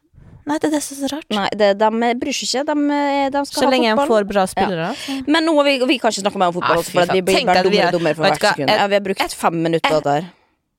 Nei, 0.43 0.57
det 0.59 0.73
er 0.73 0.73
det 0.75 0.81
som 0.83 0.97
er 0.97 1.01
så 1.07 1.11
rart. 1.13 1.29
Nei, 1.31 1.49
det, 1.55 1.69
de 1.79 2.11
bryr 2.19 2.35
seg 2.35 2.49
ikke. 2.49 2.63
De, 2.67 3.01
de 3.31 3.43
skal 3.47 3.61
så 3.61 3.67
ha 3.69 3.71
lenge 3.71 3.91
en 3.93 3.99
fotball. 4.01 4.25
får 4.25 4.29
bra 4.33 4.47
spillere. 4.51 4.89
Ja. 4.91 5.19
Men 5.31 5.47
nå, 5.47 5.55
vi, 5.69 5.77
vi 5.87 5.99
kan 6.03 6.11
ikke 6.11 6.25
snakke 6.25 6.41
mer 6.43 6.51
om 6.51 6.57
fotball, 6.57 6.81
ah, 6.81 6.83
også, 6.83 6.95
for 6.97 7.05
at 7.05 7.15
vi 7.15 7.23
blir 7.29 7.47
bare 7.47 7.63
dummere 7.63 7.85
er- 7.85 7.93
og 7.93 7.99
dummere 7.99 8.19
for 8.19 8.27
hvert 8.27 8.47
sekund. 8.49 8.73
Ja, 8.75 8.89
vi 8.91 8.99
har 8.99 9.05
brukt 9.07 9.37
fem 9.45 9.61
minutter 9.63 9.95
på 9.95 10.03
dette. 10.03 10.33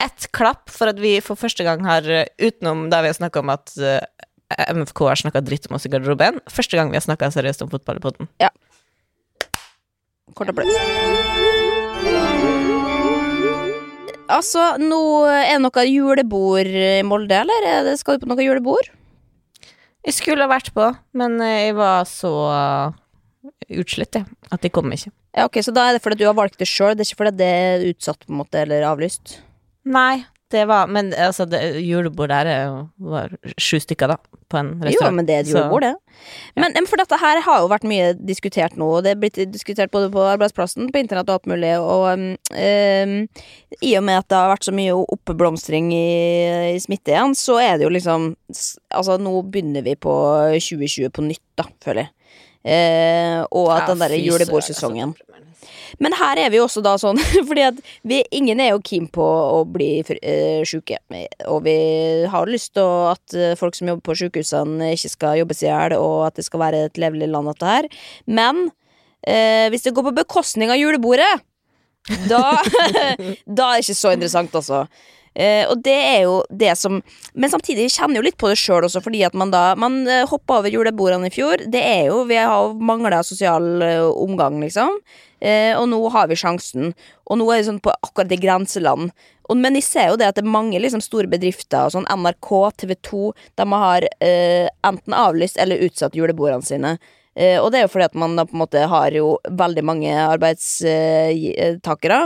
Ett 0.03 0.27
klapp 0.35 0.73
for 0.73 0.91
at 0.91 0.99
vi 0.99 1.13
for 1.23 1.39
første 1.39 1.63
gang 1.63 1.85
har, 1.87 2.03
eh, 2.11 2.27
utenom 2.43 2.89
da 2.91 2.99
vi 3.05 3.13
har 3.13 3.15
snakka 3.15 3.39
om 3.39 3.53
at 3.53 3.71
uh, 3.79 4.01
MFK 4.75 5.05
har 5.07 5.21
snakka 5.21 5.39
dritt 5.47 5.69
om 5.69 5.77
oss 5.77 5.87
i 5.87 5.93
garderoben, 5.93 6.41
første 6.51 6.75
gang 6.75 6.91
vi 6.91 6.99
har 6.99 7.05
snakka 7.05 7.31
seriøst 7.31 7.63
om 7.63 7.71
fotball 7.71 8.01
i 8.01 8.03
podden. 8.03 8.31
Kort 10.33 10.49
applaus. 10.49 10.73
Altså, 14.33 14.63
nå 14.81 14.99
er 15.29 15.51
det 15.57 15.61
noe 15.61 15.83
julebord 15.85 16.69
i 16.73 17.01
Molde, 17.05 17.35
eller 17.43 17.67
er 17.69 17.83
det- 17.83 17.99
skal 17.99 18.17
du 18.17 18.25
på 18.25 18.29
noe 18.31 18.43
julebord? 18.43 18.89
Jeg 20.03 20.13
skulle 20.13 20.41
ha 20.41 20.47
vært 20.49 20.73
på, 20.73 20.87
men 21.13 21.39
eh, 21.41 21.67
jeg 21.67 21.75
var 21.75 22.03
så 22.05 22.31
utslitt, 23.69 24.15
jeg, 24.15 24.25
at 24.51 24.61
jeg 24.61 24.71
kom 24.71 24.91
ikke. 24.91 25.11
Ja, 25.35 25.45
ok, 25.45 25.61
Så 25.61 25.73
da 25.73 25.87
er 25.89 25.93
det 25.93 26.01
fordi 26.03 26.17
du 26.19 26.25
har 26.25 26.33
valgt 26.33 26.57
det 26.57 26.67
sjøl, 26.67 26.95
det 26.95 27.01
er 27.05 27.09
ikke 27.11 27.21
fordi 27.23 27.37
det 27.37 27.47
er 27.47 27.93
utsatt 27.93 28.19
på 28.25 28.29
en 28.33 28.39
måte, 28.41 28.61
eller 28.61 28.83
avlyst? 28.83 29.39
Nei, 29.85 30.25
det 30.53 30.63
var 30.69 30.87
Men 30.91 31.11
altså, 31.17 31.45
det, 31.49 31.59
julebord 31.83 32.31
der 32.31 32.49
er 32.49 32.61
jo 32.67 32.77
var 33.13 33.33
sju 33.57 33.79
stykker, 33.81 34.13
da, 34.13 34.39
på 34.51 34.59
en 34.59 34.71
Jo, 34.93 35.09
men 35.11 35.27
det 35.27 35.35
er 35.35 35.43
et 35.45 35.51
julebord, 35.51 35.85
det. 35.85 35.93
Men, 36.55 36.75
men 36.75 36.87
for 36.89 37.01
dette 37.01 37.17
her 37.19 37.41
har 37.43 37.63
jo 37.63 37.69
vært 37.71 37.87
mye 37.89 38.13
diskutert 38.19 38.77
nå, 38.79 38.87
og 38.99 39.05
det 39.05 39.13
er 39.13 39.21
blitt 39.21 39.39
diskutert 39.51 39.91
både 39.93 40.11
på 40.13 40.23
arbeidsplassen, 40.35 40.91
på 40.93 41.01
internett 41.01 41.31
og 41.31 41.39
alt 41.39 41.49
mulig, 41.49 41.73
og 41.81 42.05
um, 42.13 42.25
um, 42.53 43.15
i 43.81 43.95
og 43.99 44.05
med 44.05 44.21
at 44.21 44.29
det 44.29 44.39
har 44.39 44.53
vært 44.53 44.69
så 44.69 44.75
mye 44.75 44.95
oppblomstring 45.17 45.89
i, 45.95 46.07
i 46.75 46.81
smitte 46.83 47.15
igjen, 47.15 47.37
så 47.37 47.59
er 47.63 47.77
det 47.77 47.87
jo 47.87 47.93
liksom 47.93 48.33
Altså, 48.93 49.15
nå 49.17 49.31
begynner 49.49 49.81
vi 49.81 49.95
på 49.97 50.11
2020 50.61 51.09
på 51.15 51.23
nytt, 51.25 51.41
da, 51.57 51.65
føler 51.81 52.05
jeg. 52.05 52.11
Uh, 52.63 53.39
og 53.49 53.73
at 53.73 53.81
Ja, 53.81 53.87
den 53.89 54.03
derre 54.03 54.19
julebordsesongen. 54.21 55.15
altså. 55.17 55.32
Men 56.01 56.15
her 56.17 56.39
er 56.41 56.51
vi 56.53 56.59
jo 56.59 56.65
også 56.67 56.83
da 56.85 56.95
sånn, 57.01 57.19
fordi 57.49 57.65
at 57.67 57.79
vi, 58.07 58.21
ingen 58.35 58.61
er 58.63 58.73
jo 58.73 58.81
keen 58.85 59.07
på 59.13 59.23
å 59.23 59.63
bli 59.69 59.91
uh, 60.01 60.61
sjuke. 60.67 60.99
Og 61.51 61.63
vi 61.67 61.77
har 62.29 62.49
lyst 62.49 62.73
til 62.77 63.09
at 63.11 63.37
eh, 63.37 63.55
folk 63.59 63.77
som 63.77 63.89
jobber 63.89 64.05
på 64.07 64.17
sjukehusene 64.23 64.93
ikke 64.95 65.11
skal 65.11 65.39
jobbes 65.41 65.63
i 65.63 65.69
hjel, 65.69 65.97
og 65.99 66.27
at 66.29 66.39
det 66.39 66.47
skal 66.47 66.63
være 66.63 66.85
et 66.87 67.01
levelig 67.01 67.29
land, 67.31 67.51
dette 67.51 67.69
her. 67.69 67.89
Men 68.25 68.67
eh, 69.27 69.67
hvis 69.73 69.85
det 69.85 69.95
går 69.95 70.09
på 70.09 70.17
bekostning 70.23 70.73
av 70.73 70.79
julebordet, 70.79 71.31
da, 72.27 72.43
da 73.59 73.67
er 73.73 73.79
det 73.79 73.83
ikke 73.85 73.99
så 73.99 74.15
interessant, 74.15 74.55
altså. 74.59 74.85
Eh, 75.35 75.65
og 75.65 75.81
det 75.81 75.95
er 75.97 76.19
jo 76.27 76.35
det 76.53 76.75
som 76.77 76.99
Men 77.33 77.49
samtidig 77.49 77.87
kjenner 77.89 78.19
jo 78.19 78.25
litt 78.27 78.37
på 78.37 78.51
det 78.51 78.57
sjøl 78.61 78.85
også, 78.85 79.01
fordi 79.01 79.23
at 79.25 79.33
man 79.33 79.49
da 79.49 79.71
Man 79.73 80.03
uh, 80.05 80.27
hoppa 80.29 80.59
over 80.59 80.69
julebordene 80.69 81.31
i 81.31 81.33
fjor. 81.33 81.63
Det 81.73 81.81
er 81.81 82.11
jo 82.11 82.23
Vi 82.29 82.37
har 82.37 82.75
mangla 82.77 83.23
sosial 83.25 83.81
eh, 83.81 84.05
omgang, 84.05 84.61
liksom. 84.61 84.99
Eh, 85.43 85.73
og 85.75 85.89
nå 85.91 85.99
har 86.13 86.29
vi 86.29 86.37
sjansen. 86.39 86.93
Og 87.27 87.39
nå 87.39 87.47
er 87.51 87.59
det 87.59 87.67
sånn 87.67 87.81
på 87.83 87.91
akkurat 88.05 88.29
det 88.29 88.39
grenseland. 88.43 89.11
Og, 89.49 89.57
men 89.59 89.75
jeg 89.75 89.87
ser 89.87 90.11
jo 90.11 90.19
det 90.19 90.29
at 90.29 90.37
det 90.37 90.45
er 90.45 90.53
mange 90.53 90.79
liksom, 90.79 91.01
store 91.03 91.27
bedrifter, 91.31 91.89
sånn 91.91 92.07
NRK, 92.07 92.51
TV 92.79 92.95
2, 93.09 93.25
de 93.59 93.67
har 93.73 94.07
eh, 94.23 94.69
enten 94.87 95.17
avlyst 95.17 95.59
eller 95.59 95.83
utsatt 95.89 96.15
julebordene 96.15 96.63
sine. 96.63 96.95
Eh, 97.35 97.57
og 97.59 97.71
det 97.73 97.81
er 97.81 97.87
jo 97.87 97.91
fordi 97.95 98.07
at 98.07 98.17
man 98.23 98.37
da 98.37 98.45
på 98.47 98.55
en 98.55 98.63
måte 98.63 98.87
har 98.89 99.09
jo 99.17 99.35
veldig 99.49 99.83
mange 99.89 100.15
arbeidstakere. 100.29 102.21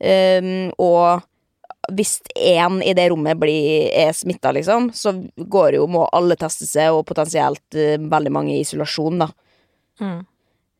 Eh, 0.00 0.42
og 0.80 1.24
hvis 1.92 2.18
én 2.34 2.80
i 2.84 2.94
det 2.96 3.08
rommet 3.12 3.38
blir, 3.40 3.88
er 3.92 4.14
smitta, 4.16 4.52
liksom, 4.54 4.90
så 4.96 5.14
går 5.36 5.78
jo, 5.78 5.88
må 5.90 6.06
alle 6.14 6.36
teste 6.40 6.68
seg, 6.68 6.94
og 6.94 7.06
potensielt 7.08 7.76
uh, 7.76 7.96
veldig 7.98 8.32
mange 8.32 8.54
i 8.54 8.62
isolasjon, 8.64 9.24
da. 9.24 9.28
Mm. 10.02 10.22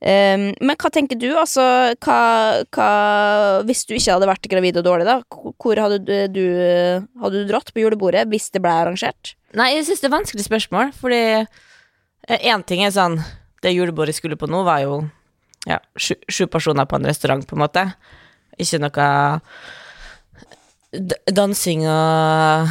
Um, 0.04 0.42
men 0.60 0.76
hva 0.76 0.90
tenker 0.92 1.16
du? 1.16 1.30
Altså, 1.38 1.62
hva, 2.04 2.16
hva 2.74 2.88
Hvis 3.64 3.86
du 3.88 3.94
ikke 3.94 4.12
hadde 4.12 4.26
vært 4.28 4.48
gravid 4.52 4.76
og 4.76 4.84
dårlig, 4.84 5.06
da, 5.08 5.14
hvor 5.32 5.80
hadde 5.80 6.00
du, 6.04 6.12
du 6.34 6.42
Hadde 7.22 7.40
du 7.40 7.48
dratt 7.48 7.70
på 7.72 7.80
julebordet 7.80 8.26
hvis 8.28 8.50
det 8.52 8.60
ble 8.60 8.74
arrangert? 8.82 9.32
Nei, 9.56 9.70
jeg 9.78 9.86
syns 9.86 10.02
det 10.02 10.10
er 10.10 10.16
vanskelig 10.18 10.44
spørsmål, 10.44 10.92
fordi 10.98 11.22
én 12.36 12.66
ting 12.68 12.82
er 12.84 12.92
sånn 12.92 13.16
Det 13.64 13.72
julebordet 13.72 14.12
jeg 14.12 14.20
skulle 14.20 14.40
på 14.40 14.50
nå, 14.50 14.60
var 14.66 14.82
jo 14.84 14.98
ja, 15.64 15.78
sju, 15.96 16.18
sju 16.28 16.44
personer 16.52 16.84
på 16.84 16.98
en 16.98 17.08
restaurant, 17.08 17.46
på 17.48 17.56
en 17.56 17.64
måte. 17.64 17.86
Ikke 18.60 18.82
noe 18.82 19.08
dansing 21.30 21.84
og 21.90 22.68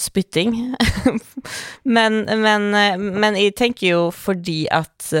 spytting. 0.00 0.54
men, 1.96 2.24
men, 2.26 2.70
men 3.14 3.38
jeg 3.38 3.54
tenker 3.58 3.86
jo 3.92 4.00
fordi 4.14 4.64
at 4.72 5.12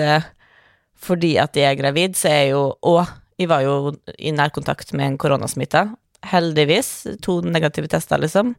Fordi 1.04 1.36
at 1.38 1.56
jeg 1.56 1.68
er 1.68 1.76
gravid, 1.78 2.16
så 2.16 2.28
er 2.30 2.38
jeg 2.40 2.50
jo 2.54 2.62
Og 2.82 3.04
jeg 3.38 3.50
var 3.50 3.60
jo 3.66 3.92
i 4.18 4.32
nærkontakt 4.32 4.92
med 4.94 5.06
en 5.06 5.18
koronasmitta. 5.18 5.88
heldigvis. 6.24 7.06
To 7.22 7.40
negative 7.40 7.88
tester, 7.88 8.18
liksom. 8.18 8.54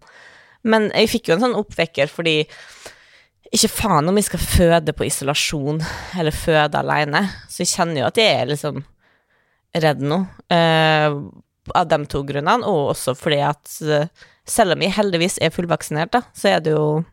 Men 0.64 0.92
jeg 0.94 1.10
fikk 1.10 1.30
jo 1.30 1.36
en 1.36 1.46
sånn 1.46 1.58
oppvekker 1.58 2.10
fordi 2.12 2.44
ikke 3.56 3.70
faen 3.72 4.10
om 4.10 4.18
jeg 4.18 4.28
skal 4.28 4.42
føde 4.42 4.94
på 4.98 5.06
isolasjon 5.06 5.80
eller 6.20 6.36
føde 6.36 6.82
alene. 6.82 7.22
Så 7.50 7.64
jeg 7.64 7.72
kjenner 7.72 8.02
jo 8.02 8.08
at 8.10 8.20
jeg 8.20 8.40
er 8.42 8.50
liksom 8.52 8.82
redd 9.76 10.02
nå. 10.04 10.20
eh, 10.50 11.18
av 11.74 11.90
de 11.90 12.02
to 12.12 12.22
grunnene, 12.28 12.68
og 12.68 12.92
også 12.94 13.16
fordi 13.18 13.42
at 13.48 13.78
eh, 13.82 14.10
selv 14.46 14.76
om 14.76 14.84
jeg 14.86 14.96
heldigvis 14.98 15.40
er 15.42 15.54
fullvaksinert, 15.54 16.14
da, 16.14 16.22
så 16.38 16.56
er 16.56 16.66
det 16.66 16.76
jo 16.76 17.04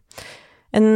en 0.72 0.88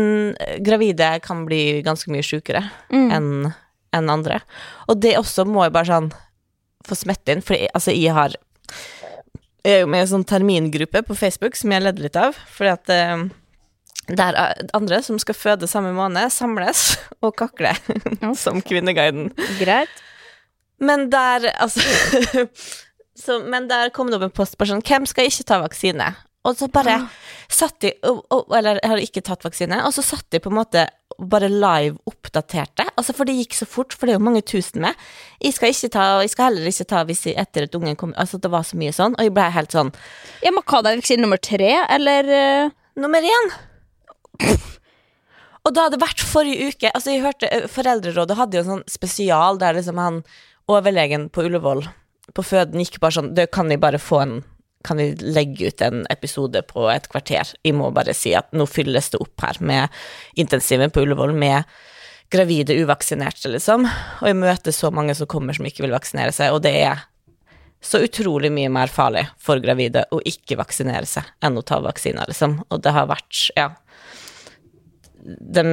Gravide 0.65 1.09
kan 1.25 1.45
bli 1.49 1.83
ganske 1.85 2.09
mye 2.13 2.25
sjukere 2.25 2.63
enn 2.93 3.51
enn 3.97 4.13
andre. 4.13 4.41
Og 4.91 5.01
det 5.01 5.17
også 5.19 5.47
må 5.49 5.67
jeg 5.67 5.75
bare 5.77 5.89
sånn 5.89 6.11
få 6.87 6.99
smette 6.99 7.35
inn, 7.35 7.43
for 7.45 7.59
altså, 7.75 7.95
jeg 7.95 8.15
har 8.15 8.37
Jeg 9.67 9.81
er 9.81 9.81
jo 9.81 9.89
med 9.91 9.99
i 9.99 10.05
en 10.05 10.11
sånn 10.13 10.25
termingruppe 10.29 11.01
på 11.03 11.15
Facebook 11.19 11.57
som 11.59 11.73
jeg 11.75 11.83
leder 11.83 12.05
litt 12.05 12.17
av, 12.21 12.37
fordi 12.55 12.71
at 12.71 12.91
eh, 12.95 13.25
der 14.15 14.37
er 14.39 14.61
andre 14.79 15.01
som 15.03 15.19
skal 15.19 15.35
føde 15.35 15.67
samme 15.67 15.91
måned, 15.97 16.31
samles 16.31 16.93
og 17.25 17.35
kakler, 17.41 17.81
som 18.45 18.63
Kvinneguiden. 18.63 19.33
Greit. 19.59 19.91
Men 20.79 21.09
der, 21.11 21.49
altså 21.59 21.83
så, 23.17 23.41
Men 23.41 23.69
der 23.71 23.91
kom 23.95 24.11
det 24.11 24.19
opp 24.19 24.29
en 24.29 24.37
post 24.37 24.59
på 24.59 24.69
sånn 24.69 24.85
Hvem 24.85 25.07
skal 25.09 25.31
ikke 25.31 25.49
ta 25.49 25.61
vaksine? 25.62 26.12
Og 26.47 26.55
så 26.59 26.69
bare 26.71 27.01
satt 27.51 27.81
de 27.83 27.91
og, 28.07 28.23
og, 28.31 28.53
Eller 28.55 28.79
har 28.85 29.03
ikke 29.03 29.25
tatt 29.27 29.45
vaksine, 29.47 29.81
og 29.87 29.95
så 29.95 30.05
satt 30.05 30.29
de 30.31 30.41
på 30.43 30.53
en 30.53 30.61
måte 30.61 30.87
bare 31.17 31.49
live 31.49 31.97
oppdaterte. 32.05 32.85
Altså, 32.93 33.14
for 33.17 33.25
det 33.25 33.39
gikk 33.39 33.55
så 33.57 33.64
fort, 33.64 33.95
for 33.97 34.05
det 34.05 34.12
er 34.12 34.19
jo 34.19 34.27
mange 34.27 34.43
tusen 34.45 34.83
med. 34.85 34.99
Jeg 35.41 35.57
skal 35.57 35.73
ikke 35.73 35.89
ta, 35.95 36.05
og 36.19 36.25
jeg 36.27 36.33
skal 36.35 36.51
heller 36.51 36.69
ikke 36.69 36.89
ta 36.91 37.01
hvis 37.09 37.23
jeg, 37.31 37.39
etter 37.41 37.64
at 37.64 37.79
ungen 37.79 37.97
kom 37.97 38.12
Altså, 38.21 38.37
det 38.43 38.51
var 38.53 38.67
så 38.69 38.77
mye 38.77 38.93
sånn, 38.93 39.17
og 39.17 39.25
jeg 39.25 39.33
ble 39.35 39.47
helt 39.57 39.77
sånn 39.77 39.95
Ja, 40.45 40.53
men 40.53 40.61
hva 40.62 40.83
da, 40.85 40.93
vaksine 40.99 41.25
nummer 41.25 41.41
tre, 41.41 41.73
eller 41.97 42.33
eh, 42.37 42.75
Nummer 43.01 43.25
én! 43.25 43.55
Og 45.67 45.73
da 45.75 45.87
hadde 45.87 45.97
det 45.97 46.05
vært 46.05 46.23
forrige 46.23 46.69
uke 46.71 46.93
Altså, 46.93 47.14
jeg 47.14 47.25
hørte 47.25 47.49
eh, 47.49 47.64
Foreldrerådet 47.73 48.37
hadde 48.39 48.59
jo 48.59 48.67
en 48.67 48.73
sånn 48.75 48.89
spesial 48.93 49.62
der 49.62 49.79
liksom 49.81 49.99
han 50.03 50.21
overlegen 50.71 51.31
på 51.33 51.47
Ullevål 51.49 51.87
på 52.37 52.45
føden 52.45 52.82
gikk 52.82 53.01
bare 53.03 53.16
sånn 53.18 53.32
Det 53.37 53.49
kan 53.55 53.70
vi 53.72 53.80
bare 53.80 54.01
få 54.03 54.20
en 54.22 54.37
Kan 54.87 55.01
vi 55.01 55.09
legge 55.24 55.70
ut 55.72 55.82
en 55.82 56.05
episode 56.12 56.62
på 56.68 56.87
et 56.93 57.09
kvarter? 57.11 57.49
Jeg 57.64 57.74
må 57.74 57.91
bare 57.95 58.14
si 58.14 58.37
at 58.39 58.53
nå 58.55 58.68
fylles 58.70 59.11
det 59.11 59.20
opp 59.24 59.43
her 59.43 59.59
med 59.59 59.97
intensiven 60.39 60.93
på 60.95 61.03
Ullevål 61.03 61.34
med 61.34 61.64
gravide 62.30 62.74
uvaksinerte, 62.74 63.51
liksom. 63.51 63.84
Og 63.87 64.28
jeg 64.30 64.39
møter 64.39 64.74
så 64.74 64.93
mange 64.95 65.14
som 65.18 65.28
kommer 65.30 65.55
som 65.55 65.66
ikke 65.66 65.84
vil 65.84 65.95
vaksinere 65.95 66.34
seg, 66.34 66.55
og 66.55 66.62
det 66.62 66.72
er 66.84 67.03
så 67.82 68.01
utrolig 68.03 68.51
mye 68.55 68.70
mer 68.72 68.91
farlig 68.91 69.24
for 69.43 69.62
gravide 69.62 70.05
å 70.14 70.18
ikke 70.26 70.59
vaksinere 70.59 71.07
seg 71.07 71.26
enn 71.47 71.59
å 71.59 71.64
ta 71.66 71.78
vaksiner, 71.82 72.30
liksom. 72.30 72.61
Og 72.70 72.82
det 72.82 72.95
har 72.95 73.11
vært, 73.11 73.43
ja 73.59 73.68
dem, 75.27 75.68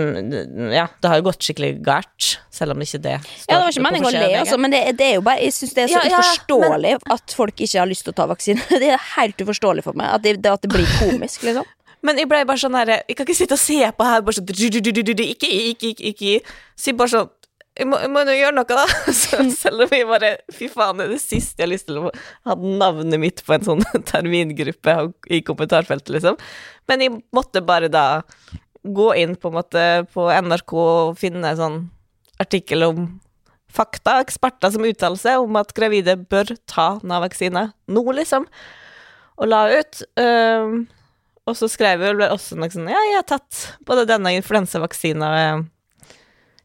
ja, 0.73 0.87
det 1.01 1.09
har 1.11 1.19
jo 1.19 1.25
gått 1.27 1.45
skikkelig 1.45 1.75
gærent, 1.85 2.29
selv 2.53 2.73
om 2.75 2.81
ikke 2.83 3.01
det 3.03 3.17
står 3.21 3.51
Ja, 3.51 3.57
det 3.57 3.59
var 3.61 3.75
ikke 3.75 3.85
meningen 3.85 4.07
å 4.09 4.13
le, 4.15 4.31
altså, 4.39 4.57
men 4.61 4.73
det, 4.73 4.81
det 4.99 5.09
er 5.11 5.13
jo 5.19 5.25
bare 5.25 5.43
Jeg 5.43 5.55
syns 5.57 5.75
det 5.77 5.85
er 5.85 5.91
så 5.91 6.01
Ja, 6.01 6.09
ja, 6.09 6.23
uforståelig 6.23 6.95
at 7.17 7.37
folk 7.37 7.63
ikke 7.67 7.79
har 7.81 7.89
lyst 7.89 8.07
til 8.07 8.15
å 8.15 8.17
ta 8.17 8.27
vaksine. 8.29 8.65
Det 8.83 8.89
er 8.95 9.05
helt 9.13 9.45
uforståelig 9.45 9.85
for 9.85 9.99
meg 9.99 10.11
at 10.15 10.25
det, 10.25 10.35
at 10.49 10.65
det 10.65 10.71
blir 10.73 10.89
komisk, 10.99 11.45
liksom. 11.45 11.67
Men 12.03 12.19
jeg 12.19 12.27
ble 12.27 12.41
bare 12.47 12.59
sånn 12.59 12.75
her 12.75 12.97
Jeg 12.97 13.15
kan 13.15 13.27
ikke 13.27 13.37
sitte 13.37 13.55
og 13.55 13.63
se 13.63 13.79
på 13.95 14.09
her 14.09 14.25
bare 14.25 14.39
sånn 14.39 14.49
Ikke, 14.49 15.47
ikke, 15.47 15.93
ikke, 15.93 16.11
ikke. 16.11 16.59
Si 16.79 16.95
bare 16.97 17.13
sånn 17.13 17.31
jeg 17.73 17.87
må, 17.89 17.97
jeg 18.03 18.11
må 18.13 18.21
jo 18.27 18.35
gjøre 18.37 18.53
noe, 18.53 18.67
da. 18.69 18.83
Så 19.21 19.39
selv 19.55 19.87
om 19.87 19.95
jeg 19.95 20.05
bare 20.05 20.35
Fy 20.53 20.67
faen, 20.69 20.99
det 20.99 21.07
er 21.07 21.15
det 21.15 21.23
siste 21.23 21.57
jeg 21.57 21.65
har 21.65 21.71
lyst 21.71 21.87
til 21.89 22.03
å 22.03 22.11
ha 22.13 22.55
navnet 22.59 23.21
mitt 23.21 23.41
på 23.45 23.55
en 23.55 23.65
sånn 23.65 23.81
termingruppe 24.11 24.97
i 25.33 25.41
kommentarfeltet, 25.45 26.13
liksom. 26.13 26.37
Men 26.91 27.01
jeg 27.05 27.15
måtte 27.33 27.63
bare 27.65 27.89
da 27.91 28.05
gå 28.83 29.09
inn 29.19 29.35
på 29.39 29.49
en 29.49 29.57
måte 29.57 29.83
på 30.13 30.27
NRK 30.27 30.73
og 30.79 31.19
finne 31.19 31.53
sånn 31.57 31.85
artikkel 32.41 32.87
om 32.87 33.05
fakta, 33.73 34.19
eksperter 34.21 34.73
som 34.73 34.85
uttaler 34.85 35.19
seg 35.19 35.43
om 35.43 35.55
at 35.57 35.73
gravide 35.77 36.17
bør 36.29 36.53
ta 36.69 36.97
Nav-vaksine 37.01 37.69
nå, 37.89 38.03
liksom. 38.19 38.45
Og 39.41 39.49
la 39.49 39.63
ut. 39.71 40.03
øhm, 40.19 40.83
og 41.43 41.57
så 41.57 41.67
skrev 41.67 42.03
jeg 42.03 42.15
vel 42.15 42.29
også 42.29 42.55
noe 42.55 42.71
sånn 42.71 42.91
Ja, 42.91 42.99
jeg 43.09 43.17
har 43.17 43.25
tatt 43.27 43.63
både 43.87 44.05
denne 44.07 44.31
influensavaksina 44.37 45.31
og 45.31 45.39
jeg 45.41 45.57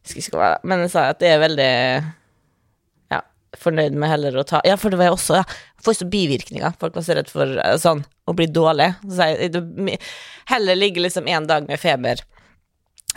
husker 0.05 0.21
ikke 0.21 0.39
hva 0.39 0.51
men 0.63 0.85
jeg 0.85 0.93
sa 0.93 1.09
at 1.11 1.19
det 1.19 1.33
er 1.33 1.41
veldig 1.41 1.73
fornøyd 3.57 3.95
med 3.97 4.11
heller 4.11 4.37
å 4.37 4.45
ta 4.47 4.61
Ja, 4.67 4.75
for 4.77 4.93
det 4.93 4.99
var 4.99 5.09
jeg 5.09 5.17
også, 5.17 5.39
ja. 5.39 5.45
Får 5.85 5.99
så 6.01 6.09
bivirkninger. 6.11 6.75
Folk 6.81 6.97
var 6.97 7.05
så 7.05 7.15
redd 7.17 7.31
for 7.31 7.59
eh, 7.63 7.77
sånn 7.81 8.03
å 8.29 8.35
bli 8.37 8.49
dårlig. 8.51 8.91
Så 9.07 9.29
jeg 9.31 9.97
heller 10.51 10.77
ligge 10.77 11.01
liksom 11.01 11.29
en 11.31 11.47
dag 11.49 11.69
med 11.69 11.81
feber 11.81 12.21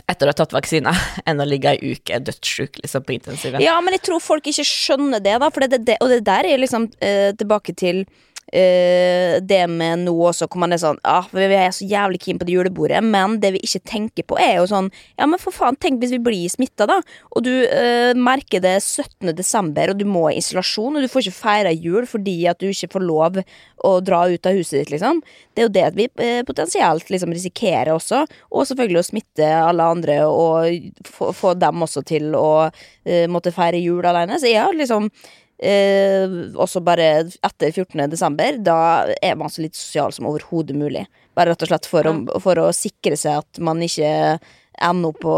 etter 0.08 0.24
å 0.24 0.32
ha 0.32 0.36
tatt 0.36 0.54
vaksina, 0.56 0.92
enn 1.28 1.42
å 1.42 1.46
ligge 1.46 1.74
ei 1.74 1.92
uke 1.92 2.20
dødssjuk 2.24 2.80
liksom, 2.80 3.04
på 3.04 3.16
intensiven. 3.18 3.62
Ja, 3.64 3.76
men 3.84 3.96
jeg 3.98 4.06
tror 4.08 4.22
folk 4.24 4.46
ikke 4.48 4.64
skjønner 4.66 5.22
det, 5.22 5.36
da. 5.42 5.50
Det, 5.52 5.82
det, 5.84 5.98
og 6.00 6.12
det 6.12 6.22
der 6.26 6.48
er 6.48 6.62
liksom 6.62 6.88
eh, 7.04 7.30
tilbake 7.36 7.76
til 7.76 8.06
eh, 8.52 9.40
det 9.42 9.62
med 9.70 10.04
nå 10.04 10.14
også, 10.28 10.46
hvor 10.50 10.62
man 10.62 10.74
er 10.74 10.80
sånn 10.82 10.98
ah, 11.08 11.26
Vi 11.32 11.46
er 11.56 11.72
så 11.74 11.86
jævlig 11.88 12.20
keen 12.22 12.40
på 12.40 12.46
det 12.48 12.56
julebordet, 12.56 13.02
men 13.04 13.38
det 13.42 13.54
vi 13.56 13.62
ikke 13.64 13.82
tenker 13.88 14.26
på, 14.28 14.38
er 14.40 14.58
jo 14.60 14.68
sånn 14.70 14.90
Ja, 15.18 15.26
men 15.26 15.40
for 15.42 15.54
faen, 15.56 15.78
tenk 15.80 16.02
hvis 16.02 16.14
vi 16.14 16.20
blir 16.22 16.52
smitta, 16.52 16.86
da. 16.90 17.00
Og 17.32 17.44
du 17.46 17.52
uh, 17.52 18.12
merker 18.18 18.62
det 18.64 18.76
17. 18.80 19.32
desember, 19.38 19.92
og 19.92 20.00
du 20.00 20.06
må 20.08 20.28
i 20.30 20.38
isolasjon, 20.40 20.96
og 20.98 21.04
du 21.04 21.10
får 21.10 21.26
ikke 21.26 21.40
feire 21.40 21.74
jul 21.74 22.06
fordi 22.08 22.36
at 22.50 22.60
du 22.60 22.68
ikke 22.70 22.92
får 22.96 23.06
lov 23.06 23.40
å 23.82 23.92
dra 24.04 24.24
ut 24.30 24.48
av 24.48 24.56
huset 24.58 24.80
ditt, 24.80 24.94
liksom. 24.94 25.22
Det 25.52 25.62
er 25.62 25.68
jo 25.68 25.74
det 25.74 25.86
at 25.88 25.98
vi 25.98 26.08
uh, 26.08 26.42
potensielt 26.48 27.12
liksom 27.12 27.34
risikerer 27.34 27.92
også, 27.94 28.24
og 28.52 28.66
selvfølgelig 28.68 29.02
å 29.02 29.08
smitte 29.10 29.52
alle 29.62 29.90
andre 29.96 30.18
og 30.28 31.06
få, 31.08 31.32
få 31.36 31.54
dem 31.58 31.82
også 31.84 32.04
til 32.06 32.34
å 32.38 32.52
måtte 33.32 33.50
feire 33.50 33.80
jul 33.82 34.04
alene. 34.06 34.36
Så 34.38 34.46
jeg 34.46 34.62
har 34.62 34.76
liksom 34.78 35.08
eh, 35.62 36.38
også 36.58 36.82
bare 36.84 37.08
etter 37.22 37.70
14. 37.70 38.06
desember, 38.12 38.58
da 38.58 38.78
er 39.22 39.36
man 39.38 39.52
så 39.52 39.64
litt 39.64 39.78
sosial 39.78 40.14
som 40.14 40.28
overhodet 40.30 40.76
mulig. 40.78 41.06
Bare 41.36 41.52
rett 41.52 41.64
og 41.64 41.70
slett 41.70 41.88
for, 41.88 42.08
å, 42.08 42.40
for 42.42 42.60
å 42.60 42.72
sikre 42.76 43.16
seg 43.18 43.40
at 43.40 43.62
man 43.62 43.80
ikke 43.84 44.10
ender 44.82 45.12
opp 45.12 45.22
på, 45.22 45.36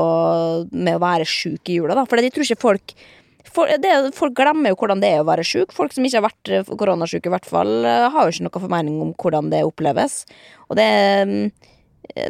med 0.72 0.96
å 0.96 1.02
være 1.02 1.28
sjuk 1.28 1.70
i 1.70 1.78
jula, 1.78 1.96
da. 1.98 2.06
For 2.08 2.22
jeg 2.22 2.34
tror 2.34 2.48
ikke 2.48 2.64
folk 2.64 2.96
for, 3.54 3.70
det, 3.78 3.92
folk 4.16 4.34
glemmer 4.34 4.72
jo 4.72 4.78
hvordan 4.80 5.02
det 5.02 5.12
er 5.14 5.22
å 5.22 5.28
være 5.28 5.44
sjuk. 5.46 5.74
Folk 5.76 5.92
som 5.94 6.06
ikke 6.06 6.18
har 6.18 6.26
vært 6.26 6.50
eh, 6.50 6.72
koronasjuke, 6.80 7.28
i 7.28 7.34
hvert 7.34 7.46
fall, 7.46 7.76
eh, 7.86 8.08
har 8.10 8.26
jo 8.26 8.34
ikke 8.34 8.46
noe 8.48 8.62
formening 8.64 8.96
om 9.04 9.12
hvordan 9.20 9.50
det 9.52 9.62
oppleves. 9.66 10.22
Og 10.70 10.78
det 10.80 10.88
mm, 11.28 11.44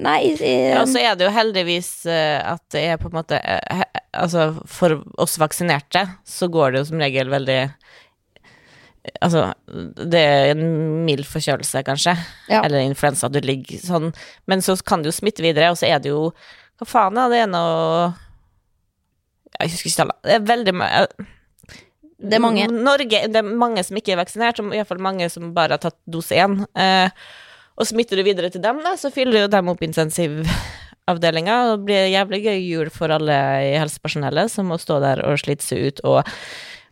Nei 0.01 0.20
eh, 0.41 0.70
Ja, 0.72 0.85
så 0.87 1.01
er 1.03 1.16
det 1.18 1.27
jo 1.27 1.35
heldigvis 1.35 2.07
eh, 2.07 2.39
at 2.47 2.62
det 2.72 2.85
er 2.93 3.01
på 3.01 3.11
en 3.11 3.18
måte 3.18 3.41
eh, 3.41 3.83
Altså, 4.14 4.53
for 4.70 5.01
oss 5.20 5.35
vaksinerte 5.43 6.05
så 6.29 6.49
går 6.53 6.72
det 6.75 6.83
jo 6.85 6.89
som 6.93 7.03
regel 7.03 7.33
veldig 7.33 7.59
Altså, 9.20 9.51
det 10.01 10.20
er 10.20 10.51
en 10.55 10.62
mild 11.05 11.27
forkjølelse, 11.29 11.83
kanskje, 11.85 12.14
Ja. 12.49 12.62
eller 12.64 12.87
influensa, 12.87 13.29
du 13.29 13.37
ligger 13.45 13.83
sånn, 13.83 14.14
men 14.49 14.62
så 14.64 14.79
kan 14.81 15.03
det 15.05 15.11
jo 15.11 15.18
smitte 15.18 15.45
videre, 15.45 15.68
og 15.75 15.77
så 15.77 15.91
er 15.91 16.01
det 16.01 16.09
jo 16.14 16.31
Hva 16.81 16.89
faen, 16.89 17.18
da? 17.18 17.27
Det 17.29 17.43
er 17.43 17.51
noe 17.53 18.14
Jeg 19.61 19.75
husker 19.75 19.91
ikke 19.91 20.01
tallet. 20.01 20.20
Det 20.25 20.39
er 20.39 20.47
veldig 20.49 20.75
Det 22.25 22.39
er 22.39 22.43
mange. 22.43 22.64
Norge, 22.72 23.20
det 23.29 23.43
er 23.43 23.53
mange 23.66 23.85
som 23.85 23.99
ikke 24.01 24.14
er 24.14 24.22
vaksinert, 24.22 24.57
iallfall 24.57 24.72
i 24.72 24.81
hvert 24.81 24.89
fall 24.95 25.05
mange 25.05 25.29
som 25.31 25.53
bare 25.55 25.77
har 25.77 25.83
tatt 25.85 25.99
dose 26.09 26.35
én. 26.41 26.62
Eh, 26.75 27.11
og 27.75 27.89
smitter 27.89 28.20
du 28.20 28.27
videre 28.27 28.53
til 28.55 28.62
dem, 28.62 28.83
da, 28.85 28.95
så 28.99 29.11
fyller 29.14 29.45
jo 29.45 29.51
dem 29.51 29.72
opp 29.72 29.83
intensivavdelinga. 29.83 31.57
Og 31.64 31.72
det 31.72 31.89
blir 31.89 32.12
jævlig 32.12 32.45
gøy 32.45 32.61
jul 32.62 32.93
for 32.95 33.14
alle 33.14 33.41
i 33.66 33.75
helsepersonellet 33.81 34.53
som 34.53 34.70
må 34.70 34.79
stå 34.79 35.01
der 35.03 35.25
og 35.27 35.41
slite 35.43 35.66
seg 35.66 35.89
ut. 35.89 36.05
Og 36.07 36.22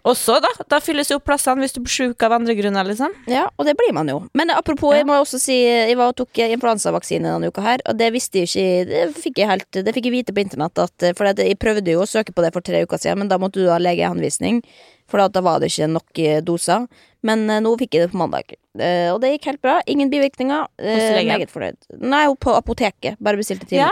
også, 0.02 0.40
da, 0.42 0.50
da 0.66 0.80
fylles 0.82 1.12
jo 1.12 1.20
plassene 1.22 1.62
hvis 1.62 1.76
du 1.76 1.78
blir 1.84 1.94
sjuk 1.94 2.24
av 2.26 2.34
andre 2.34 2.56
grunner, 2.58 2.88
liksom. 2.88 3.12
Ja, 3.30 3.44
og 3.54 3.68
det 3.68 3.76
blir 3.78 3.92
man 3.94 4.10
jo. 4.10 4.18
Men 4.34 4.50
apropos, 4.50 4.96
jeg 4.96 5.06
må 5.06 5.14
også 5.20 5.38
si 5.38 5.60
Jeg 5.62 5.94
var 6.00 6.10
og 6.10 6.16
tok 6.18 6.40
influensavaksine 6.42 7.30
denne 7.30 7.52
uka 7.52 7.62
her, 7.62 7.84
og 7.86 8.00
det 8.00 8.10
visste 8.14 8.42
jeg 8.42 8.50
ikke 8.50 8.88
Det 8.90 9.22
fikk 9.22 9.38
jeg 9.38 9.50
helt 9.52 9.78
Det 9.86 9.94
fikk 9.94 10.08
jeg 10.08 10.16
vite 10.16 10.34
på 10.34 10.42
internett, 10.42 10.82
at, 10.82 11.06
for 11.14 11.30
jeg 11.30 11.60
prøvde 11.62 11.94
jo 11.94 12.02
å 12.02 12.10
søke 12.10 12.34
på 12.34 12.42
det 12.42 12.50
for 12.56 12.66
tre 12.66 12.82
uker 12.82 12.98
siden, 12.98 13.22
men 13.22 13.30
da 13.30 13.38
måtte 13.38 13.62
du 13.62 13.70
ha 13.70 13.78
legehenvisning, 13.78 14.58
for 15.06 15.22
da, 15.22 15.30
da 15.30 15.44
var 15.46 15.62
det 15.62 15.70
ikke 15.70 15.92
nok 15.94 16.22
eh, 16.24 16.42
doser. 16.42 16.90
Men 17.26 17.44
eh, 17.50 17.60
nå 17.62 17.74
fikk 17.80 17.96
jeg 17.96 18.06
det 18.06 18.12
på 18.14 18.20
mandag, 18.22 18.56
Eh, 18.72 19.10
og 19.12 19.18
det 19.20 19.34
gikk 19.34 19.50
helt 19.50 19.60
bra. 19.60 19.74
Ingen 19.86 20.08
bivirkninger. 20.08 20.62
eh, 20.80 21.18
meget 21.28 21.50
fornøyd. 21.52 21.76
Nei, 22.00 22.24
på 22.40 22.54
apoteket. 22.56 23.18
Bare 23.20 23.36
bestilte 23.36 23.68
time. 23.68 23.84
Ja, 23.84 23.90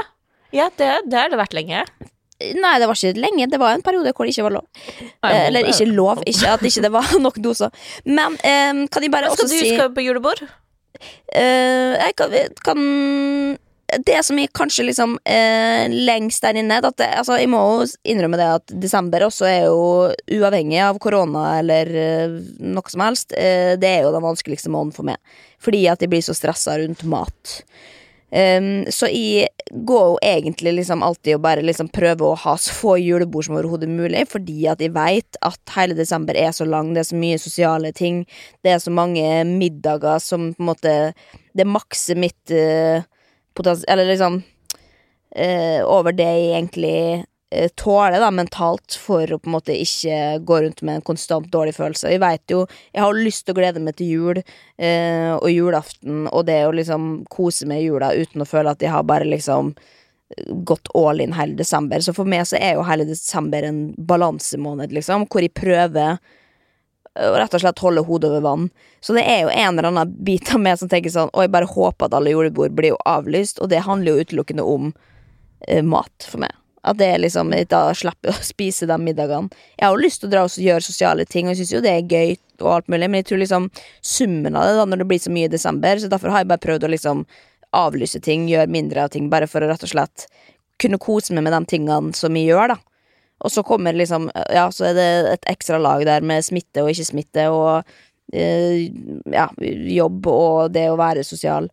ja 0.57 0.71
det, 0.79 0.89
det 1.05 1.19
har 1.21 1.29
det 1.29 1.37
vært 1.37 1.53
lenge. 1.53 1.83
Nei, 2.41 2.73
det 2.81 2.89
var 2.89 2.97
ikke 2.97 3.21
lenge. 3.21 3.51
Det 3.53 3.61
var 3.61 3.77
en 3.77 3.85
periode 3.85 4.15
hvor 4.17 4.25
det 4.25 4.33
ikke 4.33 4.47
var 4.47 4.55
lov. 4.57 4.67
Nei, 5.21 5.33
Eller 5.51 5.69
ikke 5.69 5.87
lov, 5.93 6.23
ikke 6.25 6.55
at 6.55 6.65
ikke 6.65 6.85
det 6.87 6.93
var 6.95 7.13
nok 7.27 7.37
doser. 7.45 7.69
Men 8.09 8.39
um, 8.41 8.87
kan 8.89 9.05
jeg 9.05 9.13
bare 9.13 9.29
også 9.29 9.49
si 9.51 9.61
skal 9.75 9.91
du 9.91 9.99
på 9.99 10.07
julebord? 10.07 10.41
Uh, 11.37 12.01
jeg 12.01 12.17
kan, 12.17 12.33
kan 12.65 12.81
det 14.07 14.23
som 14.27 14.39
er 14.39 14.51
kanskje 14.55 14.87
liksom 14.89 15.17
eh, 15.25 15.87
lengst 15.91 16.45
der 16.45 16.59
inne 16.61 16.81
det, 16.85 17.07
altså, 17.09 17.39
Jeg 17.41 17.51
må 17.51 17.61
jo 17.61 17.87
innrømme 18.05 18.39
det 18.41 18.49
at 18.59 18.75
desember 18.83 19.27
også 19.27 19.49
er 19.49 19.63
jo 19.67 20.11
uavhengig 20.39 20.81
av 20.85 21.01
korona 21.03 21.59
eller 21.59 21.91
eh, 21.91 22.37
noe 22.61 22.93
som 22.93 23.05
helst. 23.05 23.35
Eh, 23.35 23.77
det 23.81 23.91
er 23.91 24.05
jo 24.07 24.15
den 24.15 24.27
vanskeligste 24.27 24.73
måneden 24.73 24.97
for 24.97 25.09
meg. 25.09 25.19
Fordi 25.61 25.87
at 25.93 26.03
jeg 26.03 26.13
blir 26.13 26.25
så 26.25 26.37
stressa 26.37 26.79
rundt 26.81 27.05
mat. 27.09 27.61
Um, 28.31 28.85
så 28.95 29.09
jeg 29.11 29.49
går 29.75 30.05
jo 30.07 30.19
egentlig 30.23 30.77
liksom 30.77 31.01
alltid 31.03 31.35
og 31.35 31.43
bare 31.43 31.65
liksom 31.67 31.89
prøver 31.91 32.29
å 32.29 32.39
ha 32.39 32.53
så 32.63 32.75
få 32.77 32.95
julebord 33.03 33.49
som 33.49 33.57
overhodet 33.59 33.91
mulig, 33.91 34.23
fordi 34.31 34.69
at 34.71 34.83
jeg 34.83 34.95
veit 34.95 35.39
at 35.43 35.75
hele 35.75 35.97
desember 35.99 36.39
er 36.39 36.55
så 36.55 36.67
lang, 36.69 36.93
det 36.95 37.03
er 37.03 37.09
så 37.11 37.19
mye 37.19 37.41
sosiale 37.43 37.91
ting, 37.97 38.23
det 38.63 38.77
er 38.77 38.83
så 38.83 38.95
mange 38.95 39.25
middager 39.51 40.23
som 40.23 40.53
på 40.55 40.63
en 40.63 40.71
måte 40.71 40.97
Det 41.51 41.67
makser 41.67 42.15
mitt 42.15 42.53
uh, 42.55 43.03
potens... 43.55 43.85
Eller 43.89 44.09
liksom 44.11 44.43
eh, 45.37 45.81
over 45.87 46.15
det 46.17 46.27
jeg 46.27 46.49
egentlig 46.55 46.97
eh, 47.51 47.69
tåler, 47.79 48.19
da, 48.23 48.31
mentalt, 48.35 48.97
for 48.99 49.31
å 49.31 49.39
på 49.39 49.51
en 49.51 49.57
måte 49.57 49.77
ikke 49.77 50.41
gå 50.47 50.61
rundt 50.65 50.83
med 50.87 50.99
en 50.99 51.07
konstant 51.07 51.47
dårlig 51.53 51.77
følelse. 51.79 52.11
Jeg 52.13 52.23
veit 52.23 52.53
jo 52.53 52.65
Jeg 52.93 53.05
har 53.05 53.23
lyst 53.23 53.47
til 53.47 53.55
å 53.55 53.61
glede 53.61 53.85
meg 53.85 53.99
til 54.01 54.13
jul 54.15 54.43
eh, 54.43 55.33
og 55.37 55.49
julaften 55.51 56.27
og 56.31 56.45
det 56.51 56.61
å 56.67 56.75
liksom 56.77 57.25
kose 57.31 57.69
meg 57.71 57.85
i 57.85 57.89
jula 57.89 58.13
uten 58.17 58.43
å 58.43 58.49
føle 58.49 58.75
at 58.75 58.83
jeg 58.83 58.95
har 58.95 59.07
bare 59.07 59.29
liksom 59.29 59.75
gått 60.65 60.89
all 60.95 61.21
in 61.21 61.33
hele 61.35 61.57
desember. 61.59 62.01
Så 62.01 62.15
for 62.15 62.29
meg 62.29 62.47
så 62.47 62.59
er 62.61 62.77
jo 62.77 62.87
hele 62.87 63.07
desember 63.09 63.65
en 63.67 63.89
balansemåned, 63.99 64.93
liksom, 64.95 65.27
hvor 65.31 65.43
jeg 65.43 65.55
prøver 65.59 66.21
å 67.29 67.35
rett 67.37 67.55
og 67.57 67.63
slett 67.63 67.83
holde 67.85 68.05
hodet 68.07 68.31
over 68.31 68.45
vann. 68.45 68.69
Så 69.05 69.17
det 69.17 69.25
er 69.29 69.45
jo 69.45 69.53
en 69.53 69.75
eller 69.79 69.91
annen 69.91 70.15
bit 70.25 70.53
av 70.55 70.63
meg 70.63 70.79
som 70.81 70.89
tenker 70.89 71.13
sånn 71.13 71.33
Å, 71.33 71.45
jeg 71.45 71.53
bare 71.53 71.69
håper 71.69 72.09
at 72.09 72.17
alle 72.17 72.33
julebord 72.33 72.75
blir 72.77 72.95
jo 72.95 73.03
avlyst, 73.09 73.61
og 73.61 73.71
det 73.73 73.85
handler 73.87 74.13
jo 74.13 74.27
utelukkende 74.27 74.67
om 74.67 74.91
uh, 74.93 75.83
mat 75.87 76.27
for 76.29 76.45
meg. 76.45 76.57
At 76.81 76.97
det 76.97 77.11
er 77.13 77.21
liksom 77.21 77.53
Da 77.69 77.83
slipper 77.97 78.31
jeg 78.31 78.39
å 78.39 78.49
spise 78.55 78.89
de 78.89 78.97
middagene. 79.01 79.53
Jeg 79.77 79.87
har 79.87 79.97
jo 79.97 80.05
lyst 80.05 80.23
til 80.23 80.31
å 80.31 80.35
dra 80.35 80.47
og 80.49 80.57
gjøre 80.69 80.87
sosiale 80.87 81.27
ting, 81.29 81.49
og 81.49 81.55
jeg 81.55 81.63
syns 81.63 81.77
jo 81.77 81.85
det 81.85 81.97
er 81.97 82.09
gøy 82.09 82.37
og 82.61 82.75
alt 82.75 82.91
mulig, 82.93 83.09
men 83.09 83.23
jeg 83.23 83.31
tror 83.31 83.41
liksom 83.41 83.71
summen 84.05 84.57
av 84.57 84.67
det, 84.69 84.75
da, 84.77 84.85
når 84.85 85.01
det 85.01 85.09
blir 85.09 85.21
så 85.23 85.33
mye 85.33 85.49
i 85.49 85.53
desember, 85.53 85.97
så 85.97 86.11
derfor 86.13 86.33
har 86.33 86.43
jeg 86.43 86.51
bare 86.51 86.61
prøvd 86.61 86.85
å 86.85 86.91
liksom 86.93 87.23
avlyse 87.77 88.21
ting, 88.21 88.45
gjøre 88.51 88.69
mindre 88.69 89.07
av 89.07 89.15
ting, 89.15 89.31
bare 89.33 89.49
for 89.49 89.65
å 89.65 89.71
rett 89.71 89.87
og 89.87 89.93
slett 89.93 90.27
kunne 90.81 91.01
kose 91.01 91.33
meg 91.37 91.47
med 91.47 91.55
de 91.55 91.61
tingene 91.71 92.17
som 92.17 92.37
jeg 92.37 92.51
gjør, 92.51 92.75
da. 92.75 92.90
Og 93.41 93.53
så 93.53 93.65
kommer 93.67 93.97
liksom 93.97 94.31
Ja, 94.53 94.69
så 94.73 94.91
er 94.91 94.95
det 94.99 95.09
et 95.35 95.51
ekstra 95.55 95.81
lag 95.81 96.05
der 96.07 96.25
med 96.25 96.45
smitte 96.45 96.85
og 96.85 96.93
ikke 96.93 97.09
smitte, 97.09 97.49
og 97.49 97.83
eh, 98.33 98.91
ja, 99.33 99.49
jobb 99.97 100.27
og 100.31 100.73
det 100.75 100.89
å 100.91 100.99
være 101.01 101.25
sosial. 101.27 101.71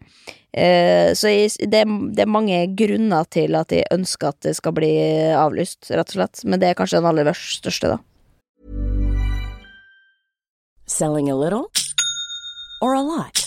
Eh, 0.57 1.13
så 1.13 1.34
det, 1.70 1.84
det 2.15 2.24
er 2.24 2.32
mange 2.32 2.63
grunner 2.80 3.28
til 3.30 3.57
at 3.59 3.74
jeg 3.76 3.89
ønsker 3.93 4.32
at 4.32 4.39
det 4.47 4.55
skal 4.57 4.76
bli 4.78 4.93
avlyst, 5.36 5.91
rett 5.91 6.13
og 6.15 6.20
slett. 6.20 6.45
Men 6.45 6.63
det 6.63 6.72
er 6.72 6.80
kanskje 6.80 7.01
den 7.01 7.11
aller 7.11 7.34
største, 7.38 7.97
da. 7.97 7.99
Selling 10.88 11.30
a 11.30 11.36
little 11.36 11.68
or 12.82 12.95
a 12.95 13.01
lot? 13.03 13.46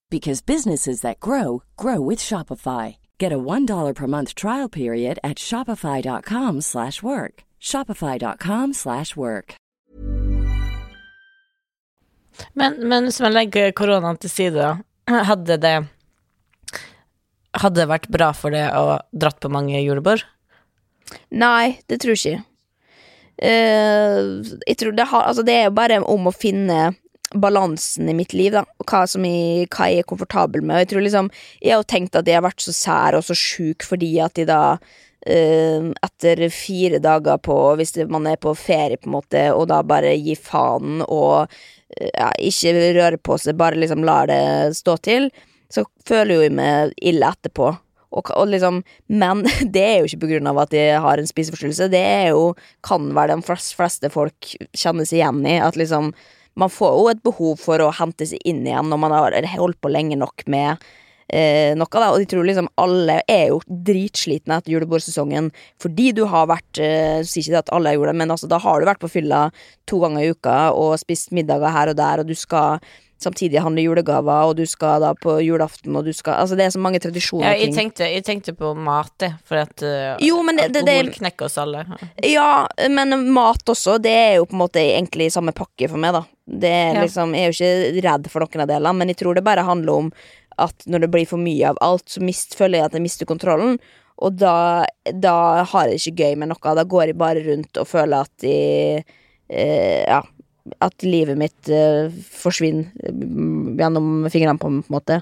because 0.11 0.45
businesses 0.45 1.01
that 1.01 1.19
grow 1.19 1.63
grow 1.77 1.99
with 2.01 2.19
Shopify. 2.19 2.97
Get 3.17 3.31
a 3.31 3.39
$1 3.39 3.95
per 3.95 4.07
month 4.07 4.35
trial 4.35 4.69
period 4.69 5.17
at 5.23 5.37
shopify.com/work. 5.39 6.61
slash 6.61 7.01
work. 7.01 7.43
shopify.com/work. 7.59 8.75
slash 8.75 9.15
work. 9.15 9.55
Men, 12.55 12.87
men 12.87 13.03
hvis 13.07 13.19
man 13.21 13.33
legger 13.35 13.71
koronaen 13.71 14.19
til 14.21 14.29
side, 14.29 14.77
hadde 15.07 15.57
det 15.61 15.75
Hadde 17.51 17.81
det 17.81 17.89
vært 17.91 18.07
bra 18.07 18.29
for 18.31 18.53
det 18.55 18.63
å 18.71 19.01
dratt 19.11 19.41
på 19.43 19.49
mange 19.51 19.75
julebord? 19.83 20.21
Nei, 21.35 21.81
det 21.91 21.97
tror 21.99 22.15
jeg 22.15 22.21
ikke. 22.21 22.45
Uh, 23.41 24.39
jeg 24.69 24.77
tror 24.79 24.95
det, 24.95 25.07
har, 25.09 25.25
altså 25.27 25.43
det 25.43 25.57
er 25.57 25.65
jo 25.65 25.73
bare 25.75 25.97
om 25.99 26.29
å 26.29 26.31
finne 26.31 26.93
balansen 27.33 28.09
i 28.09 28.15
mitt 28.15 28.33
liv, 28.33 28.51
da, 28.55 28.65
og 28.79 28.87
hva, 28.87 29.05
som 29.09 29.25
jeg, 29.27 29.69
hva 29.71 29.87
jeg 29.91 30.03
er 30.03 30.09
komfortabel 30.09 30.65
med. 30.65 30.83
Jeg 30.91 31.03
liksom 31.05 31.31
Jeg 31.61 31.73
har 31.73 31.83
jo 31.83 31.87
tenkt 31.87 32.15
at 32.15 32.27
jeg 32.27 32.39
har 32.39 32.45
vært 32.45 32.63
så 32.63 32.73
sær 32.75 33.17
og 33.17 33.23
så 33.27 33.37
sjuk 33.37 33.85
fordi 33.87 34.17
at 34.19 34.37
jeg 34.37 34.51
da 34.51 34.79
Uh, 35.21 35.91
etter 36.01 36.39
fire 36.49 36.97
dager 36.97 37.37
på 37.45 37.53
Hvis 37.77 37.91
man 38.09 38.25
er 38.25 38.39
på 38.41 38.55
ferie, 38.57 38.97
på 38.97 39.05
en 39.05 39.13
måte, 39.13 39.43
og 39.53 39.67
da 39.69 39.83
bare 39.85 40.15
gi 40.17 40.33
faen 40.33 41.03
og 41.03 41.45
uh, 41.45 42.07
ja, 42.07 42.31
ikke 42.41 42.73
røre 42.97 43.19
på 43.21 43.37
seg, 43.37 43.53
bare 43.53 43.77
liksom 43.77 44.01
lar 44.01 44.31
det 44.31 44.73
stå 44.79 44.95
til, 45.05 45.29
så 45.69 45.85
føler 46.09 46.47
jeg 46.47 46.55
meg 46.57 46.95
ille 46.97 47.29
etterpå. 47.29 47.69
Og, 48.11 48.31
og 48.35 48.49
liksom, 48.51 48.81
men 49.07 49.45
det 49.75 49.85
er 49.85 49.97
jo 49.99 50.09
ikke 50.09 50.23
på 50.25 50.33
grunn 50.33 50.51
av 50.51 50.63
at 50.65 50.75
jeg 50.75 50.99
har 51.05 51.21
en 51.21 51.29
spiseforstyrrelse. 51.29 51.91
Det 51.93 52.01
er 52.01 52.31
jo, 52.33 52.51
kan 52.81 53.11
være 53.15 53.37
de 53.37 53.57
fleste 53.77 54.11
folk 54.13 54.53
kjenner 54.73 55.07
seg 55.07 55.21
igjen 55.21 55.45
i. 55.47 55.57
At 55.63 55.79
liksom 55.79 56.11
Man 56.55 56.69
får 56.69 56.97
jo 56.97 57.05
et 57.13 57.21
behov 57.23 57.59
for 57.59 57.79
å 57.79 57.91
hente 57.95 58.27
seg 58.27 58.41
inn 58.45 58.65
igjen 58.67 58.89
når 58.91 58.99
man 58.99 59.11
har 59.15 59.37
holdt 59.57 59.79
på 59.81 59.91
lenge 59.91 60.17
nok 60.19 60.43
med 60.51 60.81
eh, 61.31 61.71
noe. 61.79 61.87
Da. 61.93 62.09
Og 62.11 62.19
de 62.19 62.25
tror 62.27 62.43
liksom 62.47 62.67
alle 62.81 63.21
er 63.31 63.47
jo 63.53 63.61
dritslitne 63.67 64.57
etter 64.59 64.73
julebordsesongen 64.75 65.51
fordi 65.81 66.11
du 66.17 66.25
har 66.31 66.49
vært 66.51 66.81
eh, 66.83 67.21
Sier 67.23 67.45
ikke 67.45 67.55
det 67.55 67.63
at 67.65 67.71
alle 67.77 67.89
har 67.93 67.99
gjort 67.99 68.11
det, 68.11 68.17
men 68.23 68.33
altså, 68.35 68.49
da 68.51 68.59
har 68.59 68.81
du 68.83 68.89
vært 68.89 68.99
på 69.03 69.09
fylla 69.13 69.45
to 69.89 70.01
ganger 70.03 70.25
i 70.27 70.33
uka 70.35 70.57
og 70.75 70.97
spist 71.01 71.31
middager 71.35 71.71
her 71.71 71.93
og 71.93 71.97
der, 72.01 72.19
og 72.25 72.27
du 72.27 72.35
skal 72.35 72.81
samtidig 73.21 73.61
handle 73.61 73.83
julegaver, 73.85 74.47
og 74.49 74.55
du 74.57 74.63
skal 74.65 74.97
da 75.03 75.11
på 75.13 75.35
julaften, 75.45 75.93
og 75.93 76.07
du 76.07 76.13
skal 76.17 76.39
Altså, 76.41 76.55
det 76.57 76.65
er 76.65 76.71
så 76.73 76.79
mange 76.81 76.97
tradisjoner 77.03 77.45
Ja, 77.45 77.51
jeg, 77.53 77.67
ting. 77.69 77.75
tenkte, 77.75 78.07
jeg 78.09 78.23
tenkte 78.25 78.55
på 78.57 78.71
mat, 78.73 79.13
jeg, 79.21 79.35
for 79.45 79.59
at 79.61 79.83
uh, 79.85 80.17
Jo, 80.25 80.39
men 80.41 80.57
det- 80.57 80.71
det- 80.73 80.81
alkohol 80.87 81.11
det- 81.11 81.19
knekker 81.19 81.45
oss 81.45 81.57
alle. 81.61 81.83
Ja, 82.25 82.65
men 82.89 83.13
mat 83.29 83.61
også, 83.69 83.99
det 84.01 84.09
er 84.11 84.35
jo 84.39 84.47
på 84.49 84.57
en 84.57 84.63
måte 84.63 84.81
egentlig 84.81 85.29
samme 85.31 85.53
pakke 85.53 85.87
for 85.87 86.01
meg, 86.01 86.13
da. 86.17 86.23
Det 86.51 86.69
er 86.69 86.99
liksom, 86.99 87.35
Jeg 87.37 87.47
er 87.47 87.53
jo 87.53 87.69
ikke 87.71 88.05
redd 88.07 88.29
for 88.31 88.43
noen 88.43 88.65
av 88.65 88.71
delene, 88.73 88.97
men 88.99 89.11
jeg 89.11 89.21
tror 89.21 89.37
det 89.37 89.45
bare 89.45 89.63
handler 89.67 90.05
om 90.05 90.11
at 90.61 90.83
når 90.85 91.05
det 91.05 91.11
blir 91.13 91.29
for 91.29 91.41
mye 91.41 91.71
av 91.71 91.79
alt, 91.81 92.09
så 92.11 92.21
mist, 92.23 92.57
føler 92.59 92.81
jeg 92.81 92.89
at 92.89 92.97
jeg 92.97 93.05
mister 93.05 93.29
kontrollen. 93.29 93.79
Og 94.21 94.35
da, 94.37 94.83
da 95.09 95.63
har 95.65 95.87
jeg 95.87 95.95
det 95.95 96.01
ikke 96.01 96.27
gøy 96.27 96.37
med 96.41 96.51
noe. 96.51 96.75
Da 96.77 96.85
går 96.85 97.09
jeg 97.09 97.17
bare 97.17 97.45
rundt 97.47 97.79
og 97.81 97.89
føler 97.89 98.27
at 98.27 98.45
jeg 98.45 99.01
eh, 99.49 100.03
Ja, 100.05 100.21
at 100.85 101.03
livet 101.03 101.39
mitt 101.41 101.71
eh, 101.73 102.11
forsvinner 102.11 102.91
mm, 103.09 103.79
gjennom 103.79 104.11
fingrene 104.29 104.61
på, 104.61 104.69
på 104.69 104.91
en 104.91 104.93
måte. 104.93 105.21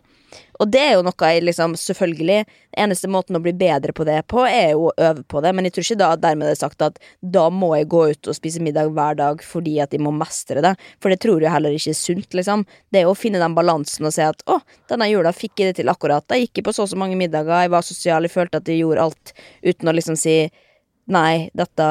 Og 0.59 0.67
det 0.67 0.81
er 0.83 0.93
jo 0.97 1.03
noe 1.07 1.29
jeg 1.31 1.43
liksom 1.47 1.75
Selvfølgelig, 1.79 2.43
eneste 2.79 3.09
måten 3.11 3.37
å 3.37 3.41
bli 3.43 3.53
bedre 3.57 3.93
på 3.95 4.05
det 4.07 4.17
på, 4.31 4.43
er 4.45 4.73
jo 4.73 4.89
å 4.89 4.93
øve 5.09 5.23
på 5.31 5.41
det, 5.43 5.53
men 5.55 5.67
jeg 5.67 5.75
tror 5.75 5.85
ikke 5.85 5.99
da 6.01 6.09
dermed 6.19 6.49
det 6.49 6.55
er 6.55 6.59
sagt 6.59 6.83
at 6.85 6.99
da 7.21 7.45
må 7.53 7.71
jeg 7.77 7.87
gå 7.91 8.01
ut 8.11 8.29
og 8.29 8.37
spise 8.37 8.61
middag 8.63 8.91
hver 8.95 9.17
dag 9.19 9.43
fordi 9.45 9.77
at 9.83 9.95
jeg 9.95 10.03
må 10.03 10.11
mestre 10.15 10.63
det, 10.63 10.73
for 11.01 11.13
det 11.13 11.19
tror 11.23 11.43
jeg 11.43 11.53
heller 11.53 11.75
ikke 11.75 11.93
er 11.93 11.99
sunt, 11.99 12.35
liksom. 12.35 12.65
Det 12.91 13.01
er 13.01 13.07
jo 13.07 13.13
å 13.15 13.17
finne 13.19 13.41
den 13.41 13.55
balansen 13.57 14.07
og 14.07 14.15
se 14.15 14.27
at 14.27 14.43
å, 14.51 14.59
denne 14.91 15.09
jula 15.09 15.33
fikk 15.35 15.63
jeg 15.63 15.71
det 15.71 15.79
til 15.81 15.91
akkurat, 15.91 16.25
Jeg 16.29 16.49
gikk 16.49 16.65
på 16.67 16.75
så 16.75 16.85
og 16.85 16.91
så 16.91 16.99
mange 16.99 17.17
middager, 17.19 17.63
jeg 17.63 17.73
var 17.73 17.85
sosial, 17.85 18.27
jeg 18.27 18.35
følte 18.35 18.61
at 18.61 18.69
jeg 18.69 18.83
gjorde 18.83 19.07
alt 19.07 19.33
uten 19.63 19.91
å 19.91 19.95
liksom 19.95 20.19
si 20.19 20.41
Nei, 21.09 21.49
dette 21.57 21.85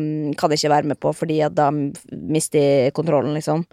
mm, 0.00 0.32
kan 0.40 0.48
jeg 0.48 0.62
ikke 0.62 0.72
være 0.72 0.88
med 0.88 0.98
på, 1.02 1.10
fordi 1.12 1.42
at 1.44 1.52
da 1.52 1.66
mister 1.68 2.62
jeg 2.62 2.94
kontrollen, 2.96 3.34
liksom. 3.36 3.66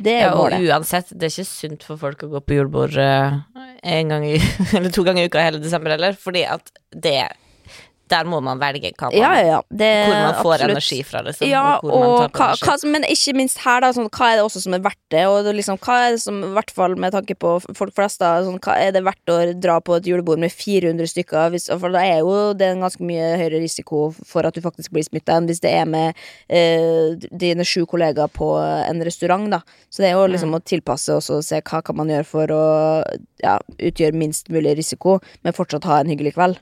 Det 0.00 0.14
er 0.16 0.20
Ja, 0.24 0.30
jo 0.32 0.38
og 0.40 0.50
målet. 0.50 0.66
uansett, 0.70 1.10
det 1.12 1.28
er 1.28 1.34
ikke 1.34 1.50
sunt 1.50 1.82
for 1.84 2.00
folk 2.00 2.22
å 2.24 2.30
gå 2.32 2.40
på 2.40 2.56
julebord 2.56 2.96
eh, 2.96 3.36
en 3.84 4.08
gang 4.14 4.24
i 4.24 4.38
Eller 4.76 4.90
to 4.94 5.04
ganger 5.04 5.26
i 5.26 5.28
uka 5.30 5.42
hele 5.44 5.60
desember 5.60 5.92
heller, 5.96 6.16
fordi 6.16 6.46
at 6.48 6.72
det 6.96 7.18
Der 8.10 8.26
må 8.26 8.40
man 8.42 8.58
velge 8.60 8.90
man 9.00 9.14
Ja, 9.14 9.32
ja. 9.38 9.58
Det, 9.70 9.90
Hvor 10.08 10.16
man 10.16 10.34
får 10.42 10.54
absolutt. 10.54 10.70
energi 10.70 11.00
fra, 11.06 11.22
liksom. 11.26 11.48
Ja, 11.48 11.78
og 11.82 11.90
og 11.92 12.36
hva, 12.36 12.48
hva, 12.58 12.76
men 12.90 13.06
ikke 13.08 13.34
minst 13.38 13.60
her, 13.64 13.82
da. 13.84 13.92
Sånn, 13.94 14.08
hva 14.10 14.30
er 14.32 14.40
det 14.40 14.46
også 14.46 14.62
som 14.64 14.74
er 14.76 14.82
verdt 14.84 15.00
det? 15.14 15.24
Og 15.30 15.46
liksom, 15.54 15.78
hva 15.84 15.98
er 16.06 16.16
det 16.16 16.22
som, 16.24 16.40
i 16.46 16.52
hvert 16.56 16.72
fall 16.74 16.96
med 17.00 17.14
tanke 17.14 17.36
på 17.38 17.56
folk 17.78 17.94
flest, 17.96 18.20
da, 18.22 18.32
sånn, 18.46 18.58
hva 18.62 18.76
er 18.82 18.94
det 18.96 19.04
verdt 19.06 19.32
å 19.32 19.38
dra 19.58 19.78
på 19.84 19.98
et 19.98 20.08
julebord 20.10 20.42
med 20.42 20.52
400 20.54 21.12
stykker? 21.12 21.52
Hvis, 21.54 21.68
for 21.70 21.94
da 21.94 22.02
er 22.06 22.24
jo 22.24 22.36
det 22.58 22.72
en 22.72 22.84
ganske 22.84 23.04
mye 23.06 23.34
høyere 23.40 23.62
risiko 23.62 24.08
for 24.18 24.48
at 24.48 24.56
du 24.56 24.64
faktisk 24.64 24.94
blir 24.94 25.06
smitta, 25.06 25.38
enn 25.38 25.50
hvis 25.50 25.62
det 25.64 25.74
er 25.76 25.86
med 25.90 26.18
eh, 26.48 27.14
dine 27.30 27.66
sju 27.66 27.84
kollegaer 27.90 28.32
på 28.34 28.52
en 28.60 29.04
restaurant, 29.06 29.46
da. 29.52 29.62
Så 29.90 30.02
det 30.02 30.10
er 30.10 30.18
jo 30.18 30.26
liksom 30.30 30.56
å 30.56 30.62
tilpasse 30.64 31.14
og 31.20 31.44
se 31.46 31.60
hva 31.60 31.82
kan 31.84 31.98
man 31.98 32.10
gjøre 32.10 32.28
for 32.28 32.54
å 32.54 32.64
ja, 33.42 33.58
utgjøre 33.78 34.18
minst 34.18 34.50
mulig 34.52 34.76
risiko, 34.80 35.18
men 35.44 35.56
fortsatt 35.56 35.88
ha 35.88 36.00
en 36.00 36.10
hyggelig 36.12 36.34
kveld. 36.38 36.60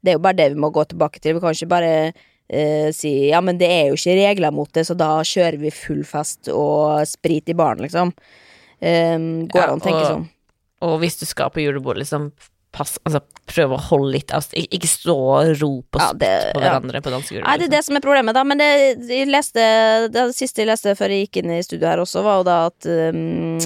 Det 0.00 0.12
er 0.12 0.18
jo 0.18 0.24
bare 0.24 0.38
det 0.38 0.50
vi 0.54 0.60
må 0.62 0.70
gå 0.72 0.84
tilbake 0.90 1.20
til. 1.20 1.36
Vi 1.36 1.42
kan 1.44 1.56
ikke 1.56 1.70
bare 1.70 1.94
eh, 2.08 2.88
si 2.96 3.12
ja, 3.28 3.40
men 3.44 3.58
det 3.60 3.68
er 3.70 3.90
jo 3.90 3.98
ikke 3.98 4.16
regler 4.18 4.54
mot 4.54 4.70
det, 4.72 4.86
så 4.88 4.96
da 4.98 5.10
kjører 5.26 5.58
vi 5.60 5.72
full 5.74 6.04
fest 6.08 6.48
og 6.52 7.02
sprit 7.08 7.52
i 7.52 7.56
baren, 7.58 7.84
liksom. 7.84 8.14
Um, 8.80 9.26
går 9.52 9.60
Ja, 9.60 9.66
an 9.74 9.82
å 9.82 9.84
tenke 9.84 10.06
sånn. 10.08 10.28
Og 10.88 10.94
hvis 11.02 11.18
du 11.20 11.26
skal 11.28 11.50
på 11.52 11.60
julebord, 11.60 11.98
liksom 12.00 12.30
pass, 12.72 12.98
altså, 13.04 13.20
prøv 13.50 13.72
å 13.74 13.80
holde 13.88 14.12
litt. 14.14 14.28
Ik- 14.54 14.68
Ikke 14.78 14.86
stå 14.88 15.14
og 15.16 15.60
rope 15.60 15.98
og 15.98 16.00
Ja, 16.00 16.08
spytte 16.12 16.18
det- 16.20 16.52
på 16.54 16.60
ja. 16.60 16.68
hverandre 16.70 17.00
på 17.02 17.10
dansegulvet. 17.10 17.46
Nei, 17.46 17.56
det 17.58 17.64
er 17.66 17.76
det 17.76 17.84
som 17.84 17.96
er 17.96 18.00
problemet, 18.00 18.34
da. 18.34 18.44
Men 18.44 18.58
det, 18.58 19.08
jeg 19.08 19.26
leste, 19.28 19.64
det 20.12 20.34
siste 20.36 20.62
jeg 20.62 20.68
leste 20.70 20.94
før 20.96 21.08
jeg 21.10 21.28
gikk 21.28 21.42
inn 21.42 21.50
i 21.50 21.62
studio 21.62 21.88
her 21.88 21.98
også, 21.98 22.22
var 22.22 22.38
jo 22.38 22.44
da 22.44 22.58
at, 22.66 22.86
um, 22.86 23.58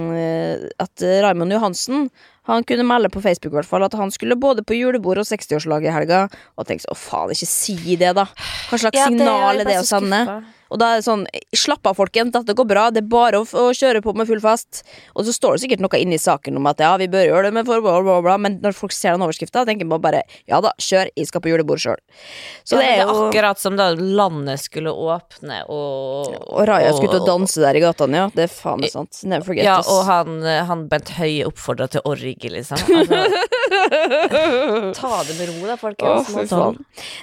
at 0.80 1.04
Raymond 1.24 1.52
Johansen 1.52 2.08
han 2.44 2.64
kunne 2.64 2.84
melde 2.84 3.08
på 3.08 3.22
Facebook 3.24 3.52
i 3.54 3.56
hvert 3.56 3.68
fall 3.70 3.84
at 3.86 3.94
han 3.96 4.10
skulle 4.12 4.36
både 4.36 4.60
på 4.64 4.76
julebord 4.76 5.16
og 5.22 5.24
60-årslag 5.24 5.86
i 5.88 5.92
helga. 5.94 6.28
Og 6.58 6.66
tenkte 6.68 6.90
å 6.92 6.96
faen, 6.96 7.30
ikke 7.32 7.48
si 7.48 7.96
det, 7.96 8.14
da. 8.14 8.26
Hva 8.68 8.78
slags 8.80 8.96
Ja, 8.98 9.06
signal 9.08 9.60
er 9.60 9.64
det 9.64 9.78
å 9.80 9.86
sende? 9.88 10.24
skuffa. 10.26 10.44
Og 10.74 10.80
da 10.82 10.88
er 10.94 10.98
det 11.00 11.06
sånn, 11.06 11.22
slapp 11.54 11.86
av 11.86 11.94
folkens, 11.98 12.32
dette 12.34 12.56
går 12.58 12.66
bra, 12.66 12.88
det 12.90 13.04
er 13.04 13.10
bare 13.10 13.38
å, 13.38 13.44
å 13.46 13.68
kjøre 13.76 14.00
på 14.02 14.14
med 14.18 14.26
full 14.26 14.40
fast. 14.42 14.82
Og 15.14 15.22
så 15.28 15.34
står 15.36 15.54
det 15.54 15.62
sikkert 15.64 15.84
noe 15.84 16.00
inni 16.02 16.18
saken 16.18 16.58
om 16.58 16.66
at 16.66 16.82
ja, 16.82 16.90
vi 16.98 17.06
bør 17.12 17.28
gjøre 17.28 17.48
det 17.48 17.54
med 17.60 17.68
forbehold, 17.68 18.02
bla, 18.08 18.16
bla, 18.18 18.24
bla, 18.26 18.36
men 18.42 18.58
når 18.64 18.74
folk 18.74 18.94
ser 18.96 19.14
den 19.14 19.22
overskrifta, 19.22 19.62
tenker 19.68 19.86
man 19.86 20.02
bare 20.02 20.24
ja 20.50 20.58
da, 20.64 20.72
kjør, 20.82 21.12
jeg 21.14 21.30
skal 21.30 21.44
på 21.44 21.52
julebord 21.52 21.82
sjøl. 21.84 22.00
Så 22.66 22.74
Ja, 22.74 22.82
det 22.82 22.88
er 22.90 23.02
jo 23.04 23.14
akkurat 23.28 23.62
som 23.62 23.78
da 23.78 23.90
landet 23.94 24.64
skulle 24.64 24.90
åpne 24.90 25.60
og 25.70 26.34
Og 26.34 26.64
Raja 26.68 26.90
skulle 26.96 27.14
ut 27.14 27.20
og 27.22 27.28
danse 27.28 27.62
der 27.62 27.78
i 27.78 27.84
gatene, 27.84 28.24
ja. 28.24 28.26
Det 28.34 28.48
er 28.48 28.52
faen 28.52 28.82
meg 28.82 28.90
sant. 28.92 29.20
Never 29.30 29.46
forget 29.46 29.68
Ja, 29.68 29.78
us. 29.78 29.90
og 29.94 30.02
han, 30.10 30.42
han 30.68 30.86
Bent 30.90 31.14
Høie 31.20 31.46
oppfordra 31.46 31.86
til 31.94 32.02
orgi, 32.10 32.34
liksom. 32.50 32.82
Altså, 33.04 33.63
ta 34.96 35.10
det 35.26 35.34
med 35.38 35.48
ro, 35.50 35.66
da, 35.68 35.76
folkens. 35.80 36.30
fy 36.30 36.44
faen. 36.50 36.78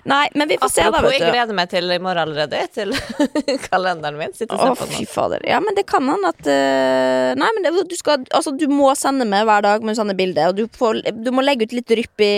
Nei, 0.10 0.24
men 0.38 0.50
vi 0.50 0.58
får 0.62 0.72
se, 0.72 0.84
da, 0.84 0.90
Apropos, 0.90 1.14
jeg 1.14 1.22
vet 1.22 1.32
du. 1.32 1.36
gleder 1.36 1.58
meg 1.58 1.72
til 1.72 1.94
i 1.94 1.98
morgen 2.02 2.22
allerede, 2.24 2.62
til 2.76 2.94
kalenderen 3.70 4.20
min. 4.20 4.36
Sitter 4.38 4.58
og 4.58 4.78
ser 4.78 4.82
på 4.82 4.90
fy 4.96 5.08
fader. 5.10 5.46
Ja, 5.48 5.62
men 5.64 5.78
det 5.78 5.86
kan 5.90 6.08
han 6.12 6.28
at 6.30 6.42
uh, 6.46 7.32
Nei, 7.40 7.50
men 7.58 7.66
det, 7.66 7.74
du 7.90 7.98
skal 8.00 8.26
Altså, 8.36 8.54
du 8.58 8.68
må 8.72 8.92
sende 9.00 9.26
meg 9.30 9.46
hver 9.50 9.64
dag 9.66 9.86
med 9.86 9.98
sånne 9.98 10.16
bilder, 10.18 10.52
og 10.52 10.60
du, 10.60 10.66
får, 10.78 11.02
du 11.24 11.32
må 11.36 11.44
legge 11.46 11.68
ut 11.68 11.76
litt 11.76 11.96
rypp 12.02 12.24
i, 12.26 12.32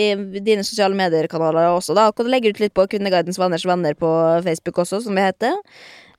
i 0.00 0.40
dine 0.40 0.64
sosiale 0.66 0.96
medier-kanaler 0.98 1.70
også, 1.74 1.96
da. 1.98 2.08
Kan 2.14 2.28
du 2.28 2.32
legge 2.32 2.52
ut 2.52 2.60
litt 2.62 2.74
på 2.76 2.86
Kvinneguidens 2.90 3.40
venners 3.40 3.66
venner 3.68 3.96
på 3.98 4.10
Facebook 4.46 4.82
også, 4.84 5.02
som 5.06 5.16
vi 5.16 5.24
heter. 5.24 5.56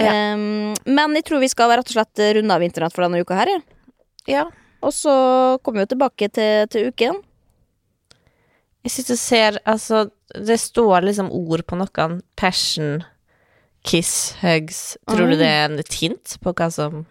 Um, 0.01 0.71
men 0.89 1.19
jeg 1.19 1.27
tror 1.27 1.41
vi 1.43 1.51
skal 1.51 1.69
rett 1.75 1.91
og 1.91 1.93
slett 1.93 2.23
runde 2.39 2.55
av 2.55 2.63
internett 2.65 2.95
for 2.95 3.05
denne 3.05 3.21
uka 3.21 3.37
her, 3.37 3.51
ja. 3.53 3.61
Ja. 4.29 4.47
Og 4.81 4.93
så 4.93 5.11
kommer 5.61 5.81
vi 5.81 5.85
jo 5.85 5.91
tilbake 5.93 6.29
til, 6.33 6.65
til 6.73 6.89
uken. 6.89 7.21
Jeg 8.85 8.93
sitter 8.95 9.13
og 9.13 9.21
ser 9.21 9.57
Altså, 9.69 10.03
det 10.33 10.57
står 10.61 11.05
liksom 11.05 11.31
ord 11.35 11.63
på 11.69 11.77
noen. 11.79 12.19
Passion, 12.39 13.03
kiss, 13.87 14.35
hugs. 14.41 14.97
Tror 15.09 15.31
du 15.31 15.37
det 15.39 15.49
er 15.49 15.67
en 15.69 15.79
et 15.81 15.97
hint 16.01 16.37
på 16.41 16.53
hva 16.57 16.69
som 16.73 17.03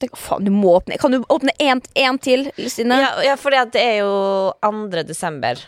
Det, 0.00 0.10
faen, 0.18 0.44
du 0.44 0.52
må 0.52 0.74
åpne 0.76 0.98
Kan 1.00 1.14
du 1.14 1.22
åpne 1.32 1.54
én 1.58 1.80
til, 2.20 2.50
Stine? 2.68 2.98
Ja, 3.00 3.12
ja 3.24 3.36
for 3.40 3.54
det 3.54 3.80
er 3.80 4.02
jo 4.02 4.52
2. 4.62 5.04
desember, 5.08 5.62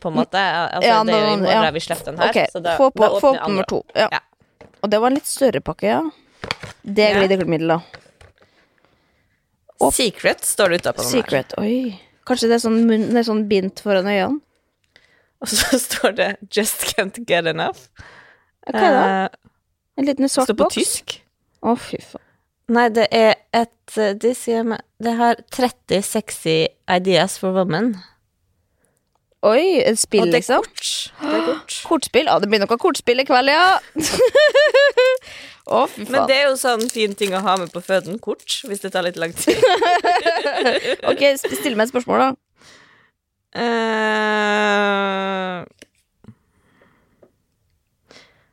på 0.00 0.10
en 0.10 0.16
måte. 0.22 0.40
Altså, 0.40 0.88
Ja, 0.88 1.02
det 1.04 1.14
er 1.14 1.26
jo 1.26 1.34
i 1.34 1.42
morgen 1.44 1.68
ja. 1.68 1.74
vi 1.74 1.84
slipper 1.84 2.10
den 2.10 2.18
her. 2.22 2.32
Ok, 2.32 2.50
så 2.52 2.62
da, 2.64 2.76
få 2.76 2.90
på, 2.90 3.04
da 3.04 3.20
få 3.20 3.34
på 3.36 3.48
nummer 3.48 3.68
to. 3.68 3.82
Ja. 3.94 4.08
Ja. 4.12 4.24
Og 4.82 4.90
det 4.90 5.00
var 5.00 5.12
en 5.12 5.18
litt 5.18 5.28
større 5.28 5.60
pakke, 5.64 5.86
ja. 5.86 6.02
Det 6.82 7.06
er 7.06 7.20
glidemiddel, 7.20 7.76
da. 7.76 7.80
Opp. 9.76 9.92
Secret 9.94 10.44
står 10.46 10.72
det 10.72 10.82
utapå 10.82 11.02
den 11.02 11.10
her. 11.10 11.22
Secret. 11.22 11.54
Oi. 11.60 12.00
Kanskje 12.26 12.48
det 12.50 12.58
er 12.58 12.62
sånn, 12.64 12.82
munn, 12.88 13.08
det 13.12 13.20
er 13.20 13.26
sånn 13.28 13.44
bind 13.50 13.82
foran 13.82 14.08
øynene? 14.08 14.40
Og 15.42 15.48
så 15.48 15.78
står 15.88 16.10
det 16.16 16.28
'Just 16.56 16.86
can't 16.94 17.18
get 17.28 17.46
enough'. 17.46 17.88
Hva 18.66 18.80
er 18.80 18.90
det? 18.96 19.06
Eh, 19.24 19.28
En 19.98 20.04
liten 20.04 20.28
svart 20.28 20.46
boks? 20.46 20.46
står 20.46 20.54
på 20.54 20.64
boks? 20.64 20.74
tysk. 20.74 21.22
Å, 21.62 21.74
fy 21.78 21.96
faen. 22.02 22.22
Nei, 22.68 22.88
det 22.90 23.06
er 23.14 23.34
et 23.54 23.94
De 24.20 24.32
sier 24.34 24.64
meg- 24.66 24.82
det 25.02 25.12
har 25.16 25.36
30 25.54 26.02
sexy 26.02 26.66
ideas 26.90 27.38
for 27.38 27.52
women. 27.52 27.96
Oi, 29.46 29.78
et 29.86 29.98
spill, 29.98 30.26
liksom? 30.32 30.64
kort. 30.64 31.12
Det 31.20 31.34
er 31.36 31.44
kort. 31.46 31.76
Kortspill? 31.88 32.26
Ja, 32.26 32.38
det 32.42 32.48
blir 32.50 32.58
noe 32.58 32.76
kortspill 32.80 33.20
i 33.20 33.24
kveld, 33.28 33.48
ja. 33.52 33.78
Å, 35.66 35.86
fy 35.90 36.04
faen. 36.06 36.12
Men 36.14 36.26
det 36.30 36.36
er 36.40 36.44
jo 36.48 36.56
sånn 36.58 36.84
fin 36.90 37.14
ting 37.18 37.34
å 37.34 37.40
ha 37.42 37.56
med 37.60 37.70
på 37.74 37.80
føden. 37.82 38.18
Kort, 38.22 38.46
hvis 38.66 38.82
det 38.82 38.92
tar 38.94 39.02
litt 39.06 39.16
lang 39.18 39.32
tid. 39.34 39.58
Ok, 41.10 41.22
still 41.38 41.76
meg 41.78 41.86
et 41.88 41.92
spørsmål, 41.94 42.18
da. 42.22 42.28
Eh, 43.56 45.64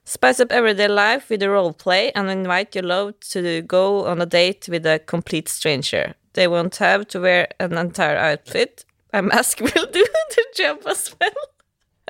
spice 0.06 0.40
up 0.40 0.52
everyday 0.52 0.88
life 0.88 1.30
with 1.30 1.42
a 1.44 1.50
role 1.50 1.74
play 1.74 2.12
and 2.16 2.30
invite 2.30 2.76
your 2.76 2.84
love 2.86 3.14
to 3.32 3.62
go 3.64 4.06
on 4.06 4.22
a 4.22 4.26
date 4.26 4.68
with 4.70 4.86
a 4.86 5.00
complete 5.00 5.50
stranger. 5.50 6.14
They 6.34 6.48
won't 6.48 6.78
have 6.78 7.08
to 7.10 7.20
wear 7.20 7.48
an 7.60 7.78
entire 7.78 8.18
outfit. 8.18 8.86
A 9.14 9.22
mask 9.22 9.60
will 9.62 9.88
do 9.92 10.06
the 10.36 10.46
job 10.56 10.78
as 10.88 11.14
well. 11.20 11.44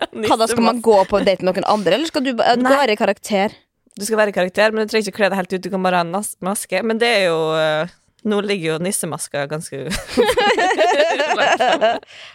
Hva 0.28 0.38
da, 0.40 0.48
Skal 0.48 0.64
man 0.66 0.82
gå 0.82 0.96
på 1.06 1.20
date 1.24 1.44
med 1.46 1.54
noen 1.54 1.68
andre, 1.70 1.94
eller 1.98 2.10
skal 2.10 2.24
du 2.26 2.32
ba- 2.38 2.56
du 2.58 2.64
Nei. 2.66 2.72
være 2.76 2.96
i 2.96 3.00
karakter? 3.00 3.54
Du 4.00 4.06
skal 4.08 4.18
være 4.18 4.34
i 4.34 4.36
karakter, 4.36 4.72
men 4.74 4.88
du 4.88 4.92
trenger 4.92 5.12
ikke 5.12 5.20
kle 5.20 5.30
deg 5.30 5.38
helt 5.38 5.54
ut. 5.54 5.62
Du 5.62 5.70
kan 5.70 5.84
bare 5.86 6.00
ha 6.02 6.06
en 6.08 6.16
maske. 6.42 6.80
Men 6.84 6.98
det 7.02 7.12
er 7.20 7.28
jo 7.28 7.38
eh, 7.60 7.92
Nå 8.24 8.42
ligger 8.42 8.74
jo 8.74 8.78
nissemaska 8.84 9.46
ganske 9.52 9.84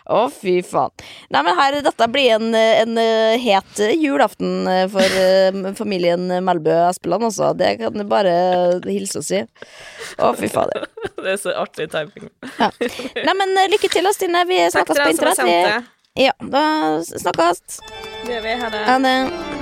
Å, 0.09 0.21
fy 0.33 0.59
faen. 0.67 0.93
Nei, 1.33 1.43
men 1.47 1.57
her, 1.57 1.79
dette 1.85 2.09
blir 2.13 2.35
en, 2.37 2.49
en 2.55 3.01
eh, 3.01 3.39
het 3.41 3.81
julaften 3.97 4.69
eh, 4.69 4.85
for 4.93 5.19
uh, 5.21 5.73
familien 5.79 6.27
Melbø 6.45 6.75
Espeland, 6.89 7.29
altså. 7.31 7.53
Det 7.59 7.75
kan 7.83 7.97
du 7.97 8.05
bare 8.09 8.33
hilse 8.87 9.23
og 9.23 9.29
si. 9.29 9.43
Å, 10.19 10.33
fy 10.39 10.51
fader. 10.53 10.89
Det 11.23 11.35
er 11.35 11.41
så 11.41 11.55
artig 11.59 11.89
timing. 11.93 12.29
Ja. 12.59 12.71
Nei, 13.25 13.35
men 13.35 13.55
eh, 13.57 13.71
lykke 13.73 13.93
til, 13.93 14.11
Stine. 14.17 14.45
Vi 14.49 14.61
snakkes 14.75 15.03
på 15.05 15.13
internett. 15.15 15.95
Ja, 16.19 16.35
da 16.41 16.65
snakkes. 17.07 17.81
Det 18.25 18.37
gjør 18.37 18.45
vi. 18.49 18.59
Ha 18.65 18.75
det. 18.75 18.85
Ha 18.89 18.99
det. 19.05 19.58